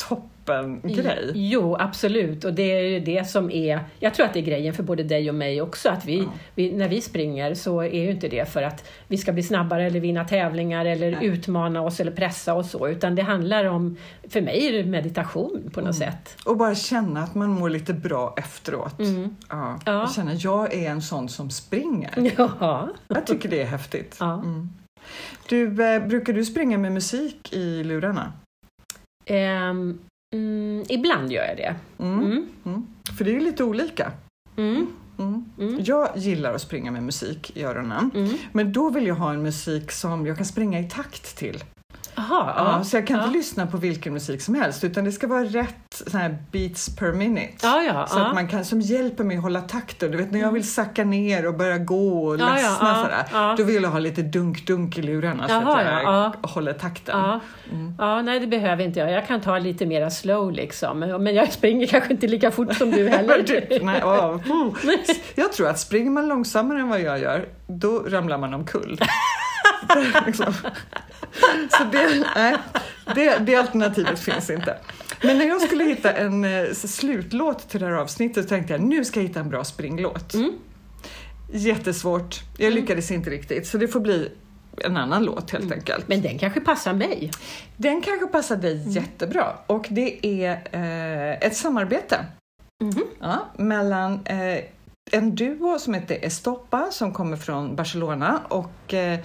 toppen-grej? 0.45 1.31
Jo, 1.33 1.75
absolut. 1.79 2.43
Och 2.43 2.53
det 2.53 2.71
är 2.71 2.83
ju 2.83 2.99
det 2.99 3.27
som 3.27 3.51
är... 3.51 3.79
Jag 3.99 4.13
tror 4.13 4.25
att 4.25 4.33
det 4.33 4.39
är 4.39 4.43
grejen 4.43 4.73
för 4.73 4.83
både 4.83 5.03
dig 5.03 5.29
och 5.29 5.35
mig 5.35 5.61
också. 5.61 5.89
Att 5.89 6.05
vi, 6.05 6.27
vi, 6.55 6.71
när 6.71 6.87
vi 6.87 7.01
springer 7.01 7.53
så 7.53 7.81
är 7.81 8.03
ju 8.03 8.11
inte 8.11 8.27
det 8.27 8.49
för 8.49 8.63
att 8.63 8.89
vi 9.07 9.17
ska 9.17 9.31
bli 9.31 9.43
snabbare 9.43 9.85
eller 9.85 9.99
vinna 9.99 10.25
tävlingar 10.25 10.85
eller 10.85 11.11
Nej. 11.11 11.25
utmana 11.25 11.81
oss 11.81 11.99
eller 11.99 12.11
pressa 12.11 12.53
oss 12.53 12.71
så. 12.71 12.87
Utan 12.87 13.15
det 13.15 13.21
handlar 13.21 13.65
om... 13.65 13.97
För 14.29 14.41
mig 14.41 14.67
är 14.67 14.71
det 14.73 14.89
meditation 14.89 15.69
på 15.73 15.81
något 15.81 15.95
sätt. 15.95 16.37
Och 16.45 16.57
bara 16.57 16.75
känna 16.75 17.23
att 17.23 17.35
man 17.35 17.49
mår 17.49 17.69
lite 17.69 17.93
bra 17.93 18.33
efteråt. 18.37 18.99
Mm. 18.99 19.35
Ja. 19.49 19.79
Ja. 19.85 19.91
Jag 19.91 20.11
känner 20.11 20.37
jag 20.39 20.73
är 20.73 20.89
en 20.89 21.01
sån 21.01 21.29
som 21.29 21.49
springer. 21.49 22.31
Ja. 22.59 22.89
Jag 23.07 23.27
tycker 23.27 23.49
det 23.49 23.61
är 23.61 23.65
häftigt. 23.65 24.17
Ja. 24.19 24.33
Mm. 24.33 24.69
Du, 25.49 25.83
eh, 25.83 26.07
brukar 26.07 26.33
du 26.33 26.45
springa 26.45 26.77
med 26.77 26.91
musik 26.91 27.53
i 27.53 27.83
lurarna? 27.83 28.33
Ehm, 29.25 29.99
mm, 30.33 30.85
ibland 30.89 31.31
gör 31.31 31.45
jag 31.45 31.57
det. 31.57 31.75
Mm. 32.03 32.19
Mm. 32.19 32.47
Mm. 32.65 32.87
För 33.17 33.25
det 33.25 33.31
är 33.31 33.33
ju 33.33 33.39
lite 33.39 33.63
olika. 33.63 34.11
Mm. 34.57 34.87
Mm. 35.19 35.79
Jag 35.85 36.09
gillar 36.15 36.53
att 36.53 36.61
springa 36.61 36.91
med 36.91 37.03
musik 37.03 37.57
i 37.57 37.63
öronen. 37.63 38.11
Men 38.51 38.73
då 38.73 38.89
vill 38.89 39.07
jag 39.07 39.15
ha 39.15 39.33
en 39.33 39.43
musik 39.43 39.91
som 39.91 40.25
jag 40.25 40.37
kan 40.37 40.45
springa 40.45 40.79
i 40.79 40.89
takt 40.89 41.37
till. 41.37 41.63
Jaha, 42.15 42.53
Ja, 42.57 42.83
så 42.83 42.97
jag 42.97 43.07
kan 43.07 43.17
ja. 43.17 43.23
inte 43.23 43.37
lyssna 43.37 43.67
på 43.67 43.77
vilken 43.77 44.13
musik 44.13 44.41
som 44.41 44.55
helst 44.55 44.83
utan 44.83 45.03
det 45.03 45.11
ska 45.11 45.27
vara 45.27 45.43
rätt 45.43 46.03
så 46.07 46.17
här 46.17 46.37
beats 46.51 46.95
per 46.95 47.11
minute. 47.13 47.53
Ja, 47.61 47.83
ja, 47.83 48.07
Så 48.07 48.19
att 48.19 48.33
man 48.33 48.47
kan, 48.47 48.65
som 48.65 48.81
hjälper 48.81 49.23
mig 49.23 49.37
att 49.37 49.43
hålla 49.43 49.61
takten. 49.61 50.11
Du 50.11 50.17
vet 50.17 50.31
när 50.31 50.39
jag 50.39 50.51
vill 50.51 50.71
sacka 50.71 51.03
ner 51.03 51.47
och 51.47 51.53
börja 51.53 51.77
gå 51.77 52.25
och 52.25 52.37
ledsna 52.37 52.77
ja, 52.81 53.25
sådär. 53.29 53.57
Då 53.57 53.63
vill 53.63 53.83
jag 53.83 53.89
ha 53.89 53.99
lite 53.99 54.21
dunk-dunk 54.21 54.97
i 54.97 55.01
lurarna 55.01 55.47
så 55.47 55.53
att 55.53 55.85
jag 55.85 56.03
ja, 56.03 56.33
håller 56.41 56.73
takten. 56.73 57.19
Ja. 57.19 57.39
ja, 57.97 58.21
nej 58.21 58.39
det 58.39 58.47
behöver 58.47 58.83
inte 58.83 58.99
jag. 58.99 59.11
Jag 59.11 59.27
kan 59.27 59.41
ta 59.41 59.57
lite 59.59 59.85
mera 59.85 60.09
slow 60.09 60.51
liksom. 60.51 60.99
Men 60.99 61.35
jag 61.35 61.53
springer 61.53 61.87
kanske 61.87 62.13
inte 62.13 62.27
lika 62.27 62.51
fort 62.51 62.75
som 62.75 62.91
du 62.91 63.09
heller. 63.09 63.43
Typ, 63.47 63.83
nej, 63.83 64.03
oh. 64.03 64.39
Jag 65.35 65.53
tror 65.53 65.67
att 65.67 65.79
springer 65.79 66.11
man 66.11 66.27
långsammare 66.27 66.79
än 66.79 66.89
vad 66.89 67.01
jag 67.01 67.19
gör, 67.19 67.45
då 67.67 67.99
ramlar 67.99 68.37
man 68.37 68.53
omkull. 68.53 68.99
liksom. 70.25 70.53
Så 71.69 71.83
det, 71.91 72.25
nej, 72.35 72.57
det, 73.15 73.37
det 73.37 73.55
alternativet 73.55 74.19
finns 74.19 74.49
inte. 74.49 74.77
Men 75.23 75.37
när 75.37 75.45
jag 75.45 75.61
skulle 75.61 75.83
hitta 75.83 76.11
en 76.11 76.45
eh, 76.45 76.73
slutlåt 76.73 77.69
till 77.69 77.79
det 77.79 77.85
här 77.85 77.93
avsnittet 77.93 78.43
så 78.43 78.49
tänkte 78.49 78.73
jag 78.73 78.81
nu 78.81 79.05
ska 79.05 79.19
jag 79.19 79.27
hitta 79.27 79.39
en 79.39 79.49
bra 79.49 79.63
springlåt. 79.63 80.33
Mm. 80.33 80.51
Jättesvårt. 81.51 82.41
Jag 82.57 82.73
lyckades 82.73 83.11
inte 83.11 83.29
riktigt 83.29 83.67
så 83.67 83.77
det 83.77 83.87
får 83.87 83.99
bli 83.99 84.31
en 84.77 84.97
annan 84.97 85.23
låt 85.23 85.51
helt 85.51 85.71
enkelt. 85.71 86.07
Men 86.07 86.21
den 86.21 86.39
kanske 86.39 86.59
passar 86.59 86.93
mig. 86.93 87.31
Den 87.77 88.01
kanske 88.01 88.27
passar 88.27 88.55
dig 88.55 88.83
jättebra 88.87 89.45
och 89.67 89.87
det 89.89 90.25
är 90.25 90.51
eh, 90.71 91.47
ett 91.47 91.55
samarbete 91.55 92.25
ja, 93.19 93.47
mellan 93.57 94.19
eh, 94.25 94.63
en 95.11 95.35
duo 95.35 95.79
som 95.79 95.93
heter 95.93 96.25
Estopa 96.25 96.87
som 96.91 97.13
kommer 97.13 97.37
från 97.37 97.75
Barcelona 97.75 98.41
och 98.47 98.93
eh, 98.93 99.19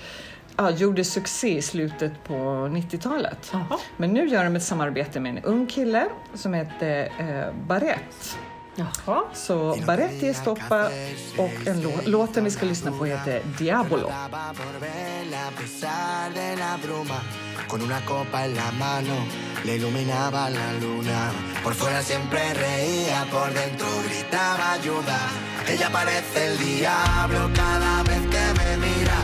ja, 0.58 0.70
gjorde 0.70 1.04
succé 1.04 1.48
i 1.58 1.62
slutet 1.62 2.24
på 2.24 2.34
90-talet. 2.70 3.50
Jaha. 3.52 3.78
Men 3.96 4.12
nu 4.12 4.26
gör 4.28 4.44
de 4.44 4.56
ett 4.56 4.62
samarbete 4.62 5.20
med 5.20 5.38
en 5.38 5.44
ung 5.44 5.66
kille 5.66 6.06
som 6.34 6.54
heter 6.54 7.12
eh, 7.18 7.52
Barrett. 7.66 8.38
Jaha. 8.74 9.22
Så 9.34 9.76
Barrett 9.86 10.22
är 10.22 10.30
Estopa 10.30 10.86
och 11.38 11.66
en 11.66 11.82
lå- 11.82 12.06
låten 12.08 12.44
vi 12.44 12.50
ska 12.50 12.66
lyssna 12.66 12.92
på 12.92 13.04
heter 13.04 13.42
Diabolo. 13.58 14.12
Con 17.68 17.82
una 17.82 18.00
copa 18.06 18.44
en 18.44 18.54
la 18.54 18.70
mano 18.78 19.16
le 19.64 19.74
iluminaba 19.76 20.48
la 20.50 20.72
luna. 20.80 21.30
Por 21.64 21.74
fuera 21.74 22.02
siempre 22.02 22.40
reía, 22.54 23.26
por 23.32 23.52
dentro 23.52 23.86
gritaba 24.08 24.72
ayuda. 24.72 25.18
Ella 25.68 25.88
parece 25.92 26.46
el 26.46 26.58
diablo 26.58 27.50
cada 27.54 28.02
vez 28.04 28.22
que 28.32 28.44
me 28.58 28.76
mira. 28.86 29.16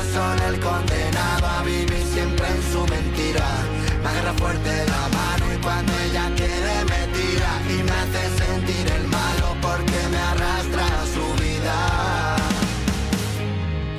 Soy 0.00 0.40
el 0.48 0.58
condenado 0.60 1.46
a 1.46 1.62
vivir 1.62 2.04
siempre 2.14 2.46
en 2.48 2.62
su 2.72 2.80
mentira. 2.86 3.46
Me 4.02 4.08
agarra 4.08 4.32
fuerte 4.32 4.70
la 4.86 5.04
mano 5.18 5.44
y 5.54 5.58
cuando 5.58 5.92
ella 6.06 6.24
quiere 6.36 6.74
me 6.90 7.00
tira. 7.16 7.52
Y 7.68 7.82
me 7.82 7.92
hace 7.92 8.22
sentir 8.42 8.86
el 8.96 9.06
malo 9.08 9.56
porque 9.60 10.00
me 10.10 10.18
arrastra 10.32 10.86
a 10.86 11.04
su 11.14 11.26
vida. 11.42 12.36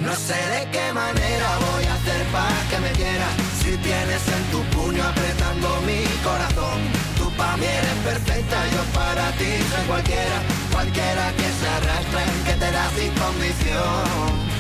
No 0.02 0.16
sé 0.16 0.40
de 0.56 0.72
qué 0.72 0.92
manera 0.92 1.50
voy 1.70 1.86
a 1.86 1.94
hacer 1.94 2.26
para 2.34 2.62
que 2.70 2.80
me 2.80 2.92
quieras 2.92 3.34
Si 3.64 3.78
tienes 3.78 4.28
en 4.28 4.44
tu 4.52 4.60
puño 4.76 5.04
apretando 5.04 5.80
mi 5.86 6.04
corazón 6.24 6.82
Tú 7.18 7.32
para 7.38 7.56
mí 7.58 7.66
eres 7.66 7.98
perfecta, 8.04 8.58
yo 8.74 8.84
para 8.94 9.32
ti 9.38 9.52
soy 9.70 9.86
cualquiera 9.88 10.38
Cualquiera 10.74 11.32
que 11.38 11.50
se 11.60 11.68
arrastre, 11.78 12.24
que 12.46 12.54
te 12.60 12.72
da 12.72 12.90
sin 12.98 13.12
condición 13.14 14.51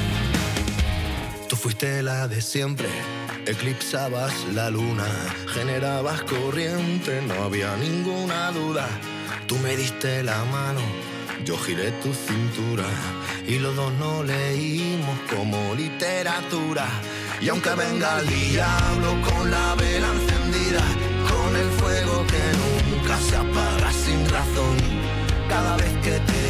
Tú 1.51 1.57
fuiste 1.57 2.01
la 2.01 2.29
de 2.29 2.39
siempre, 2.39 2.87
eclipsabas 3.45 4.33
la 4.53 4.69
luna, 4.69 5.03
generabas 5.47 6.21
corriente, 6.21 7.21
no 7.27 7.43
había 7.43 7.75
ninguna 7.75 8.51
duda. 8.51 8.87
Tú 9.47 9.57
me 9.57 9.75
diste 9.75 10.23
la 10.23 10.45
mano, 10.45 10.79
yo 11.43 11.57
giré 11.57 11.91
tu 12.03 12.13
cintura 12.13 12.85
y 13.45 13.59
los 13.59 13.75
dos 13.75 13.91
no 13.95 14.23
leímos 14.23 15.19
como 15.29 15.75
literatura. 15.75 16.87
Y 17.41 17.49
aunque 17.49 17.71
venga 17.71 18.21
el 18.21 18.27
diablo 18.29 19.09
con 19.29 19.51
la 19.51 19.75
vela 19.75 20.07
encendida, 20.07 20.83
con 21.29 21.53
el 21.57 21.69
fuego 21.81 22.25
que 22.27 22.43
nunca 22.63 23.19
se 23.19 23.35
apaga 23.35 23.91
sin 23.91 24.25
razón, 24.29 24.77
cada 25.49 25.75
vez 25.75 25.91
que 26.01 26.17
te 26.17 26.40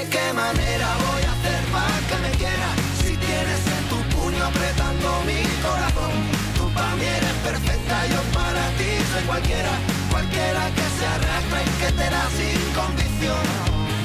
¿De 0.00 0.08
qué 0.08 0.32
manera 0.32 0.88
voy 1.04 1.22
a 1.28 1.32
hacer 1.36 1.60
para 1.76 1.98
que 2.08 2.16
me 2.24 2.30
quiera 2.40 2.68
Si 3.02 3.12
tienes 3.18 3.62
en 3.76 3.84
tu 3.92 3.98
puño 4.16 4.42
apretando 4.46 5.08
mi 5.28 5.42
corazón 5.60 6.14
Tú 6.56 6.72
para 6.72 6.96
mí 6.96 7.04
eres 7.04 7.36
perfecta, 7.44 8.06
yo 8.06 8.20
para 8.32 8.64
ti 8.78 8.90
soy 9.12 9.24
cualquiera. 9.28 9.72
Cualquiera 10.10 10.62
que 10.76 10.86
se 10.96 11.04
arrastra 11.04 11.58
y 11.68 11.70
que 11.80 11.90
te 11.98 12.06
da 12.16 12.24
sin 12.38 12.60
condición. 12.80 13.44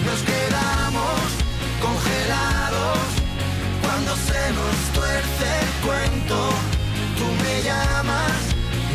Nos 0.08 0.20
quedamos 0.32 1.20
congelados 1.80 3.00
Cuando 3.82 4.12
se 4.28 4.42
nos 4.58 4.76
tuerce 4.98 5.48
el 5.64 5.72
cuento. 5.88 6.38
Tú 7.20 7.28
me 7.42 7.56
llamas, 7.64 8.42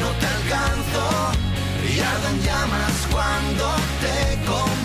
no 0.03 0.09
te 0.21 0.27
alcanzo 0.37 1.05
Y 1.81 1.93
arden 2.13 2.37
llamas 2.45 2.95
cuando 3.11 3.65
te 4.05 4.37
comes 4.45 4.80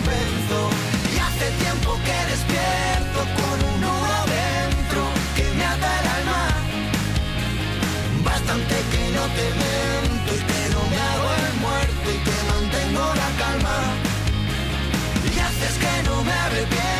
bastante 8.46 8.74
que 8.92 9.10
no 9.10 9.22
te 9.34 9.44
miento 9.60 10.34
y 10.34 10.38
que 10.38 10.74
no 10.74 10.82
me 10.88 10.96
hago 10.96 11.28
el 11.34 11.60
muerto 11.60 12.10
y 12.10 12.18
que 12.24 12.36
mantengo 12.52 13.14
la 13.14 13.30
calma. 13.38 13.76
Y 15.24 15.38
haces 15.38 15.78
que 15.78 16.08
no 16.08 16.22
me 16.22 16.32
arrepiento. 16.32 16.95